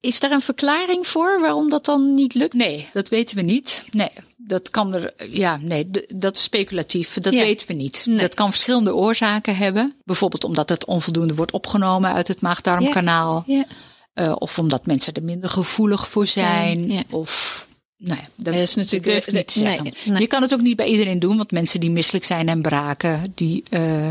Is 0.00 0.20
daar 0.20 0.30
een 0.30 0.40
verklaring 0.40 1.06
voor 1.06 1.40
waarom 1.40 1.70
dat 1.70 1.84
dan 1.84 2.14
niet 2.14 2.34
lukt? 2.34 2.54
Nee, 2.54 2.88
dat 2.92 3.08
weten 3.08 3.36
we 3.36 3.42
niet. 3.42 3.84
Nee, 3.90 4.10
dat 4.36 4.70
kan 4.70 4.94
er. 4.94 5.14
Ja, 5.30 5.58
nee, 5.62 5.90
dat 6.14 6.36
is 6.36 6.42
speculatief. 6.42 7.14
Dat 7.20 7.34
weten 7.34 7.66
we 7.66 7.72
niet. 7.72 8.06
Dat 8.18 8.34
kan 8.34 8.50
verschillende 8.50 8.94
oorzaken 8.94 9.56
hebben. 9.56 9.94
Bijvoorbeeld 10.04 10.44
omdat 10.44 10.68
het 10.68 10.84
onvoldoende 10.84 11.34
wordt 11.34 11.52
opgenomen 11.52 12.12
uit 12.12 12.28
het 12.28 12.40
maagdarmkanaal. 12.40 13.44
Ja. 13.46 13.64
Uh, 14.14 14.32
of 14.38 14.58
omdat 14.58 14.86
mensen 14.86 15.14
er 15.14 15.24
minder 15.24 15.50
gevoelig 15.50 16.08
voor 16.08 16.26
zijn. 16.26 17.04
Of. 17.10 17.66
Nou 17.98 18.20
ja, 18.20 18.28
dat, 18.36 18.54
is 18.54 18.74
natuurlijk 18.74 19.32
niet 19.32 19.46
te 19.46 19.58
zeggen. 19.58 19.84
Nee, 19.84 19.94
nee. 20.04 20.20
Je 20.20 20.26
kan 20.26 20.42
het 20.42 20.54
ook 20.54 20.60
niet 20.60 20.76
bij 20.76 20.86
iedereen 20.86 21.18
doen, 21.18 21.36
want 21.36 21.50
mensen 21.50 21.80
die 21.80 21.90
misselijk 21.90 22.24
zijn 22.24 22.48
en 22.48 22.62
braken, 22.62 23.32
die. 23.34 23.62
Uh, 23.70 24.10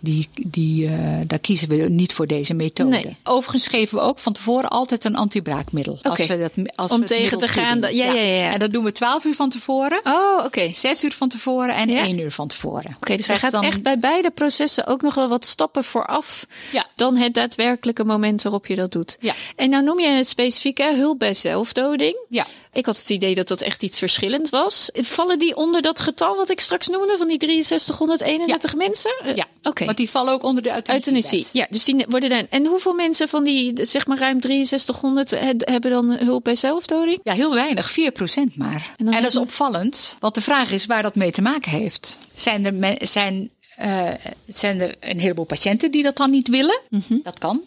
die, 0.00 0.28
die, 0.32 0.84
uh, 0.84 1.18
daar 1.26 1.38
kiezen 1.38 1.68
we 1.68 1.76
niet 1.76 2.12
voor 2.12 2.26
deze 2.26 2.54
methode. 2.54 2.90
Nee. 2.90 3.16
Overigens 3.24 3.66
geven 3.66 3.98
we 3.98 4.04
ook 4.04 4.18
van 4.18 4.32
tevoren 4.32 4.70
altijd 4.70 5.04
een 5.04 5.16
antibraakmiddel. 5.16 5.92
Okay. 5.92 6.10
Als 6.10 6.26
we 6.26 6.38
dat, 6.38 6.76
als 6.76 6.92
Om 6.92 7.00
we 7.00 7.06
tegen 7.06 7.38
te 7.38 7.48
gaan. 7.48 7.80
Ja, 7.80 7.88
ja, 7.88 8.12
ja, 8.12 8.20
ja, 8.20 8.52
En 8.52 8.58
dat 8.58 8.72
doen 8.72 8.84
we 8.84 8.92
twaalf 8.92 9.24
uur 9.24 9.34
van 9.34 9.48
tevoren. 9.48 10.00
Oh, 10.04 10.36
oké. 10.36 10.46
Okay. 10.46 10.72
Zes 10.74 11.04
uur 11.04 11.12
van 11.12 11.28
tevoren 11.28 11.74
en 11.74 11.88
ja. 11.88 12.00
één 12.00 12.18
uur 12.18 12.32
van 12.32 12.48
tevoren. 12.48 12.84
Oké, 12.84 12.96
okay, 12.96 13.16
dus 13.16 13.28
er 13.28 13.38
gaat 13.38 13.52
dan... 13.52 13.62
echt 13.62 13.82
bij 13.82 13.98
beide 13.98 14.30
processen 14.30 14.86
ook 14.86 15.02
nog 15.02 15.14
wel 15.14 15.28
wat 15.28 15.44
stappen 15.44 15.84
vooraf. 15.84 16.46
Ja. 16.72 16.86
Dan 16.94 17.16
het 17.16 17.34
daadwerkelijke 17.34 18.04
moment 18.04 18.42
waarop 18.42 18.66
je 18.66 18.74
dat 18.74 18.92
doet. 18.92 19.16
Ja. 19.20 19.34
En 19.56 19.70
nou 19.70 19.84
noem 19.84 20.00
je 20.00 20.08
het 20.08 20.28
specifiek 20.28 20.78
hè, 20.78 20.94
hulp 20.94 21.18
bij 21.18 21.34
zelfdoding. 21.34 22.16
Ja. 22.28 22.46
Ik 22.72 22.86
had 22.86 22.98
het 22.98 23.10
idee 23.10 23.34
dat 23.34 23.48
dat 23.48 23.60
echt 23.60 23.82
iets 23.82 23.98
verschillends 23.98 24.50
was. 24.50 24.90
Vallen 24.92 25.38
die 25.38 25.56
onder 25.56 25.82
dat 25.82 26.00
getal 26.00 26.36
wat 26.36 26.50
ik 26.50 26.60
straks 26.60 26.86
noemde 26.88 27.16
van 27.18 27.28
die 27.28 27.62
6331 27.62 28.70
ja. 28.70 28.76
mensen? 28.76 29.12
Ja, 29.34 29.44
oké. 29.62 29.84
Want 29.88 29.96
die 29.96 30.10
vallen 30.10 30.32
ook 30.32 30.42
onder 30.42 30.62
de 30.62 30.72
euthanasie. 30.72 31.12
euthanasie. 31.12 31.46
Ja, 31.52 31.66
dus 31.70 31.84
die 31.84 32.06
worden 32.08 32.30
dan. 32.30 32.46
En 32.48 32.66
hoeveel 32.66 32.94
mensen 32.94 33.28
van 33.28 33.44
die 33.44 33.84
zeg 33.86 34.06
maar 34.06 34.18
ruim 34.18 34.40
6300 34.42 35.30
hebben 35.70 35.90
dan 35.90 36.10
hulp 36.10 36.44
bij 36.44 36.54
zelfdoding? 36.54 37.20
Ja, 37.22 37.32
heel 37.32 37.54
weinig, 37.54 37.90
4% 37.90 38.54
maar. 38.54 38.94
En, 38.96 39.08
en 39.08 39.22
dat 39.22 39.30
is 39.30 39.36
opvallend, 39.36 40.16
want 40.20 40.34
de 40.34 40.40
vraag 40.40 40.70
is 40.70 40.86
waar 40.86 41.02
dat 41.02 41.14
mee 41.14 41.30
te 41.30 41.42
maken 41.42 41.70
heeft. 41.70 42.18
Zijn 42.32 42.64
er, 42.64 42.96
zijn, 43.06 43.50
uh, 43.80 44.10
zijn 44.46 44.80
er 44.80 44.94
een 45.00 45.20
heleboel 45.20 45.44
patiënten 45.44 45.90
die 45.90 46.02
dat 46.02 46.16
dan 46.16 46.30
niet 46.30 46.48
willen? 46.48 46.80
Mm 46.88 47.02
-hmm. 47.06 47.20
Dat 47.22 47.38
kan. 47.38 47.60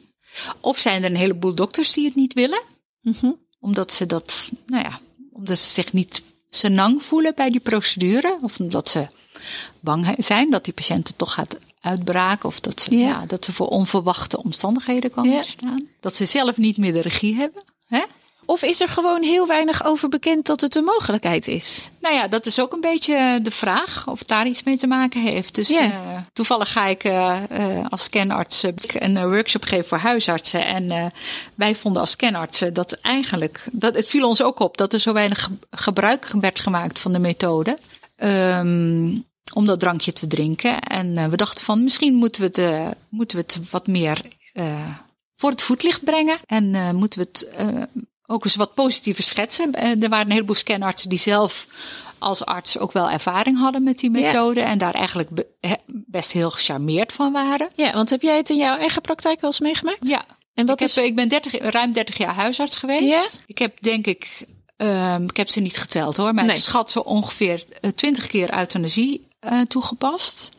Of 0.59 0.77
zijn 0.77 1.03
er 1.03 1.09
een 1.09 1.15
heleboel 1.15 1.55
dokters 1.55 1.93
die 1.93 2.05
het 2.05 2.15
niet 2.15 2.33
willen? 2.33 2.61
Mm 3.01 3.15
-hmm 3.19 3.39
omdat 3.61 3.93
ze 3.93 4.05
dat, 4.05 4.49
nou 4.65 4.83
ja, 4.83 4.99
omdat 5.31 5.57
ze 5.57 5.73
zich 5.73 5.93
niet 5.93 6.21
senang 6.49 7.03
voelen 7.03 7.35
bij 7.35 7.49
die 7.49 7.59
procedure. 7.59 8.37
Of 8.41 8.59
omdat 8.59 8.89
ze 8.89 9.07
bang 9.79 10.15
zijn 10.17 10.49
dat 10.49 10.65
die 10.65 10.73
patiënt 10.73 11.07
het 11.07 11.17
toch 11.17 11.33
gaat 11.33 11.57
uitbraken. 11.81 12.49
Of 12.49 12.59
dat 12.59 12.81
ze, 12.81 12.97
ja. 12.97 13.07
ja 13.07 13.23
dat 13.27 13.45
ze 13.45 13.53
voor 13.53 13.67
onverwachte 13.67 14.43
omstandigheden 14.43 15.11
komen 15.11 15.31
ja. 15.31 15.41
staan. 15.41 15.87
Dat 15.99 16.15
ze 16.15 16.25
zelf 16.25 16.57
niet 16.57 16.77
meer 16.77 16.93
de 16.93 17.01
regie 17.01 17.35
hebben. 17.35 17.63
Hè? 17.87 18.01
Of 18.45 18.63
is 18.63 18.81
er 18.81 18.87
gewoon 18.87 19.23
heel 19.23 19.47
weinig 19.47 19.85
over 19.85 20.09
bekend 20.09 20.45
dat 20.45 20.61
het 20.61 20.75
een 20.75 20.83
mogelijkheid 20.83 21.47
is? 21.47 21.89
Nou 21.99 22.15
ja, 22.15 22.27
dat 22.27 22.45
is 22.45 22.59
ook 22.59 22.73
een 22.73 22.81
beetje 22.81 23.39
de 23.41 23.51
vraag 23.51 24.07
of 24.07 24.23
daar 24.23 24.47
iets 24.47 24.63
mee 24.63 24.77
te 24.77 24.87
maken 24.87 25.21
heeft. 25.21 25.55
Dus 25.55 25.67
yeah. 25.67 25.91
uh, 25.91 26.17
toevallig 26.33 26.71
ga 26.71 26.85
ik 26.85 27.03
uh, 27.03 27.37
uh, 27.51 27.85
als 27.89 28.03
scanarts 28.03 28.63
een 28.93 29.29
workshop 29.29 29.63
geven 29.63 29.87
voor 29.87 29.97
huisartsen. 29.97 30.65
En 30.65 31.13
wij 31.55 31.75
vonden 31.75 32.01
als 32.01 32.11
scanartsen 32.11 32.73
dat 32.73 32.93
eigenlijk, 32.93 33.63
dat, 33.71 33.95
het 33.95 34.09
viel 34.09 34.27
ons 34.27 34.43
ook 34.43 34.59
op 34.59 34.77
dat 34.77 34.93
er 34.93 34.99
zo 34.99 35.13
weinig 35.13 35.49
gebruik 35.69 36.33
werd 36.39 36.59
gemaakt 36.59 36.99
van 36.99 37.13
de 37.13 37.19
methode. 37.19 37.77
Um, 38.23 39.29
om 39.53 39.65
dat 39.65 39.79
drankje 39.79 40.13
te 40.13 40.27
drinken. 40.27 40.79
En 40.79 41.29
we 41.29 41.37
dachten 41.37 41.65
van 41.65 41.83
misschien 41.83 42.13
moeten 42.13 42.41
we 42.41 42.61
het, 42.61 42.95
moeten 43.09 43.37
we 43.37 43.43
het 43.43 43.69
wat 43.69 43.87
meer 43.87 44.21
voor 45.35 45.49
het 45.49 45.61
voetlicht 45.61 46.03
brengen. 46.03 46.37
En 46.45 46.95
moeten 46.95 47.19
we 47.19 47.27
het 47.31 47.47
ook 48.25 48.45
eens 48.45 48.55
wat 48.55 48.73
positieve 48.73 49.23
schetsen. 49.23 49.73
Er 49.73 50.09
waren 50.09 50.25
een 50.25 50.31
heleboel 50.31 50.55
scanartsen 50.55 51.09
die 51.09 51.19
zelf 51.19 51.67
als 52.21 52.45
arts 52.45 52.77
ook 52.77 52.91
wel 52.91 53.09
ervaring 53.09 53.59
hadden 53.59 53.83
met 53.83 53.99
die 53.99 54.09
methode. 54.09 54.59
Ja. 54.59 54.65
En 54.65 54.77
daar 54.77 54.93
eigenlijk 54.93 55.29
best 55.87 56.31
heel 56.31 56.51
gecharmeerd 56.51 57.13
van 57.13 57.31
waren. 57.31 57.69
Ja, 57.75 57.93
want 57.93 58.09
heb 58.09 58.21
jij 58.21 58.37
het 58.37 58.49
in 58.49 58.57
jouw 58.57 58.77
eigen 58.77 59.01
praktijk 59.01 59.41
wel 59.41 59.49
eens 59.49 59.59
meegemaakt? 59.59 60.07
Ja. 60.07 60.25
En 60.53 60.65
wat 60.65 60.81
ik, 60.81 60.87
is... 60.87 60.95
heb, 60.95 61.05
ik 61.05 61.15
ben 61.15 61.29
30, 61.29 61.57
ruim 61.57 61.91
30 61.91 62.17
jaar 62.17 62.33
huisarts 62.33 62.75
geweest. 62.75 63.03
Ja? 63.03 63.25
Ik 63.45 63.57
heb 63.57 63.81
denk 63.81 64.07
ik, 64.07 64.45
um, 64.77 65.23
ik 65.23 65.37
heb 65.37 65.49
ze 65.49 65.59
niet 65.59 65.77
geteld 65.77 66.17
hoor, 66.17 66.33
maar 66.33 66.45
nee. 66.45 66.55
ik 66.55 66.61
schat 66.61 66.91
zo 66.91 66.99
ongeveer 66.99 67.65
20 67.95 68.27
keer 68.27 68.57
euthanasie 68.57 69.27
uh, 69.45 69.61
toegepast. 69.61 70.51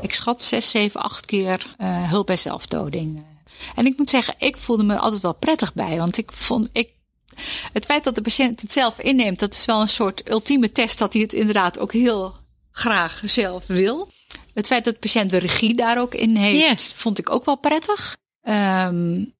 Ik 0.00 0.12
schat 0.12 0.42
6, 0.42 0.70
7, 0.70 1.00
8 1.00 1.26
keer 1.26 1.66
uh, 1.78 2.10
hulp 2.10 2.26
bij 2.26 2.36
zelfdoding. 2.36 3.24
En 3.74 3.86
ik 3.86 3.98
moet 3.98 4.10
zeggen, 4.10 4.34
ik 4.38 4.56
voelde 4.56 4.82
me 4.82 4.98
altijd 4.98 5.22
wel 5.22 5.34
prettig 5.34 5.74
bij. 5.74 5.98
Want 5.98 6.16
ik 6.16 6.32
vond, 6.32 6.68
ik 6.72 6.88
het 7.72 7.84
feit 7.84 8.04
dat 8.04 8.14
de 8.14 8.22
patiënt 8.22 8.60
het 8.60 8.72
zelf 8.72 9.00
inneemt, 9.00 9.38
dat 9.38 9.54
is 9.54 9.64
wel 9.64 9.80
een 9.80 9.88
soort 9.88 10.30
ultieme 10.30 10.72
test 10.72 10.98
dat 10.98 11.12
hij 11.12 11.22
het 11.22 11.32
inderdaad 11.32 11.78
ook 11.78 11.92
heel 11.92 12.34
graag 12.70 13.20
zelf 13.24 13.66
wil. 13.66 14.08
Het 14.54 14.66
feit 14.66 14.84
dat 14.84 14.94
de 14.94 15.00
patiënt 15.00 15.30
de 15.30 15.36
regie 15.36 15.74
daar 15.74 16.00
ook 16.00 16.14
in 16.14 16.36
heeft, 16.36 16.92
vond 16.96 17.18
ik 17.18 17.30
ook 17.30 17.44
wel 17.44 17.56
prettig. 17.56 18.16
Um, 18.42 19.34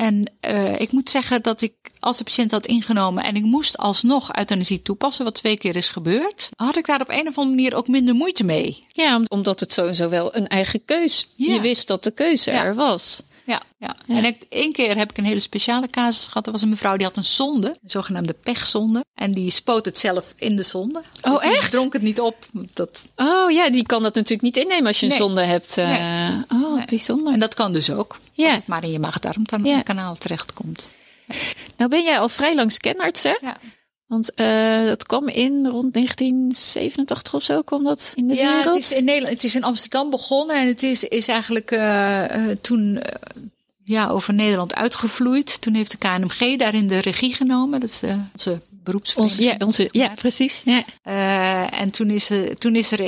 en 0.00 0.32
uh, 0.50 0.80
ik 0.80 0.92
moet 0.92 1.10
zeggen 1.10 1.42
dat 1.42 1.62
ik, 1.62 1.72
als 1.98 2.18
de 2.18 2.24
patiënt 2.24 2.50
had 2.50 2.66
ingenomen 2.66 3.24
en 3.24 3.36
ik 3.36 3.42
moest 3.42 3.78
alsnog 3.78 4.36
euthanasie 4.36 4.82
toepassen, 4.82 5.24
wat 5.24 5.34
twee 5.34 5.58
keer 5.58 5.76
is 5.76 5.88
gebeurd, 5.88 6.48
had 6.56 6.76
ik 6.76 6.86
daar 6.86 7.00
op 7.00 7.08
een 7.08 7.28
of 7.28 7.38
andere 7.38 7.56
manier 7.56 7.74
ook 7.74 7.88
minder 7.88 8.14
moeite 8.14 8.44
mee. 8.44 8.84
Ja, 8.92 9.22
omdat 9.28 9.60
het 9.60 9.72
sowieso 9.72 10.08
wel 10.08 10.36
een 10.36 10.48
eigen 10.48 10.84
keus. 10.84 11.28
Ja. 11.36 11.52
Je 11.52 11.60
wist 11.60 11.86
dat 11.86 12.04
de 12.04 12.10
keuze 12.10 12.50
ja. 12.50 12.64
er 12.64 12.74
was. 12.74 13.22
Ja, 13.50 13.62
ja. 13.78 13.96
en 14.06 14.24
ik, 14.24 14.46
één 14.48 14.72
keer 14.72 14.96
heb 14.96 15.10
ik 15.10 15.18
een 15.18 15.24
hele 15.24 15.40
speciale 15.40 15.88
casus 15.88 16.26
gehad. 16.26 16.46
Er 16.46 16.52
was 16.52 16.62
een 16.62 16.68
mevrouw 16.68 16.96
die 16.96 17.06
had 17.06 17.16
een 17.16 17.24
zonde, 17.24 17.68
een 17.68 17.90
zogenaamde 17.90 18.32
pechzonde. 18.32 19.04
En 19.14 19.32
die 19.32 19.50
spoot 19.50 19.84
het 19.84 19.98
zelf 19.98 20.34
in 20.36 20.56
de 20.56 20.62
zonde. 20.62 21.02
Oh, 21.22 21.40
dus 21.40 21.56
echt? 21.56 21.70
dronk 21.70 21.92
het 21.92 22.02
niet 22.02 22.20
op. 22.20 22.46
Dat... 22.74 23.08
Oh 23.16 23.50
ja, 23.50 23.70
die 23.70 23.86
kan 23.86 24.02
dat 24.02 24.14
natuurlijk 24.14 24.42
niet 24.42 24.56
innemen 24.56 24.86
als 24.86 25.00
je 25.00 25.06
een 25.06 25.10
nee. 25.10 25.20
zonde 25.20 25.42
hebt. 25.42 25.76
Uh... 25.76 25.88
Nee. 25.88 26.44
Oh, 26.62 26.76
nee. 26.76 26.84
bijzonder. 26.86 27.32
En 27.32 27.40
dat 27.40 27.54
kan 27.54 27.72
dus 27.72 27.90
ook. 27.90 28.18
Ja. 28.32 28.46
Als 28.46 28.54
het 28.54 28.66
maar 28.66 28.84
in 28.84 28.92
je 28.92 28.98
maag-darmkanaal 28.98 30.12
ja. 30.12 30.18
terechtkomt. 30.18 30.90
Nou 31.76 31.90
ben 31.90 32.02
jij 32.02 32.18
al 32.18 32.28
vrij 32.28 32.54
lang 32.54 32.72
scanarts, 32.72 33.22
hè? 33.22 33.36
Ja. 33.40 33.56
Want 34.10 34.30
uh, 34.36 34.86
dat 34.86 35.06
kwam 35.06 35.28
in 35.28 35.66
rond 35.66 35.92
1987 35.92 37.34
of 37.34 37.42
zo 37.42 37.62
kwam 37.62 37.84
dat 37.84 38.12
in 38.14 38.28
de 38.28 38.34
ja, 38.34 38.40
wereld. 38.46 38.64
Ja, 38.64 38.70
het 38.70 38.80
is 38.80 38.92
in 38.92 39.04
Nederland, 39.04 39.34
het 39.34 39.44
is 39.44 39.54
in 39.54 39.64
Amsterdam 39.64 40.10
begonnen 40.10 40.56
en 40.56 40.66
het 40.66 40.82
is, 40.82 41.04
is 41.04 41.28
eigenlijk 41.28 41.70
uh, 41.70 42.24
uh, 42.36 42.56
toen 42.60 43.00
ja, 43.84 44.08
over 44.08 44.34
Nederland 44.34 44.74
uitgevloeid. 44.74 45.60
Toen 45.60 45.74
heeft 45.74 45.90
de 45.90 45.98
KNMG 45.98 46.58
daarin 46.58 46.86
de 46.86 46.98
regie 46.98 47.34
genomen. 47.34 47.80
Dat 47.80 47.88
is 47.88 48.02
onze 48.32 48.60
beroepsvereniging. 48.90 49.62
Ons, 49.62 49.76
ja, 49.76 49.84
onze, 49.84 49.88
ja, 49.92 50.14
precies. 50.14 50.62
Ja. 50.64 51.70
en 51.70 51.90
toen 51.90 52.10
is, 52.10 52.30
toen 52.58 52.76
is 52.76 52.92
er 52.92 53.00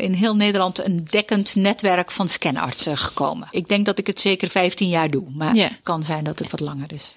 in 0.00 0.12
heel 0.12 0.36
Nederland 0.36 0.84
een 0.86 1.06
dekkend 1.10 1.54
netwerk 1.54 2.10
van 2.10 2.28
scanartsen 2.28 2.96
gekomen. 2.96 3.48
Ik 3.50 3.68
denk 3.68 3.86
dat 3.86 3.98
ik 3.98 4.06
het 4.06 4.20
zeker 4.20 4.48
15 4.48 4.88
jaar 4.88 5.10
doe, 5.10 5.24
maar 5.30 5.54
ja. 5.54 5.64
het 5.64 5.78
kan 5.82 6.04
zijn 6.04 6.24
dat 6.24 6.38
het 6.38 6.50
wat 6.50 6.60
langer 6.60 6.92
is. 6.92 7.16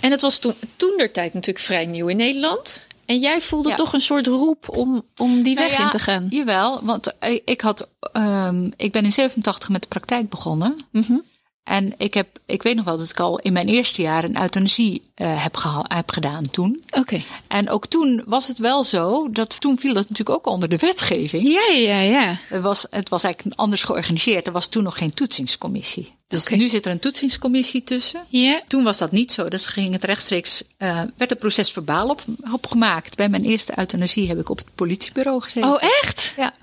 En 0.00 0.10
het 0.10 0.20
was 0.20 0.38
toen, 0.38 0.54
toen 0.76 0.94
der 0.96 1.12
tijd 1.12 1.34
natuurlijk 1.34 1.64
vrij 1.64 1.86
nieuw 1.86 2.06
in 2.06 2.16
Nederland. 2.16 2.86
En 3.06 3.18
jij 3.18 3.40
voelde 3.40 3.68
ja. 3.68 3.74
toch 3.74 3.92
een 3.92 4.00
soort 4.00 4.26
roep 4.26 4.68
om, 4.68 5.02
om 5.16 5.42
die 5.42 5.54
weg 5.54 5.68
nou 5.68 5.78
ja, 5.78 5.84
in 5.84 5.90
te 5.90 5.98
gaan? 5.98 6.26
Jawel, 6.30 6.84
want 6.84 7.14
ik, 7.44 7.60
had, 7.60 7.88
um, 8.12 8.72
ik 8.76 8.92
ben 8.92 9.04
in 9.04 9.12
87 9.12 9.68
met 9.68 9.82
de 9.82 9.88
praktijk 9.88 10.28
begonnen. 10.28 10.76
Mm 10.90 11.04
-hmm. 11.06 11.22
En 11.66 11.94
ik, 11.96 12.14
heb, 12.14 12.38
ik 12.46 12.62
weet 12.62 12.76
nog 12.76 12.84
wel 12.84 12.96
dat 12.96 13.10
ik 13.10 13.20
al 13.20 13.38
in 13.38 13.52
mijn 13.52 13.68
eerste 13.68 14.02
jaar 14.02 14.24
een 14.24 14.40
euthanasie 14.40 15.02
uh, 15.16 15.42
heb, 15.42 15.56
heb 15.88 16.10
gedaan 16.10 16.50
toen. 16.50 16.82
Oké. 16.86 16.98
Okay. 16.98 17.24
En 17.48 17.70
ook 17.70 17.86
toen 17.86 18.22
was 18.26 18.48
het 18.48 18.58
wel 18.58 18.84
zo 18.84 19.30
dat 19.30 19.60
toen 19.60 19.78
viel 19.78 19.94
dat 19.94 20.08
natuurlijk 20.08 20.38
ook 20.38 20.52
onder 20.52 20.68
de 20.68 20.76
wetgeving. 20.76 21.42
Ja, 21.42 21.74
ja, 21.74 22.00
ja. 22.00 22.38
Het 22.48 22.62
was, 22.62 22.86
het 22.90 23.08
was 23.08 23.24
eigenlijk 23.24 23.56
anders 23.58 23.84
georganiseerd. 23.84 24.46
Er 24.46 24.52
was 24.52 24.66
toen 24.66 24.82
nog 24.82 24.98
geen 24.98 25.14
toetsingscommissie. 25.14 26.14
Dus 26.28 26.44
okay. 26.44 26.58
nu 26.58 26.68
zit 26.68 26.86
er 26.86 26.92
een 26.92 26.98
toetsingscommissie 26.98 27.84
tussen. 27.84 28.24
Ja. 28.28 28.62
Toen 28.66 28.84
was 28.84 28.98
dat 28.98 29.12
niet 29.12 29.32
zo. 29.32 29.48
Dus 29.48 29.66
ging 29.66 29.92
het 29.92 30.04
rechtstreeks, 30.04 30.62
uh, 30.78 31.02
werd 31.16 31.30
het 31.30 31.38
proces 31.38 31.70
verbaal 31.70 32.08
op, 32.08 32.24
opgemaakt. 32.52 33.16
Bij 33.16 33.28
mijn 33.28 33.44
eerste 33.44 33.78
euthanasie 33.78 34.28
heb 34.28 34.38
ik 34.38 34.48
op 34.48 34.58
het 34.58 34.74
politiebureau 34.74 35.42
gezeten. 35.42 35.70
Oh, 35.70 35.82
echt? 36.02 36.32
Ja. 36.36 36.54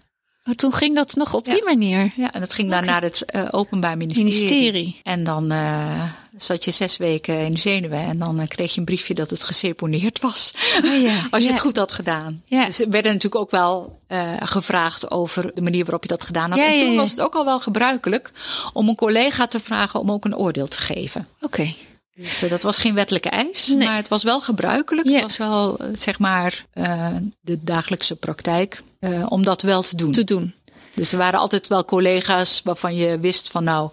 Oh, 0.45 0.53
toen 0.53 0.73
ging 0.73 0.95
dat 0.95 1.15
nog 1.15 1.33
op 1.33 1.45
die 1.45 1.63
manier. 1.63 2.13
Ja, 2.15 2.31
en 2.31 2.39
dat 2.39 2.53
ging 2.53 2.69
dan 2.69 2.85
naar 2.85 3.01
het 3.01 3.25
uh, 3.35 3.47
Openbaar 3.51 3.97
Ministerie. 3.97 4.33
Ministerie. 4.33 4.99
En 5.03 5.23
dan 5.23 5.51
uh, 5.51 6.03
zat 6.37 6.63
je 6.63 6.71
zes 6.71 6.97
weken 6.97 7.39
in 7.39 7.53
de 7.53 7.59
zenuwen 7.59 7.99
en 7.99 8.19
dan 8.19 8.39
uh, 8.39 8.47
kreeg 8.47 8.73
je 8.73 8.79
een 8.79 8.85
briefje 8.85 9.13
dat 9.13 9.29
het 9.29 9.43
geseponeerd 9.43 10.19
was. 10.19 10.53
Oh, 10.85 11.01
ja. 11.01 11.27
Als 11.31 11.43
je 11.43 11.49
het 11.49 11.59
goed 11.59 11.77
had 11.77 11.91
gedaan. 11.91 12.41
Ja. 12.45 12.65
Dus 12.65 12.81
er 12.81 12.89
werden 12.89 13.13
natuurlijk 13.13 13.41
ook 13.41 13.51
wel 13.51 14.01
gevraagd 14.39 15.11
over 15.11 15.51
de 15.53 15.61
manier 15.61 15.83
waarop 15.83 16.03
je 16.03 16.09
dat 16.09 16.23
gedaan 16.23 16.49
had. 16.49 16.59
En 16.59 16.79
toen 16.79 16.95
was 16.95 17.09
het 17.11 17.21
ook 17.21 17.35
al 17.35 17.45
wel 17.45 17.59
gebruikelijk 17.59 18.31
om 18.73 18.87
een 18.87 18.95
collega 18.95 19.47
te 19.47 19.59
vragen 19.59 19.99
om 19.99 20.11
ook 20.11 20.25
een 20.25 20.35
oordeel 20.35 20.67
te 20.67 20.79
geven. 20.79 21.27
Oké. 21.35 21.45
Okay. 21.45 21.75
Dus 22.15 22.43
uh, 22.43 22.49
dat 22.49 22.63
was 22.63 22.77
geen 22.77 22.93
wettelijke 22.93 23.29
eis, 23.29 23.67
Nee. 23.67 23.87
maar 23.87 23.95
het 23.95 24.07
was 24.07 24.23
wel 24.23 24.41
gebruikelijk. 24.41 25.07
Ja. 25.07 25.13
Het 25.13 25.21
was 25.21 25.37
wel, 25.37 25.81
uh, 25.81 25.87
zeg 25.93 26.19
maar, 26.19 26.65
uh, 26.73 27.07
de 27.41 27.63
dagelijkse 27.63 28.15
praktijk 28.15 28.81
om 29.27 29.43
dat 29.43 29.61
wel 29.61 29.81
te 29.81 29.95
doen. 29.95 30.11
Te 30.11 30.23
doen. 30.23 30.53
Dus 30.93 31.11
er 31.11 31.17
waren 31.17 31.39
altijd 31.39 31.67
wel 31.67 31.85
collega's 31.85 32.61
waarvan 32.63 32.95
je 32.95 33.19
wist 33.19 33.51
van 33.51 33.63
nou, 33.63 33.91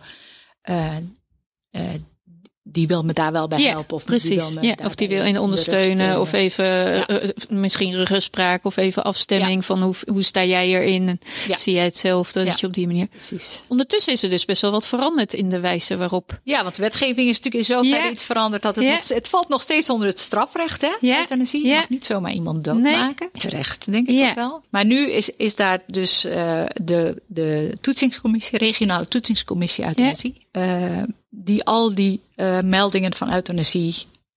die 2.72 2.86
wil 2.86 3.02
me 3.02 3.12
daar 3.12 3.32
wel 3.32 3.48
bij 3.48 3.58
ja, 3.58 3.70
helpen. 3.70 3.96
Of 3.96 4.04
precies. 4.04 4.28
die 4.28 4.38
wil 4.38 4.60
me 4.60 4.66
ja, 4.66 4.76
of 4.84 4.94
die 4.94 5.08
wil 5.08 5.24
in 5.24 5.38
ondersteunen. 5.38 6.20
Of 6.20 6.32
even 6.32 6.64
ja. 6.64 7.06
misschien 7.48 8.04
rugspraak 8.04 8.64
of 8.64 8.76
even 8.76 9.04
afstemming 9.04 9.64
van 9.64 9.82
hoe, 9.82 9.94
hoe 10.12 10.22
sta 10.22 10.44
jij 10.44 10.68
erin? 10.68 11.20
Zie 11.54 11.74
jij 11.74 11.84
hetzelfde? 11.84 12.44
Dat 12.44 12.60
je 12.60 12.66
op 12.66 12.74
die 12.74 12.86
manier. 12.86 13.06
Precies. 13.06 13.64
Ondertussen 13.68 14.12
is 14.12 14.22
er 14.22 14.30
dus 14.30 14.44
best 14.44 14.62
wel 14.62 14.70
wat 14.70 14.86
veranderd 14.86 15.34
in 15.34 15.48
de 15.48 15.60
wijze 15.60 15.96
waarop. 15.96 16.40
Ja, 16.44 16.62
want 16.62 16.76
de 16.76 16.82
wetgeving 16.82 17.28
is 17.28 17.40
natuurlijk 17.40 17.68
in 17.68 17.74
zoverre 17.74 18.10
iets 18.10 18.24
veranderd 18.24 18.62
dat 18.62 18.76
het, 18.76 18.84
nog, 18.84 19.08
het 19.08 19.28
valt 19.28 19.48
nog 19.48 19.62
steeds 19.62 19.90
onder 19.90 20.08
het 20.08 20.18
strafrecht, 20.18 20.80
hè? 20.80 20.96
Ja. 21.00 21.18
Euthanasie. 21.18 21.66
Je 21.66 21.74
mag 21.74 21.88
niet 21.88 22.04
zomaar 22.04 22.32
iemand 22.32 22.64
doodmaken. 22.64 23.28
Nee. 23.32 23.42
Terecht, 23.42 23.92
denk 23.92 24.08
ik 24.08 24.28
ook 24.28 24.34
wel. 24.34 24.62
Maar 24.70 24.84
nu 24.84 25.10
is, 25.10 25.30
is 25.36 25.56
daar 25.56 25.82
dus 25.86 26.24
uh, 26.24 26.62
de, 26.82 27.22
de 27.26 27.78
toetsingscommissie, 27.80 28.58
regionale 28.58 29.08
toetsingscommissie 29.08 29.84
euthanasie. 29.84 30.46
Uh, 30.52 31.02
die 31.31 31.64
al 31.64 31.95
die 31.95 32.22
uh, 32.37 32.61
meldingen 32.61 33.14
van 33.14 33.33
euthanasie 33.33 33.95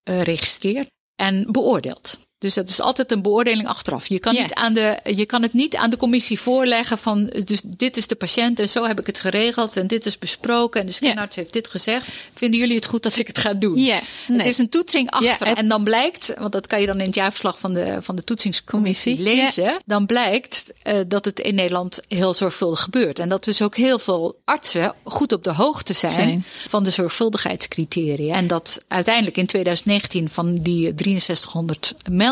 uh, 0.10 0.22
registreert 0.22 0.90
en 1.16 1.52
beoordeelt. 1.52 2.18
Dus 2.44 2.54
dat 2.54 2.70
is 2.70 2.82
altijd 2.82 3.12
een 3.12 3.22
beoordeling 3.22 3.68
achteraf. 3.68 4.08
Je 4.08 4.20
kan, 4.20 4.34
niet 4.42 4.54
aan 4.54 4.74
de, 4.74 4.98
je 5.16 5.26
kan 5.26 5.42
het 5.42 5.54
niet 5.54 5.76
aan 5.76 5.90
de 5.90 5.98
commissie 5.98 6.40
voorleggen 6.40 6.98
van, 6.98 7.26
dus 7.44 7.62
dit 7.66 7.98
is 7.98 8.08
de 8.08 8.16
patiënt 8.16 8.60
en 8.60 8.70
zo 8.70 8.86
heb 8.86 9.00
ik 9.00 9.06
het 9.08 9.20
geregeld 9.20 9.78
en 9.78 9.88
dit 9.88 10.06
is 10.06 10.18
besproken 10.20 10.82
en 10.82 10.88
de 10.88 10.94
scanarts 10.94 11.36
heeft 11.36 11.54
dit 11.54 11.68
gezegd. 11.68 12.08
Vinden 12.34 12.60
jullie 12.60 12.76
het 12.76 12.86
goed 12.86 13.04
dat 13.04 13.18
ik 13.18 13.28
het 13.28 13.38
ga 13.38 13.54
doen? 13.54 13.80
Ja, 13.80 14.02
nee. 14.28 14.38
Het 14.38 14.48
is 14.48 14.58
een 14.58 14.70
toetsing 14.70 15.10
achter. 15.12 15.48
het- 15.48 15.58
En 15.58 15.68
dan 15.68 15.84
blijkt, 15.84 16.34
want 16.40 16.52
dat 16.52 16.68
kan 16.68 16.80
je 16.82 16.86
dan 16.88 17.00
in 17.00 17.06
het 17.06 17.16
jaarverslag 17.16 17.60
van 17.60 17.74
de, 17.74 17.98
van 18.02 18.16
de 18.16 18.24
toetsingscommissie 18.24 19.16
Commissie, 19.16 19.44
lezen. 19.46 19.82
Dan 19.86 20.06
blijkt 20.06 20.74
uh, 20.88 20.94
dat 21.08 21.26
het 21.26 21.40
in 21.40 21.56
Nederland 21.56 22.00
heel 22.08 22.34
zorgvuldig 22.34 22.80
gebeurt. 22.82 23.20
En 23.20 23.30
dat 23.30 23.44
dus 23.44 23.62
ook 23.62 23.76
heel 23.78 24.00
veel 24.00 24.36
artsen 24.46 24.94
goed 25.04 25.32
op 25.34 25.44
de 25.44 25.54
hoogte 25.54 25.94
zijn, 25.94 26.12
Zijn. 26.12 26.44
van 26.68 26.84
de 26.84 26.90
zorgvuldigheidscriteria. 26.90 28.36
En 28.36 28.48
dat 28.48 28.84
uiteindelijk 28.88 29.38
in 29.38 29.46
2019 29.46 30.30
van 30.30 30.56
die 30.56 30.94
6300 30.96 31.94
meldingen 32.10 32.32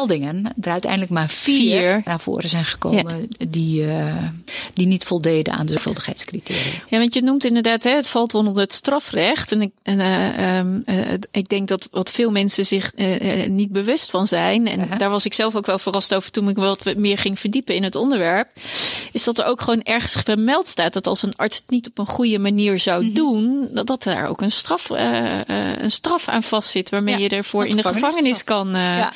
er 0.62 0.72
uiteindelijk 0.72 1.12
maar 1.12 1.30
vier, 1.30 1.80
Vier. 1.82 2.02
naar 2.06 2.20
voren 2.20 2.50
zijn 2.50 2.66
gekomen 2.66 3.28
die, 3.50 3.82
uh, 3.82 4.14
die 4.74 4.88
niet 4.88 5.04
voldeden 5.04 5.54
aan 5.54 5.66
de 5.66 5.72
zorgvuldigheidscriteria. 5.72 6.72
Ja, 6.88 6.98
want 6.98 7.14
je 7.14 7.22
noemt 7.22 7.46
inderdaad, 7.46 7.84
hè, 7.84 7.92
het 7.92 8.08
valt 8.08 8.34
onder 8.36 8.58
het 8.58 8.74
strafrecht. 8.74 9.52
En 9.52 9.62
ik, 9.62 9.72
en, 9.84 10.00
uh, 10.00 10.58
um, 10.58 10.84
uh, 10.86 10.96
ik 11.32 11.50
denk 11.50 11.68
dat 11.68 11.88
wat 11.92 12.12
veel 12.12 12.32
mensen 12.32 12.66
zich 12.66 12.92
niet 13.48 13.72
bewust 13.72 14.10
van 14.10 14.26
zijn. 14.26 14.68
En 14.68 14.90
daar 14.98 15.10
was 15.10 15.26
ik 15.26 15.34
zelf 15.34 15.56
ook 15.56 15.66
wel 15.66 15.78
verrast 15.80 16.14
over 16.14 16.32
toen 16.32 16.50
ik 16.50 16.56
wat 16.56 16.96
meer 16.96 17.18
ging 17.18 17.40
verdiepen 17.40 17.76
in 17.76 17.84
het 17.84 17.96
onderwerp. 17.96 18.48
Is 19.12 19.24
dat 19.24 19.40
er 19.40 19.46
ook 19.46 19.62
gewoon 19.62 19.82
ergens 19.82 20.12
vermeld 20.24 20.68
staat 20.68 20.94
dat 20.94 21.08
als 21.08 21.24
een 21.24 21.36
arts 21.36 21.56
het 21.58 21.70
niet 21.70 21.88
op 21.90 21.98
een 21.98 22.06
goede 22.08 22.40
manier 22.40 22.80
zou 22.80 23.06
Mhm. 23.06 23.14
doen, 23.14 23.68
dat, 23.72 23.88
dat 23.88 24.04
daar 24.04 24.28
ook 24.30 24.42
een 24.42 24.52
straf, 24.52 24.90
een 24.90 25.92
straf 25.92 26.28
aan 26.28 26.44
vastzit. 26.44 26.90
Waarmee 26.90 27.16
Ja, 27.16 27.22
je 27.22 27.30
ervoor 27.30 27.66
in 27.66 27.76
de 27.76 27.84
gevangenis 27.84 28.44
kan, 28.44 28.70
Ja. 28.72 29.14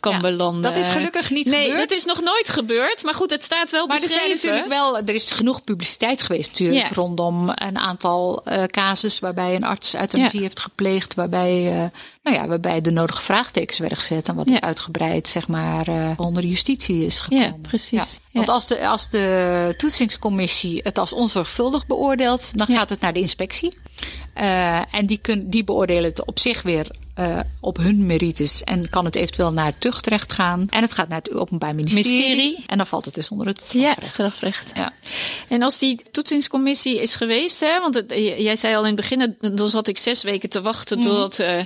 kan 0.00 0.20
belanden. 0.30 0.62
Dat 0.62 0.76
is 0.76 0.88
gelukkig 0.88 1.30
niet 1.30 1.48
nee, 1.48 1.62
gebeurd. 1.70 1.88
dat 1.88 1.98
is 1.98 2.04
nog 2.04 2.20
nooit 2.22 2.48
gebeurd. 2.48 3.02
Maar 3.02 3.14
goed, 3.14 3.30
het 3.30 3.42
staat 3.44 3.70
wel 3.70 3.86
Maar 3.86 3.96
er 3.96 4.02
beschreven. 4.02 4.40
zijn 4.40 4.54
natuurlijk 4.54 4.80
wel, 4.80 4.98
er 4.98 5.14
is 5.14 5.30
genoeg 5.30 5.60
publiciteit 5.62 6.22
geweest 6.22 6.50
natuurlijk 6.50 6.88
Ja. 6.88 6.94
rondom 6.94 7.48
een 7.54 7.78
aantal 7.78 8.42
uh, 8.48 8.62
casus 8.64 9.18
waarbij 9.18 9.54
een 9.54 9.64
arts 9.64 9.94
euthanasie 9.96 10.38
Ja. 10.38 10.44
heeft 10.44 10.60
gepleegd, 10.60 11.14
waarbij, 11.14 11.64
uh, 11.64 11.76
nou 12.22 12.36
ja, 12.36 12.46
waarbij 12.46 12.80
de 12.80 12.90
nodige 12.90 13.22
vraagtekens 13.22 13.78
werden 13.78 13.98
gezet 13.98 14.28
en 14.28 14.34
wat 14.34 14.48
Ja. 14.48 14.60
uitgebreid 14.60 15.28
zeg 15.28 15.48
maar 15.48 15.88
uh, 15.88 16.10
onder 16.16 16.44
justitie 16.44 17.06
is 17.06 17.20
gekomen. 17.20 17.44
Ja, 17.46 17.54
precies. 17.62 17.92
Ja. 18.12 18.30
Want 18.32 18.48
als 18.48 18.66
de, 18.66 18.88
als 18.88 19.08
de 19.08 19.74
toetsingscommissie 19.76 20.80
het 20.82 20.98
als 20.98 21.12
onzorgvuldig 21.12 21.86
beoordeelt, 21.86 22.58
dan 22.58 22.66
gaat 22.66 22.90
het 22.90 23.00
naar 23.00 23.12
de 23.12 23.20
inspectie. 23.20 23.78
Uh, 24.40 24.94
en 24.94 25.06
die, 25.06 25.18
kun, 25.18 25.50
die 25.50 25.64
beoordelen 25.64 26.04
het 26.10 26.24
op 26.24 26.38
zich 26.38 26.62
weer 26.62 26.86
uh, 27.20 27.38
op 27.60 27.76
hun 27.76 28.06
merites 28.06 28.64
en 28.64 28.90
kan 28.90 29.04
het 29.04 29.16
eventueel 29.16 29.52
naar 29.52 29.66
het 29.66 29.80
tuchtrecht 29.80 30.32
gaan. 30.32 30.66
En 30.70 30.82
het 30.82 30.92
gaat 30.92 31.08
naar 31.08 31.18
het 31.18 31.32
Openbaar 31.34 31.74
Ministerie. 31.74 32.10
Ministerie. 32.18 32.64
En 32.66 32.76
dan 32.76 32.86
valt 32.86 33.04
het 33.04 33.14
dus 33.14 33.28
onder 33.28 33.46
het 33.46 33.66
Ja, 33.72 33.90
strafrecht. 33.92 34.12
strafrecht. 34.12 34.72
Ja. 34.74 34.92
En 35.48 35.62
als 35.62 35.78
die 35.78 36.02
toetsingscommissie 36.10 37.02
is 37.02 37.14
geweest, 37.16 37.60
hè, 37.60 37.80
want 37.80 37.94
het, 37.94 38.10
jij 38.38 38.56
zei 38.56 38.74
al 38.74 38.80
in 38.80 38.86
het 38.86 38.96
begin, 38.96 39.36
dan 39.54 39.68
zat 39.68 39.88
ik 39.88 39.98
zes 39.98 40.22
weken 40.22 40.48
te 40.48 40.60
wachten 40.62 40.98
Mhm. 40.98 41.08
tot. 41.08 41.40
Uh, 41.40 41.56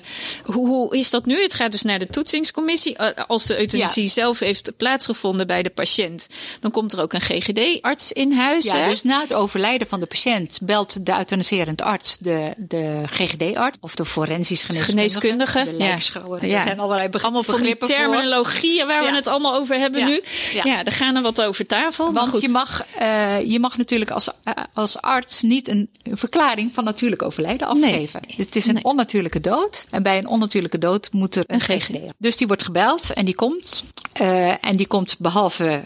hoe, 0.45 0.67
hoe 0.69 0.97
is 0.97 1.11
dat 1.11 1.27
nu? 1.27 1.43
Het 1.43 1.55
gaat 1.55 1.73
dus 1.73 1.83
naar 1.83 1.99
de 1.99 2.07
toetsingscommissie. 2.07 2.97
Uh, 3.01 3.07
als 3.27 3.47
de 3.47 3.59
euthanasie 3.59 4.03
Ja. 4.03 4.09
zelf 4.09 4.39
heeft 4.39 4.77
plaatsgevonden 4.77 5.47
bij 5.47 5.63
de 5.63 5.71
patiënt, 5.71 6.27
dan 6.61 6.71
komt 6.71 6.93
er 6.93 7.01
ook 7.01 7.13
een 7.13 7.21
GGD-arts 7.21 8.13
in 8.13 8.33
huis. 8.33 8.65
Ja, 8.65 8.77
hè? 8.77 8.89
dus 8.89 9.03
na 9.03 9.21
het 9.21 9.35
overlijden 9.35 9.87
van 9.89 10.01
de 10.01 10.07
patiënt 10.07 10.59
belt 10.63 11.07
de 11.07 11.13
euthaniserend 11.17 11.83
arts 11.83 12.17
de, 12.21 12.53
de 12.57 13.03
GGD-arts 13.07 13.79
of 13.81 13.95
de 13.95 14.05
forensisch 14.05 14.65
geneeskundige. 14.65 14.91
Geneeskundige, 14.91 15.37
De 15.39 15.71
ja. 15.71 15.77
lijkschouwer. 15.77 16.47
Ja. 16.47 16.57
Er 16.57 16.63
zijn 16.63 16.81
allerlei 16.81 17.09
beg- 17.09 17.23
Allemaal 17.23 17.43
van 17.43 17.55
die 17.63 17.77
begrippen 17.77 17.89
terminologieën 17.89 18.87
waar 18.87 19.05
we 19.05 19.15
het 19.15 19.27
allemaal 19.27 19.55
over 19.55 19.79
hebben 19.79 20.05
nu. 20.07 20.23
Ja. 20.65 20.83
Daar 20.83 20.95
gaan 20.95 21.17
er 21.17 21.23
wat 21.23 21.43
over 21.43 21.67
tafel. 21.67 22.13
Want 22.13 22.29
goed. 22.31 22.41
je 22.41 22.49
mag, 22.49 22.85
uh, 23.01 23.41
je 23.51 23.61
mag 23.61 23.77
natuurlijk 23.77 24.11
als, 24.11 24.29
uh, 24.45 24.55
als 24.73 25.01
arts 25.01 25.43
niet 25.43 25.69
een 25.69 25.91
verklaring 26.05 26.75
van 26.75 26.85
natuurlijk 26.85 27.23
overlijden 27.23 27.67
afgeven. 27.69 28.21
Nee. 28.27 28.37
Dus 28.37 28.45
het 28.45 28.57
is 28.57 28.67
een 28.67 28.75
Nee. 28.75 28.85
onnatuurlijke 28.85 29.41
dood. 29.41 29.87
En 29.91 30.03
bij 30.03 30.19
een 30.19 30.27
onnatuurlijke 30.29 30.79
dood 30.79 31.13
moet 31.13 31.37
er 31.37 31.45
een, 31.47 31.61
GGD. 31.61 31.97
Dus 32.19 32.37
die 32.37 32.47
wordt 32.47 32.65
gebeld 32.65 33.13
en 33.13 33.25
die 33.25 33.35
komt. 33.35 33.85
Uh, 34.21 34.65
en 34.65 34.77
die 34.77 34.87
komt 34.87 35.17
behalve 35.19 35.81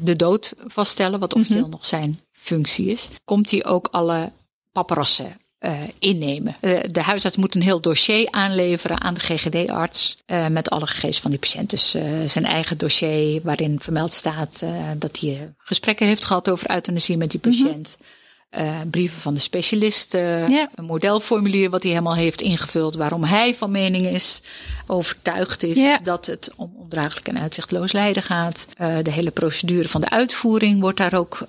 de 0.00 0.16
dood 0.16 0.52
vaststellen, 0.66 1.20
wat 1.20 1.34
officieel 1.34 1.60
Mhm. 1.60 1.70
nog 1.70 1.86
zijn 1.86 2.20
functie 2.32 2.86
is, 2.88 3.08
komt 3.24 3.50
hij 3.50 3.64
ook 3.64 3.88
alle 3.90 4.32
paparassen 4.72 5.24
uh, 5.26 5.32
innemen. 5.98 6.56
Uh, 6.60 6.78
de 6.90 7.02
huisarts 7.02 7.36
moet 7.36 7.54
een 7.54 7.62
heel 7.62 7.80
dossier 7.80 8.28
aanleveren 8.30 9.00
aan 9.00 9.14
de 9.14 9.20
GGD-arts 9.20 10.16
uh, 10.26 10.46
met 10.46 10.70
alle 10.70 10.86
gegevens 10.86 11.20
van 11.20 11.30
die 11.30 11.40
patiënt. 11.40 11.70
Dus 11.70 11.90
zijn 12.26 12.44
eigen 12.44 12.78
dossier 12.78 13.40
waarin 13.42 13.80
vermeld 13.80 14.12
staat 14.12 14.64
dat 14.96 15.18
hij 15.18 15.54
gesprekken 15.58 16.06
heeft 16.06 16.24
gehad 16.24 16.50
over 16.50 16.70
euthanasie 16.70 17.16
met 17.16 17.30
die 17.30 17.40
patiënt. 17.40 17.96
Mm 17.98 18.06
-hmm. 18.06 18.22
Uh, 18.58 18.80
brieven 18.90 19.20
van 19.20 19.34
de 19.34 19.40
specialist, 19.40 20.14
uh, 20.14 20.48
ja. 20.48 20.68
een 20.74 20.84
modelformulier 20.84 21.70
wat 21.70 21.82
hij 21.82 21.92
helemaal 21.92 22.14
heeft 22.14 22.40
ingevuld, 22.40 22.94
waarom 22.94 23.24
hij 23.24 23.54
van 23.54 23.70
mening 23.70 24.06
is, 24.06 24.42
overtuigd 24.86 25.62
is 25.62 25.76
ja. 25.76 25.98
dat 26.02 26.26
het 26.26 26.50
om 26.56 26.72
ondraaglijk 26.76 27.28
en 27.28 27.38
uitzichtloos 27.38 27.92
lijden 27.92 28.22
gaat. 28.22 28.66
Uh, 28.80 28.96
de 29.02 29.10
hele 29.10 29.30
procedure 29.30 29.88
van 29.88 30.00
de 30.00 30.10
uitvoering 30.10 30.80
wordt 30.80 30.98
daar 30.98 31.14
ook 31.14 31.46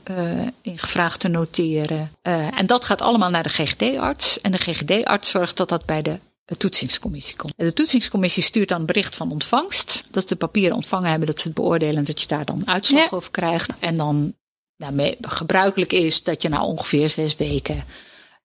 in 0.61 0.77
gevraagd 0.77 1.19
te 1.19 1.27
noteren. 1.27 2.11
en 2.55 2.65
dat 2.65 2.85
gaat 2.85 3.01
allemaal 3.01 3.29
naar 3.29 3.43
de 3.43 3.49
GGD-arts. 3.49 4.41
En 4.41 4.51
de 4.51 4.57
GGD-arts 4.57 5.29
zorgt 5.29 5.57
dat 5.57 5.69
dat 5.69 5.85
bij 5.85 6.01
de 6.01 6.19
de 6.45 6.57
toetsingscommissie 6.57 7.35
komt. 7.35 7.53
De 7.57 7.73
toetsingscommissie 7.73 8.43
stuurt 8.43 8.69
dan 8.69 8.79
een 8.79 8.85
bericht 8.85 9.15
van 9.15 9.31
ontvangst. 9.31 10.03
Dat 10.11 10.21
ze 10.21 10.27
de 10.27 10.35
papieren 10.35 10.75
ontvangen 10.75 11.09
hebben, 11.09 11.27
dat 11.27 11.39
ze 11.39 11.47
het 11.47 11.55
beoordelen 11.55 11.95
en 11.95 12.03
dat 12.03 12.21
je 12.21 12.27
daar 12.27 12.45
dan 12.45 12.67
uitslag 12.67 13.09
ja. 13.09 13.17
over 13.17 13.31
krijgt. 13.31 13.69
En 13.79 13.97
dan 13.97 14.33
nou, 14.77 15.15
gebruikelijk 15.21 15.93
is 15.93 16.23
dat 16.23 16.41
je 16.41 16.49
na 16.49 16.63
ongeveer 16.63 17.09
zes 17.09 17.35
weken 17.35 17.83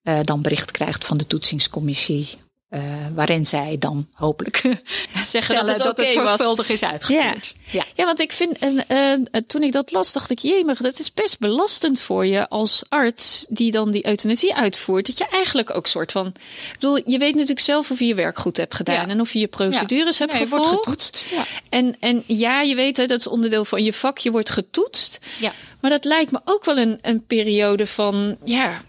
uh, 0.04 0.18
dan 0.24 0.42
bericht 0.42 0.70
krijgt 0.70 1.04
van 1.04 1.16
de 1.16 1.26
toetsingscommissie. 1.26 2.28
Uh, 2.70 2.82
waarin 3.14 3.46
zij 3.46 3.76
dan 3.78 4.08
hopelijk 4.12 4.62
zeggen 5.24 5.54
dat 5.54 5.68
het, 5.68 5.78
dat 5.78 5.86
okay 5.86 6.04
het 6.04 6.14
zorgvuldig 6.14 6.68
was. 6.68 6.76
is 6.76 6.88
uitgevoerd. 6.88 7.54
Ja. 7.54 7.60
Ja. 7.70 7.84
ja, 7.94 8.04
want 8.04 8.20
ik 8.20 8.32
vind, 8.32 8.58
en, 8.58 8.84
uh, 8.88 9.40
toen 9.46 9.62
ik 9.62 9.72
dat 9.72 9.92
las, 9.92 10.12
dacht 10.12 10.30
ik, 10.30 10.38
jemig, 10.38 10.78
dat 10.78 10.98
is 10.98 11.12
best 11.12 11.38
belastend 11.38 12.00
voor 12.00 12.26
je 12.26 12.48
als 12.48 12.82
arts 12.88 13.46
die 13.48 13.70
dan 13.70 13.90
die 13.90 14.06
euthanasie 14.06 14.54
uitvoert. 14.54 15.06
Dat 15.06 15.18
je 15.18 15.26
eigenlijk 15.30 15.74
ook 15.74 15.86
soort 15.86 16.12
van, 16.12 16.26
ik 16.26 16.72
bedoel, 16.72 16.96
je 17.10 17.18
weet 17.18 17.32
natuurlijk 17.32 17.60
zelf 17.60 17.90
of 17.90 17.98
je 17.98 18.06
je 18.06 18.14
werk 18.14 18.38
goed 18.38 18.56
hebt 18.56 18.74
gedaan 18.74 18.94
ja. 18.94 19.08
en 19.08 19.20
of 19.20 19.32
je 19.32 19.38
je 19.38 19.46
procedures 19.46 20.18
ja. 20.18 20.24
hebt 20.24 20.38
nee, 20.38 20.48
gevolgd. 20.48 20.64
Wordt 20.64 20.80
getoetst. 20.84 21.24
Ja. 21.30 21.44
En, 21.68 21.96
en 22.00 22.22
ja, 22.26 22.60
je 22.60 22.74
weet, 22.74 22.96
hè, 22.96 23.06
dat 23.06 23.18
is 23.18 23.26
onderdeel 23.26 23.64
van 23.64 23.84
je 23.84 23.92
vak, 23.92 24.18
je 24.18 24.30
wordt 24.30 24.50
getoetst. 24.50 25.18
Ja. 25.38 25.52
Maar 25.80 25.90
dat 25.90 26.04
lijkt 26.04 26.30
me 26.30 26.40
ook 26.44 26.64
wel 26.64 26.78
een, 26.78 26.98
een 27.02 27.26
periode 27.26 27.86
van, 27.86 28.36
ja, 28.44 28.82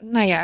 nou 0.00 0.26
ja, 0.26 0.42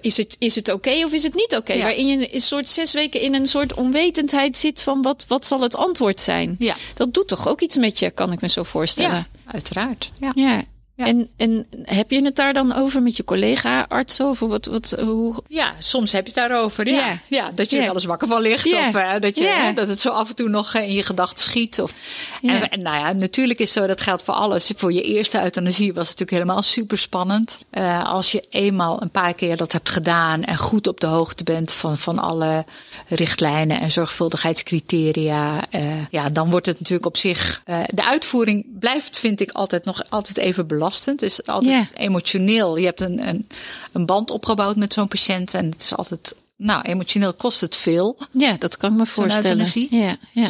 is 0.00 0.16
het, 0.16 0.36
is 0.38 0.54
het 0.54 0.68
oké 0.68 0.88
okay 0.88 1.02
of 1.02 1.12
is 1.12 1.22
het 1.22 1.34
niet 1.34 1.52
oké? 1.52 1.56
Okay? 1.56 1.76
Ja. 1.76 1.82
Waarin 1.82 2.06
je 2.06 2.34
een 2.34 2.40
soort 2.40 2.68
zes 2.68 2.92
weken 2.92 3.20
in 3.20 3.34
een 3.34 3.48
soort 3.48 3.74
onwetendheid 3.74 4.56
zit 4.56 4.82
van 4.82 5.02
wat, 5.02 5.24
wat 5.28 5.46
zal 5.46 5.60
het 5.60 5.76
antwoord 5.76 6.20
zijn? 6.20 6.56
Ja. 6.58 6.74
Dat 6.94 7.14
doet 7.14 7.28
toch 7.28 7.48
ook 7.48 7.60
iets 7.60 7.76
met 7.76 7.98
je, 7.98 8.10
kan 8.10 8.32
ik 8.32 8.40
me 8.40 8.48
zo 8.48 8.62
voorstellen. 8.62 9.10
Ja, 9.10 9.52
uiteraard. 9.52 10.10
Ja. 10.20 10.32
ja. 10.34 10.64
En, 10.96 11.28
en 11.36 11.66
heb 11.82 12.10
je 12.10 12.24
het 12.24 12.36
daar 12.36 12.52
dan 12.52 12.74
over 12.74 13.02
met 13.02 13.16
je 13.16 13.24
collega-arts? 13.24 14.20
Of 14.20 14.38
wat, 14.38 14.66
wat, 14.66 14.94
hoe... 15.00 15.34
Ja, 15.48 15.74
soms 15.78 16.12
heb 16.12 16.26
je 16.26 16.32
het 16.40 16.48
daarover. 16.48 16.88
Ja, 16.88 17.08
ja. 17.08 17.20
ja 17.28 17.50
dat 17.50 17.70
je 17.70 17.76
er 17.76 17.84
wel 17.84 17.94
eens 17.94 18.04
wakker 18.04 18.28
van 18.28 18.40
ligt. 18.40 18.66
Of 18.66 18.94
uh, 18.94 19.12
dat, 19.20 19.38
je, 19.38 19.46
hè, 19.46 19.72
dat 19.72 19.88
het 19.88 19.98
zo 19.98 20.08
af 20.08 20.28
en 20.28 20.34
toe 20.34 20.48
nog 20.48 20.74
in 20.74 20.92
je 20.92 21.02
gedachten 21.02 21.44
schiet. 21.44 21.80
Of, 21.80 21.94
en, 22.42 22.70
en, 22.70 22.82
nou 22.82 22.96
ja, 22.96 23.12
natuurlijk 23.12 23.58
is 23.58 23.72
zo, 23.72 23.86
dat 23.86 24.00
geldt 24.00 24.22
voor 24.22 24.34
alles. 24.34 24.72
Voor 24.76 24.92
je 24.92 25.02
eerste 25.02 25.42
euthanasie 25.42 25.94
was 25.94 26.08
het 26.08 26.18
natuurlijk 26.18 26.42
helemaal 26.42 26.62
super 26.62 26.98
spannend. 26.98 27.58
Uh, 27.72 28.04
als 28.08 28.32
je 28.32 28.44
eenmaal 28.50 29.02
een 29.02 29.10
paar 29.10 29.34
keer 29.34 29.56
dat 29.56 29.72
hebt 29.72 29.90
gedaan 29.90 30.44
en 30.44 30.56
goed 30.56 30.86
op 30.86 31.00
de 31.00 31.06
hoogte 31.06 31.44
bent 31.44 31.72
van, 31.72 31.96
van 31.96 32.18
alle 32.18 32.64
richtlijnen 33.08 33.80
en 33.80 33.92
zorgvuldigheidscriteria. 33.92 35.64
Uh, 35.74 35.80
ja, 36.10 36.30
dan 36.30 36.50
wordt 36.50 36.66
het 36.66 36.78
natuurlijk 36.78 37.06
op 37.06 37.16
zich. 37.16 37.62
de 37.86 38.04
uitvoering 38.04 38.66
blijft, 38.78 39.18
vind 39.18 39.40
ik, 39.40 39.50
altijd 39.50 39.84
nog 39.84 40.10
altijd 40.10 40.36
even 40.36 40.66
belastend. 40.66 41.20
Het 41.20 41.30
is 41.30 41.46
altijd 41.46 41.92
emotioneel. 41.96 42.76
Je 42.76 42.84
hebt 42.84 43.00
een, 43.00 43.28
een, 43.28 43.48
een 43.92 44.06
band 44.06 44.30
opgebouwd 44.30 44.76
met 44.76 44.92
zo'n 44.92 45.08
patiënt. 45.08 45.54
En 45.54 45.64
het 45.64 45.82
is 45.82 45.96
altijd, 45.96 46.34
nou, 46.56 46.82
emotioneel 46.82 47.34
kost 47.34 47.60
het 47.60 47.76
veel. 47.76 48.18
Ja, 48.30 48.56
dat 48.58 48.76
kan 48.76 48.92
ik 48.92 48.98
me 48.98 49.06
voorstellen. 49.06 49.66
Ja, 49.90 50.16
ja. 50.32 50.48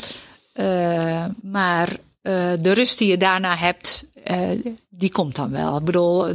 Uh, 0.55 1.25
maar 1.43 1.97
uh, 2.27 2.53
de 2.59 2.73
rust 2.73 2.99
die 2.99 3.09
je 3.09 3.19
daarna 3.19 3.57
hebt, 3.57 4.05
uh, 4.31 4.39
die 4.89 5.11
komt 5.11 5.35
dan 5.35 5.51
wel. 5.51 5.77
Ik 5.77 5.85
bedoel, 5.85 6.27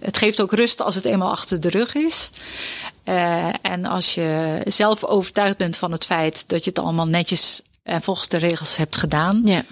het 0.00 0.16
geeft 0.16 0.40
ook 0.40 0.52
rust 0.52 0.80
als 0.80 0.94
het 0.94 1.04
eenmaal 1.04 1.30
achter 1.30 1.60
de 1.60 1.70
rug 1.70 1.94
is. 1.94 2.30
en 3.62 3.84
als 3.84 4.14
je 4.14 4.60
zelf 4.64 5.04
overtuigd 5.04 5.56
bent 5.56 5.76
van 5.76 5.92
het 5.92 6.04
feit 6.04 6.44
dat 6.46 6.64
je 6.64 6.70
het 6.70 6.78
allemaal 6.78 7.06
netjes 7.06 7.62
en 7.82 8.02
volgens 8.02 8.28
de 8.28 8.36
regels 8.36 8.76
hebt 8.76 8.96
gedaan. 8.96 9.42
Ja 9.44 9.64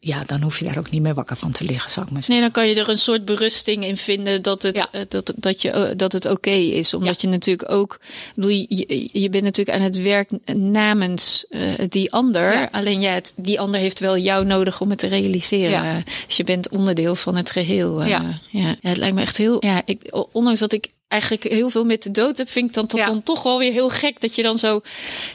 ja, 0.00 0.22
dan 0.26 0.40
hoef 0.42 0.58
je 0.58 0.64
daar 0.64 0.78
ook 0.78 0.90
niet 0.90 1.02
meer 1.02 1.14
wakker 1.14 1.36
van 1.36 1.52
te 1.52 1.64
liggen, 1.64 1.90
zou 1.90 2.06
ik 2.06 2.12
maar 2.12 2.22
zeggen. 2.22 2.34
Nee, 2.34 2.52
dan 2.52 2.62
kan 2.62 2.68
je 2.68 2.80
er 2.80 2.88
een 2.88 2.98
soort 2.98 3.24
berusting 3.24 3.84
in 3.84 3.96
vinden 3.96 4.42
dat 4.42 4.62
het, 4.62 4.88
eh, 4.90 5.00
dat, 5.08 5.32
dat, 5.36 5.62
je, 5.62 5.70
eh, 5.70 5.96
dat 5.96 6.12
het 6.12 6.26
oké 6.26 6.50
is. 6.50 6.94
Omdat 6.94 7.20
je 7.20 7.28
natuurlijk 7.28 7.70
ook, 7.70 8.00
bedoel, 8.34 8.50
je, 8.50 9.08
je 9.12 9.28
bent 9.30 9.44
natuurlijk 9.44 9.76
aan 9.76 9.84
het 9.84 10.02
werk 10.02 10.30
namens 10.58 11.46
uh, 11.50 11.72
die 11.88 12.12
ander. 12.12 12.70
Alleen 12.70 13.00
ja, 13.00 13.12
het, 13.12 13.32
die 13.36 13.60
ander 13.60 13.80
heeft 13.80 14.00
wel 14.00 14.18
jou 14.18 14.44
nodig 14.44 14.80
om 14.80 14.90
het 14.90 14.98
te 14.98 15.06
realiseren. 15.06 16.04
Dus 16.26 16.36
je 16.36 16.44
bent 16.44 16.68
onderdeel 16.68 17.14
van 17.14 17.36
het 17.36 17.50
geheel. 17.50 18.04
ja. 18.04 18.40
ja. 18.50 18.76
het 18.80 18.96
lijkt 18.96 19.14
me 19.14 19.20
echt 19.20 19.36
heel, 19.36 19.64
ja, 19.64 19.82
ik, 19.84 20.26
ondanks 20.32 20.60
dat 20.60 20.72
ik 20.72 20.88
eigenlijk 21.08 21.42
heel 21.42 21.68
veel 21.68 21.84
met 21.84 22.02
de 22.02 22.10
dood 22.10 22.38
heb, 22.38 22.50
vind 22.50 22.68
ik 22.68 22.74
dan, 22.74 23.04
dan 23.04 23.22
toch 23.22 23.42
wel 23.42 23.58
weer 23.58 23.72
heel 23.72 23.88
gek 23.88 24.20
dat 24.20 24.34
je 24.34 24.42
dan 24.42 24.58
zo, 24.58 24.80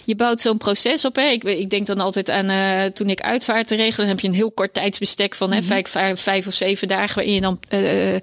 je 0.03 0.15
bouwt 0.15 0.41
zo'n 0.41 0.57
proces 0.57 1.05
op. 1.05 1.15
Hè. 1.15 1.27
Ik, 1.27 1.43
ik 1.43 1.69
denk 1.69 1.87
dan 1.87 1.99
altijd 1.99 2.29
aan 2.29 2.49
uh, 2.49 2.85
toen 2.85 3.09
ik 3.09 3.21
uitvaart 3.21 3.67
te 3.67 3.75
regelen, 3.75 4.07
dan 4.07 4.15
heb 4.15 4.19
je 4.19 4.27
een 4.27 4.33
heel 4.33 4.51
kort 4.51 4.73
tijdsbestek 4.73 5.35
van 5.35 5.47
mm 5.47 5.53
-hmm. 5.53 5.69
hè, 5.69 5.77
mhm. 5.77 5.87
vijf, 5.87 6.21
vijf, 6.21 6.47
of 6.47 6.53
zeven 6.53 6.87
dagen 6.87 7.15
waarin 7.15 7.33
je 7.33 7.41
dan. 7.41 7.59
Uh, 7.69 8.15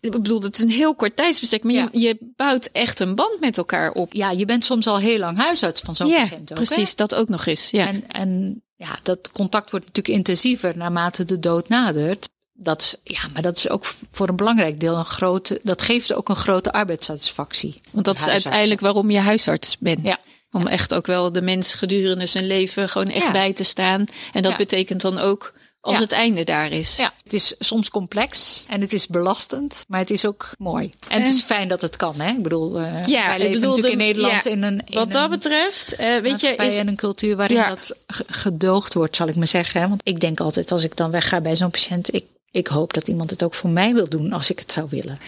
ik 0.00 0.10
bedoel, 0.10 0.42
het 0.42 0.56
is 0.56 0.62
een 0.62 0.70
heel 0.70 0.94
kort 0.94 1.16
tijdsbestek, 1.16 1.62
maar 1.62 1.72
je, 1.72 1.88
je, 1.92 2.16
bouwt 2.20 2.68
echt 2.72 3.00
een 3.00 3.14
band 3.14 3.40
met 3.40 3.58
elkaar 3.58 3.92
op. 3.92 4.12
Ja, 4.12 4.30
je 4.30 4.44
bent 4.44 4.64
soms 4.64 4.86
al 4.86 4.98
heel 4.98 5.18
lang 5.18 5.38
huisarts 5.38 5.80
van 5.80 5.96
zo'n 5.96 6.08
ja, 6.08 6.20
patiënt 6.20 6.50
ook. 6.50 6.64
Precies, 6.64 6.96
dat 6.96 7.14
ook 7.14 7.28
nog 7.28 7.46
eens. 7.46 7.70
Ja. 7.70 7.86
En, 7.86 8.04
en 8.08 8.62
ja, 8.76 8.98
dat 9.02 9.30
contact 9.32 9.70
wordt 9.70 9.86
natuurlijk 9.86 10.16
intensiever 10.16 10.76
naarmate 10.76 11.24
de 11.24 11.38
dood 11.38 11.68
nadert 11.68 12.28
dat 12.62 12.80
is, 12.80 13.14
ja, 13.14 13.20
maar 13.32 13.42
dat 13.42 13.56
is 13.56 13.68
ook 13.68 13.94
voor 14.10 14.28
een 14.28 14.36
belangrijk 14.36 14.80
deel 14.80 14.96
een 14.96 15.04
grote. 15.04 15.60
Dat 15.62 15.82
geeft 15.82 16.14
ook 16.14 16.28
een 16.28 16.36
grote 16.36 16.72
arbeidssatisfactie. 16.72 17.80
Want 17.90 18.04
dat 18.04 18.18
is 18.18 18.26
uiteindelijk 18.26 18.80
waarom 18.80 19.10
je 19.10 19.18
huisarts 19.18 19.78
bent. 19.78 20.06
Ja. 20.06 20.18
Om 20.50 20.66
echt 20.66 20.94
ook 20.94 21.06
wel 21.06 21.32
de 21.32 21.42
mens 21.42 21.74
gedurende 21.74 22.26
zijn 22.26 22.46
leven 22.46 22.88
gewoon 22.88 23.10
echt 23.10 23.32
bij 23.32 23.52
te 23.52 23.64
staan. 23.64 24.04
En 24.32 24.42
dat 24.42 24.56
betekent 24.56 25.00
dan 25.00 25.18
ook 25.18 25.52
als 25.80 25.98
het 25.98 26.12
einde 26.12 26.44
daar 26.44 26.72
is. 26.72 26.96
Ja, 26.96 27.12
het 27.22 27.32
is 27.32 27.54
soms 27.58 27.90
complex 27.90 28.64
en 28.68 28.80
het 28.80 28.92
is 28.92 29.06
belastend, 29.06 29.84
maar 29.88 30.00
het 30.00 30.10
is 30.10 30.26
ook 30.26 30.50
mooi. 30.58 30.92
En, 31.08 31.22
het 31.22 31.30
is 31.30 31.42
fijn 31.42 31.68
dat 31.68 31.80
het 31.80 31.96
kan, 31.96 32.20
hè? 32.20 32.30
Ik 32.30 32.42
bedoel, 32.42 32.80
uh, 32.80 33.06
ja, 33.06 33.26
wij 33.26 33.38
leven 33.38 33.52
bedoel, 33.52 33.68
natuurlijk 33.68 33.92
in 33.92 34.06
Nederland 34.06 34.46
in 34.46 34.62
een 34.62 34.82
in 34.86 34.94
wat 34.94 35.12
dat 35.12 35.30
betreft, 35.30 36.00
uh, 36.00 36.18
weet 36.18 36.40
je, 36.40 36.54
is 36.56 36.78
een 36.78 36.96
cultuur 36.96 37.36
waarin 37.36 37.64
dat 37.68 37.96
gedoogd 38.26 38.94
wordt, 38.94 39.16
zal 39.16 39.28
ik 39.28 39.36
maar 39.36 39.46
zeggen. 39.46 39.88
Want 39.88 40.00
ik 40.04 40.20
denk 40.20 40.40
altijd 40.40 40.72
als 40.72 40.84
ik 40.84 40.96
dan 40.96 41.10
wegga 41.10 41.40
bij 41.40 41.56
zo'n 41.56 41.70
patiënt, 41.70 42.14
ik 42.14 42.24
ik 42.50 42.66
hoop 42.66 42.94
dat 42.94 43.08
iemand 43.08 43.30
het 43.30 43.42
ook 43.42 43.54
voor 43.54 43.70
mij 43.70 43.94
wil 43.94 44.08
doen 44.08 44.32
als 44.32 44.50
ik 44.50 44.58
het 44.58 44.72
zou 44.72 44.86
willen. 44.90 45.18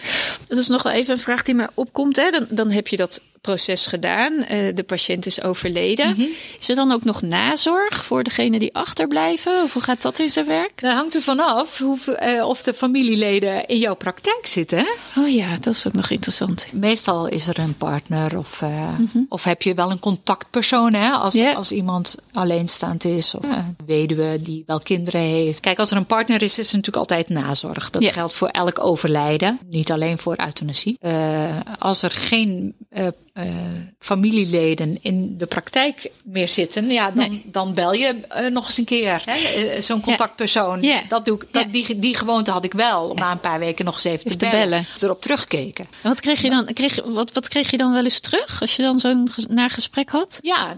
Dat 0.47 0.57
is 0.57 0.67
nog 0.67 0.83
wel 0.83 0.93
even 0.93 1.13
een 1.13 1.19
vraag 1.19 1.43
die 1.43 1.55
me 1.55 1.69
opkomt. 1.73 2.15
Hè? 2.15 2.29
Dan, 2.29 2.45
dan 2.49 2.71
heb 2.71 2.87
je 2.87 2.97
dat 2.97 3.21
proces 3.43 3.87
gedaan. 3.87 4.33
Uh, 4.33 4.75
de 4.75 4.83
patiënt 4.83 5.25
is 5.25 5.41
overleden. 5.41 6.09
Mhm. 6.09 6.27
Is 6.59 6.69
er 6.69 6.75
dan 6.75 6.91
ook 6.91 7.03
nog 7.03 7.21
nazorg 7.21 8.05
voor 8.05 8.23
degene 8.23 8.59
die 8.59 8.75
achterblijven? 8.75 9.63
Of 9.63 9.73
hoe 9.73 9.81
gaat 9.81 10.01
dat 10.01 10.19
in 10.19 10.29
zijn 10.29 10.45
werk? 10.45 10.81
Dat 10.81 10.93
hangt 10.93 11.15
er 11.15 11.21
vanaf 11.21 11.79
uh, 11.79 12.47
of 12.47 12.63
de 12.63 12.73
familieleden 12.73 13.65
in 13.65 13.77
jouw 13.77 13.95
praktijk 13.95 14.47
zitten. 14.47 14.77
Hè? 14.77 15.21
Oh 15.21 15.29
ja, 15.29 15.57
dat 15.59 15.73
is 15.73 15.87
ook 15.87 15.93
nog 15.93 16.09
interessant. 16.09 16.65
Meestal 16.71 17.27
is 17.27 17.47
er 17.47 17.59
een 17.59 17.77
partner 17.77 18.37
of, 18.37 18.61
uh, 18.61 18.97
mm 18.97 19.09
-hmm. 19.11 19.25
of 19.29 19.43
heb 19.43 19.61
je 19.61 19.73
wel 19.73 19.91
een 19.91 19.99
contactpersoon 19.99 20.93
hè? 20.93 21.09
Als, 21.09 21.33
yeah. 21.33 21.55
als 21.55 21.71
iemand 21.71 22.15
alleenstaand 22.31 23.05
is 23.05 23.35
of 23.35 23.43
een 23.43 23.75
weduwe 23.85 24.41
die 24.41 24.63
wel 24.65 24.79
kinderen 24.79 25.21
heeft. 25.21 25.59
Kijk, 25.59 25.79
als 25.79 25.91
er 25.91 25.97
een 25.97 26.05
partner 26.05 26.41
is, 26.41 26.59
is 26.59 26.69
er 26.69 26.75
natuurlijk 26.75 26.97
altijd 26.97 27.29
nazorg. 27.29 27.89
Dat 27.89 28.01
yeah. 28.01 28.13
geldt 28.13 28.33
voor 28.33 28.47
elk 28.47 28.79
overlijden, 28.79 29.59
niet 29.69 29.91
alleen 29.91 30.17
voor 30.17 30.35
euthanasie. 30.37 30.97
als 31.79 32.01
er 32.01 32.11
geen 32.11 32.75
uh, 33.33 33.45
familieleden 33.99 34.97
in 35.01 35.37
de 35.37 35.45
praktijk 35.45 36.11
meer 36.23 36.47
zitten, 36.47 36.87
ja, 36.87 37.11
dan, 37.11 37.41
dan 37.45 37.73
bel 37.73 37.93
je 37.93 38.15
uh, 38.37 38.47
nog 38.47 38.65
eens 38.65 38.77
een 38.77 38.85
keer. 38.85 39.23
Uh, 39.27 39.81
Zo'n 39.81 40.01
contactpersoon. 40.01 40.81
Ja. 40.81 41.01
Dat 41.07 41.25
doe 41.25 41.41
ik, 41.41 41.47
dat, 41.51 41.71
die, 41.71 41.99
die 41.99 42.15
gewoonte 42.15 42.51
had 42.51 42.63
ik 42.63 42.73
wel 42.73 43.09
om 43.09 43.17
na 43.17 43.31
een 43.31 43.39
paar 43.39 43.59
weken 43.59 43.85
nog 43.85 43.93
eens 43.93 44.03
even 44.03 44.31
te, 44.31 44.37
te 44.37 44.49
bellen, 44.49 44.69
bellen. 44.69 44.85
Erop 45.01 45.21
terugkeken. 45.21 45.85
En 46.01 46.09
wat 46.09 46.19
kreeg 46.19 46.41
je 46.41 46.49
dan? 46.49 46.73
Kreeg, 46.73 47.03
wat, 47.05 47.31
wat 47.31 47.47
kreeg 47.47 47.71
je 47.71 47.77
dan 47.77 47.93
wel 47.93 48.03
eens 48.03 48.19
terug 48.19 48.61
als 48.61 48.75
je 48.75 48.81
dan 48.81 48.99
zo'n 48.99 49.29
nagesprek 49.49 50.09
had? 50.09 50.37
Ja, 50.41 50.77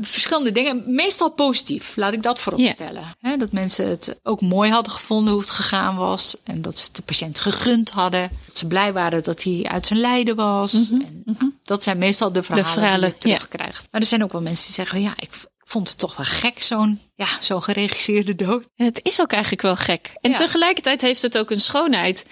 verschillende 0.00 0.52
dingen. 0.52 0.82
Meestal 0.86 1.30
positief, 1.30 1.96
laat 1.96 2.12
ik 2.12 2.22
dat 2.22 2.40
vooropstellen. 2.40 3.14
Ja. 3.20 3.36
dat 3.36 3.52
mensen 3.52 3.88
het 3.88 4.18
ook 4.22 4.40
mooi 4.40 4.70
hadden 4.70 4.92
gevonden 4.92 5.32
hoe 5.32 5.42
het 5.42 5.50
gegaan 5.50 5.96
was. 5.96 6.36
En 6.44 6.62
dat 6.62 6.78
ze 6.78 6.88
de 6.92 7.02
patiënt 7.02 7.40
gegund 7.40 7.90
hadden. 7.90 8.30
Dat 8.46 8.56
ze 8.56 8.66
blij 8.66 8.92
waren 8.92 9.22
dat 9.22 9.42
hij 9.42 9.66
uit 9.68 9.86
zijn 9.86 10.00
lijden 10.00 10.36
was. 10.36 10.72
Mm 10.72 10.84
-hmm. 10.88 11.00
en, 11.00 11.22
mm 11.24 11.36
-hmm. 11.38 11.58
Dat 11.62 11.81
zijn 11.82 11.98
meestal 11.98 12.32
de 12.32 12.42
verhalen, 12.42 12.72
de 12.72 12.80
verhalen 12.80 13.14
die 13.18 13.30
je 13.30 13.36
terugkrijgt. 13.36 13.86
Maar 13.90 14.00
er 14.00 14.06
zijn 14.06 14.22
ook 14.22 14.32
wel 14.32 14.40
mensen 14.40 14.64
die 14.64 14.74
zeggen, 14.74 15.00
ja, 15.00 15.12
ik 15.16 15.30
vond 15.72 15.88
het 15.88 15.98
toch 15.98 16.16
wel 16.16 16.26
gek, 16.26 16.62
zo'n 16.62 17.00
ja, 17.14 17.26
zo'n 17.40 17.62
geregisseerde 17.62 18.34
dood. 18.34 18.68
Het 18.76 19.00
is 19.02 19.20
ook 19.20 19.32
eigenlijk 19.32 19.62
wel 19.62 19.76
gek. 19.76 20.14
En 20.20 20.34
tegelijkertijd 20.34 21.00
heeft 21.00 21.22
het 21.22 21.38
ook 21.38 21.50
een 21.50 21.60
schoonheid. 21.60 22.26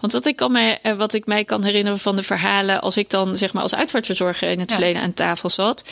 Want 0.00 0.12
wat 0.12 0.26
ik, 0.26 0.36
kan 0.36 0.52
mij, 0.52 0.78
eh, 0.82 0.96
wat 0.96 1.14
ik 1.14 1.26
mij 1.26 1.44
kan 1.44 1.64
herinneren 1.64 1.98
van 1.98 2.16
de 2.16 2.22
verhalen, 2.22 2.80
als 2.80 2.96
ik 2.96 3.10
dan 3.10 3.36
zeg 3.36 3.52
maar 3.52 3.62
als 3.62 3.74
uitvaartverzorger 3.74 4.50
in 4.50 4.60
het 4.60 4.70
ja. 4.70 4.76
verleden 4.76 5.02
aan 5.02 5.14
tafel 5.14 5.48
zat, 5.48 5.84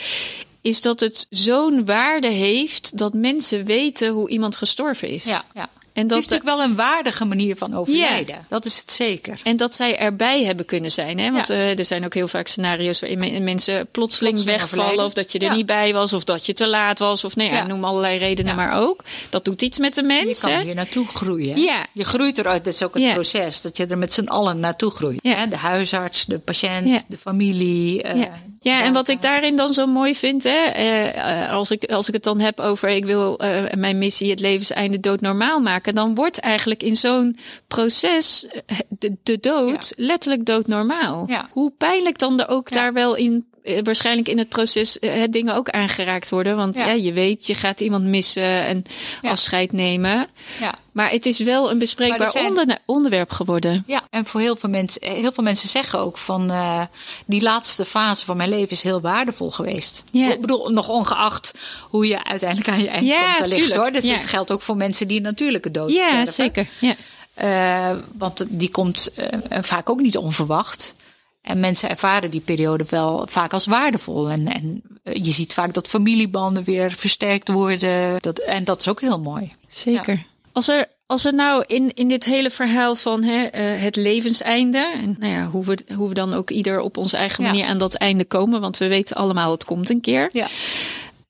is 0.60 0.80
dat 0.80 1.00
het 1.00 1.26
zo'n 1.30 1.84
waarde 1.84 2.28
heeft 2.28 2.98
dat 2.98 3.12
mensen 3.12 3.64
weten 3.64 4.08
hoe 4.08 4.28
iemand 4.28 4.56
gestorven 4.56 5.08
is. 5.08 5.24
Ja, 5.24 5.44
ja. 5.54 5.68
En 5.92 6.06
dat 6.06 6.18
het 6.18 6.26
is 6.26 6.32
natuurlijk 6.32 6.56
wel 6.58 6.68
een 6.68 6.76
waardige 6.76 7.24
manier 7.24 7.56
van 7.56 7.74
overlijden. 7.74 8.34
Ja. 8.34 8.44
Dat 8.48 8.64
is 8.64 8.78
het 8.78 8.92
zeker. 8.92 9.40
En 9.42 9.56
dat 9.56 9.74
zij 9.74 9.98
erbij 9.98 10.44
hebben 10.44 10.66
kunnen 10.66 10.90
zijn. 10.90 11.18
Hè? 11.18 11.30
Want 11.30 11.48
ja. 11.48 11.54
uh, 11.54 11.78
er 11.78 11.84
zijn 11.84 12.04
ook 12.04 12.14
heel 12.14 12.28
vaak 12.28 12.46
scenario's 12.46 13.00
waarin 13.00 13.18
mensen 13.18 13.86
plotseling, 13.90 13.90
plotseling 13.92 14.44
wegvallen. 14.44 14.84
Overlijden. 14.84 15.04
Of 15.04 15.12
dat 15.12 15.32
je 15.32 15.38
er 15.38 15.44
ja. 15.44 15.54
niet 15.54 15.66
bij 15.66 15.92
was. 15.92 16.12
Of 16.12 16.24
dat 16.24 16.46
je 16.46 16.52
te 16.52 16.68
laat 16.68 16.98
was. 16.98 17.24
Of 17.24 17.36
nee, 17.36 17.50
nou 17.50 17.66
noem 17.66 17.84
allerlei 17.84 18.18
redenen 18.18 18.56
maar 18.56 18.80
ook. 18.80 19.04
Dat 19.30 19.44
doet 19.44 19.62
iets 19.62 19.78
met 19.78 19.94
de 19.94 20.02
mensen. 20.02 20.50
Je 20.50 20.56
kan 20.56 20.64
hier 20.64 20.74
naartoe 20.74 21.06
groeien. 21.06 21.60
Ja. 21.60 21.86
Je 21.92 22.04
groeit 22.04 22.38
eruit. 22.38 22.64
Dat 22.64 22.74
is 22.74 22.82
ook 22.82 22.94
het 22.94 23.12
proces. 23.12 23.60
Dat 23.60 23.76
je 23.76 23.86
er 23.86 23.98
met 23.98 24.12
z'n 24.12 24.26
allen 24.26 24.60
naartoe 24.60 24.90
groeit. 24.90 25.22
Hè? 25.22 25.48
De 25.48 25.56
huisarts, 25.56 26.24
de 26.24 26.38
patiënt, 26.38 27.04
de 27.08 27.18
familie. 27.18 28.14
Uh, 28.14 28.24
ja, 28.62 28.82
en 28.82 28.92
wat 28.92 29.08
ik 29.08 29.22
daarin 29.22 29.56
dan 29.56 29.68
zo 29.72 29.86
mooi 29.86 30.14
vind, 30.14 30.44
hè, 30.44 30.70
uh, 31.16 31.52
als, 31.52 31.70
ik, 31.70 31.84
als 31.84 32.08
ik 32.08 32.14
het 32.14 32.22
dan 32.22 32.40
heb 32.40 32.60
over 32.60 32.88
ik 32.88 33.04
wil 33.04 33.40
uh, 33.44 33.62
mijn 33.76 33.98
missie 33.98 34.30
het 34.30 34.40
levenseinde 34.40 35.00
dood 35.00 35.20
normaal 35.20 35.60
maken, 35.60 35.94
dan 35.94 36.14
wordt 36.14 36.38
eigenlijk 36.38 36.82
in 36.82 36.96
zo'n 36.96 37.36
proces 37.68 38.46
de, 38.88 39.16
de 39.22 39.40
dood 39.40 39.92
ja. 39.96 40.04
letterlijk 40.04 40.46
doodnormaal. 40.46 41.24
Ja. 41.28 41.48
Hoe 41.50 41.72
pijnlijk 41.78 42.18
dan 42.18 42.40
er 42.40 42.48
ook 42.48 42.68
ja. 42.68 42.76
daar 42.76 42.92
wel 42.92 43.14
in 43.14 43.46
waarschijnlijk 43.82 44.28
in 44.28 44.38
het 44.38 44.48
proces 44.48 44.96
uh, 45.00 45.22
dingen 45.30 45.54
ook 45.54 45.70
aangeraakt 45.70 46.30
worden. 46.30 46.56
Want 46.56 46.78
ja. 46.78 46.86
ja. 46.86 46.92
je 46.92 47.12
weet, 47.12 47.46
je 47.46 47.54
gaat 47.54 47.80
iemand 47.80 48.04
missen 48.04 48.64
en 48.64 48.84
ja. 49.22 49.30
afscheid 49.30 49.72
nemen. 49.72 50.26
Ja. 50.60 50.74
Maar 50.92 51.10
het 51.10 51.26
is 51.26 51.38
wel 51.38 51.70
een 51.70 51.78
bespreekbaar 51.78 52.30
zijn... 52.30 52.46
onder, 52.46 52.78
onderwerp 52.86 53.30
geworden. 53.30 53.84
Ja, 53.86 54.02
en 54.10 54.26
voor 54.26 54.40
heel 54.40 54.56
veel 54.56 54.68
mensen, 54.68 55.02
heel 55.04 55.32
veel 55.32 55.44
mensen 55.44 55.68
zeggen 55.68 55.98
ook 55.98 56.18
van 56.18 56.50
uh, 56.50 56.82
die 57.26 57.42
laatste 57.42 57.84
fase 57.84 58.24
van 58.24 58.36
mijn 58.36 58.48
leven 58.48 58.70
is 58.70 58.82
heel 58.82 59.00
waardevol 59.00 59.50
geweest. 59.50 60.04
Ja. 60.10 60.32
Ik 60.32 60.40
bedoel, 60.40 60.68
nog 60.68 60.88
ongeacht 60.88 61.54
hoe 61.80 62.06
je 62.06 62.24
uiteindelijk 62.24 62.68
aan 62.68 62.80
je 62.80 62.88
eind 62.88 63.06
ja, 63.06 63.34
komt 63.34 63.56
ligt 63.56 63.74
hoor. 63.74 63.92
Dus 63.92 64.10
het 64.10 64.24
geldt 64.24 64.52
ook 64.52 64.62
voor 64.62 64.76
mensen 64.76 65.08
die 65.08 65.20
natuurlijke 65.20 65.70
dood 65.70 65.90
ja, 65.90 66.08
sterven. 66.08 66.32
Zeker. 66.32 66.68
Ja, 66.78 66.88
zeker. 66.88 67.04
Uh, 67.42 67.90
want 68.18 68.44
die 68.48 68.70
komt 68.70 69.10
uh, 69.18 69.26
vaak 69.60 69.90
ook 69.90 70.00
niet 70.00 70.16
onverwacht. 70.16 70.94
En 71.42 71.60
mensen 71.60 71.90
ervaren 71.90 72.30
die 72.30 72.40
periode 72.40 72.84
wel 72.88 73.26
vaak 73.28 73.52
als 73.52 73.66
waardevol. 73.66 74.30
En, 74.30 74.46
en 74.46 74.82
je 75.02 75.30
ziet 75.30 75.52
vaak 75.52 75.74
dat 75.74 75.88
familiebanden 75.88 76.64
weer 76.64 76.92
versterkt 76.92 77.48
worden. 77.48 78.20
Dat, 78.20 78.38
en 78.38 78.64
dat 78.64 78.80
is 78.80 78.88
ook 78.88 79.00
heel 79.00 79.20
mooi. 79.20 79.52
Zeker. 79.68 80.14
Ja. 80.14 80.24
Als 80.52 80.68
er 80.68 80.88
als 81.12 81.22
we 81.22 81.30
nou 81.30 81.64
in, 81.66 81.94
in 81.94 82.08
dit 82.08 82.24
hele 82.24 82.50
verhaal 82.50 82.94
van 82.94 83.22
hè, 83.22 83.42
uh, 83.42 83.82
het 83.82 83.96
levenseinde, 83.96 84.92
en 84.94 85.16
nou 85.18 85.32
ja, 85.32 85.46
hoe 85.46 85.64
we, 85.64 85.78
hoe 85.94 86.08
we 86.08 86.14
dan 86.14 86.34
ook 86.34 86.50
ieder 86.50 86.80
op 86.80 86.96
onze 86.96 87.16
eigen 87.16 87.42
manier 87.42 87.64
aan 87.64 87.78
dat 87.78 87.94
einde 87.94 88.24
komen, 88.24 88.60
want 88.60 88.78
we 88.78 88.88
weten 88.88 89.16
allemaal 89.16 89.50
het 89.50 89.64
komt 89.64 89.90
een 89.90 90.00
keer. 90.00 90.28
Ja. 90.32 90.48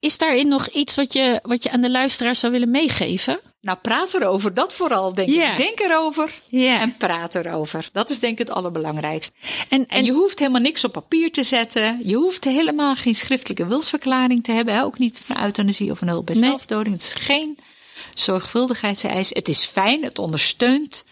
Is 0.00 0.18
daarin 0.18 0.48
nog 0.48 0.68
iets 0.68 0.94
wat 0.94 1.12
je, 1.12 1.40
wat 1.42 1.62
je 1.62 1.70
aan 1.70 1.80
de 1.80 1.90
luisteraar 1.90 2.36
zou 2.36 2.52
willen 2.52 2.70
meegeven? 2.70 3.40
Nou, 3.62 3.78
praat 3.82 4.14
erover. 4.14 4.54
Dat 4.54 4.72
vooral, 4.74 5.14
denk 5.14 5.28
ik. 5.28 5.56
Denk 5.56 5.80
erover 5.80 6.32
en 6.50 6.96
praat 6.96 7.34
erover. 7.34 7.88
Dat 7.92 8.10
is 8.10 8.18
denk 8.18 8.32
ik 8.32 8.38
het 8.46 8.56
allerbelangrijkste. 8.56 9.34
En, 9.68 9.78
En 9.78 9.86
en 9.88 10.04
je 10.04 10.12
hoeft 10.12 10.38
helemaal 10.38 10.60
niks 10.60 10.84
op 10.84 10.92
papier 10.92 11.32
te 11.32 11.42
zetten. 11.42 12.00
Je 12.02 12.14
hoeft 12.16 12.44
helemaal 12.44 12.94
geen 12.96 13.14
schriftelijke 13.14 13.66
wilsverklaring 13.66 14.44
te 14.44 14.52
hebben. 14.52 14.74
hè. 14.74 14.82
Ook 14.82 14.98
niet 14.98 15.22
van 15.24 15.44
euthanasie 15.44 15.90
of 15.90 16.00
een 16.00 16.08
hulp 16.08 16.26
bij 16.26 16.34
Nee. 16.34 16.48
zelfdoding. 16.50 16.94
Het 16.94 17.04
is 17.04 17.14
geen 17.24 17.58
zorgvuldigheidseis. 18.14 19.28
Het 19.28 19.48
is 19.48 19.64
fijn. 19.64 20.04
Het 20.04 20.18
ondersteunt 20.18 21.04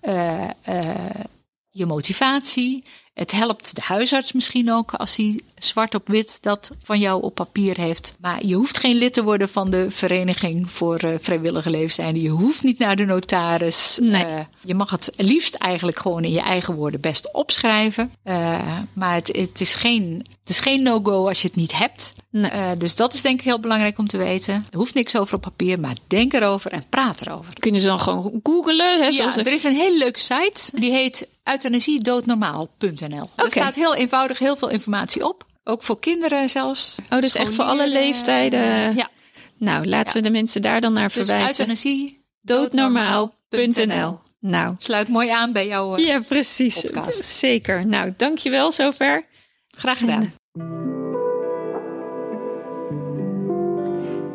eh, 0.00 0.50
eh, 0.62 0.94
je 1.70 1.86
motivatie. 1.86 2.84
Het 3.20 3.32
helpt 3.32 3.74
de 3.74 3.80
huisarts 3.84 4.32
misschien 4.32 4.72
ook 4.72 4.94
als 4.94 5.16
hij 5.16 5.40
zwart 5.58 5.94
op 5.94 6.08
wit 6.08 6.38
dat 6.42 6.70
van 6.82 6.98
jou 6.98 7.22
op 7.22 7.34
papier 7.34 7.76
heeft. 7.76 8.14
Maar 8.20 8.46
je 8.46 8.54
hoeft 8.54 8.78
geen 8.78 8.96
lid 8.96 9.12
te 9.12 9.22
worden 9.22 9.48
van 9.48 9.70
de 9.70 9.86
Vereniging 9.90 10.70
voor 10.70 10.96
eh, 10.96 11.14
Vrijwillige 11.20 11.70
Leefstijden. 11.70 12.22
Je 12.22 12.28
hoeft 12.28 12.62
niet 12.62 12.78
naar 12.78 12.96
de 12.96 13.04
notaris. 13.04 13.98
Nee. 14.02 14.24
Eh, 14.24 14.40
je 14.60 14.74
mag 14.74 14.90
het 14.90 15.12
liefst 15.16 15.54
eigenlijk 15.54 15.98
gewoon 15.98 16.24
in 16.24 16.30
je 16.30 16.40
eigen 16.40 16.74
woorden 16.74 17.00
best 17.00 17.32
opschrijven. 17.32 18.12
Eh, 18.22 18.78
maar 18.92 19.14
het, 19.14 19.28
het 19.36 19.60
is 19.60 19.74
geen, 19.74 20.26
het 20.40 20.48
is 20.48 20.60
geen 20.60 20.82
no-go 20.82 21.28
als 21.28 21.42
je 21.42 21.48
het 21.48 21.56
niet 21.56 21.78
hebt. 21.78 22.14
Nee. 22.30 22.76
Dus 22.76 22.94
dat 22.94 23.14
is 23.14 23.22
denk 23.22 23.38
ik 23.38 23.44
heel 23.44 23.60
belangrijk 23.60 23.98
om 23.98 24.06
te 24.06 24.18
weten. 24.18 24.54
Er 24.54 24.78
hoeft 24.78 24.94
niks 24.94 25.16
over 25.16 25.34
op 25.34 25.40
papier, 25.40 25.80
maar 25.80 25.96
denk 26.06 26.32
erover 26.32 26.72
en 26.72 26.84
praat 26.88 27.20
erover. 27.20 27.54
kunnen 27.58 27.80
ze 27.80 27.86
dan 27.86 28.00
gewoon 28.00 28.40
googlen? 28.42 29.00
Hè, 29.00 29.06
Ja, 29.06 29.36
er 29.36 29.52
is 29.52 29.64
een 29.64 29.76
hele 29.76 29.98
leuke 29.98 30.20
site. 30.20 30.70
Die 30.80 30.90
heet 30.92 31.26
euthanasiedoodnormaal.nl. 31.44 33.08
Daar 33.08 33.46
Oké. 33.46 33.50
staat 33.50 33.74
heel 33.74 33.94
eenvoudig 33.94 34.38
heel 34.38 34.56
veel 34.56 34.68
informatie 34.70 35.28
op. 35.28 35.46
Ook 35.64 35.82
voor 35.82 36.00
kinderen 36.00 36.48
zelfs. 36.48 36.96
Oh, 37.10 37.20
dus 37.20 37.34
echt 37.34 37.54
voor 37.54 37.64
alle 37.64 37.88
leeftijden. 37.88 38.94
Ja, 38.96 39.08
Nou, 39.58 39.86
laten 39.86 40.12
Ja. 40.14 40.20
we 40.20 40.20
de 40.20 40.30
mensen 40.30 40.62
daar 40.62 40.80
dan 40.80 40.92
naar 40.92 41.04
dus 41.04 41.12
verwijzen. 41.12 41.48
euthanasie 41.48 42.24
Doodnormaal.nl. 42.40 44.18
Nou, 44.40 44.74
sluit 44.78 45.08
mooi 45.08 45.28
aan 45.28 45.52
bij 45.52 45.66
jouw 45.66 45.96
eh, 45.96 46.04
ja, 46.06 46.20
precies. 46.28 46.80
podcast. 46.80 47.24
Zeker. 47.24 47.86
Nou, 47.86 48.12
dankjewel 48.16 48.72
zover. 48.72 49.26
Graag 49.68 49.98
gedaan. 49.98 50.32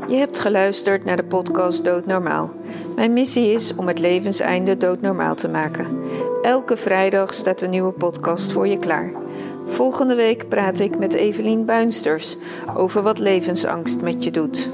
Je 0.07 0.15
hebt 0.15 0.39
geluisterd 0.39 1.05
naar 1.05 1.15
de 1.15 1.23
podcast 1.23 1.83
Doodnormaal. 1.83 2.51
Mijn 2.95 3.13
missie 3.13 3.51
is 3.51 3.75
om 3.75 3.87
het 3.87 3.99
levenseinde 3.99 4.77
doodnormaal 4.77 5.35
te 5.35 5.47
maken. 5.47 5.99
Elke 6.41 6.77
vrijdag 6.77 7.33
staat 7.33 7.61
een 7.61 7.69
nieuwe 7.69 7.91
podcast 7.91 8.51
voor 8.51 8.67
je 8.67 8.79
klaar. 8.79 9.11
Volgende 9.65 10.15
week 10.15 10.49
praat 10.49 10.79
ik 10.79 10.97
met 10.97 11.13
Evelien 11.13 11.65
Buinsters 11.65 12.37
over 12.75 13.01
wat 13.01 13.19
levensangst 13.19 14.01
met 14.01 14.23
je 14.23 14.31
doet. 14.31 14.69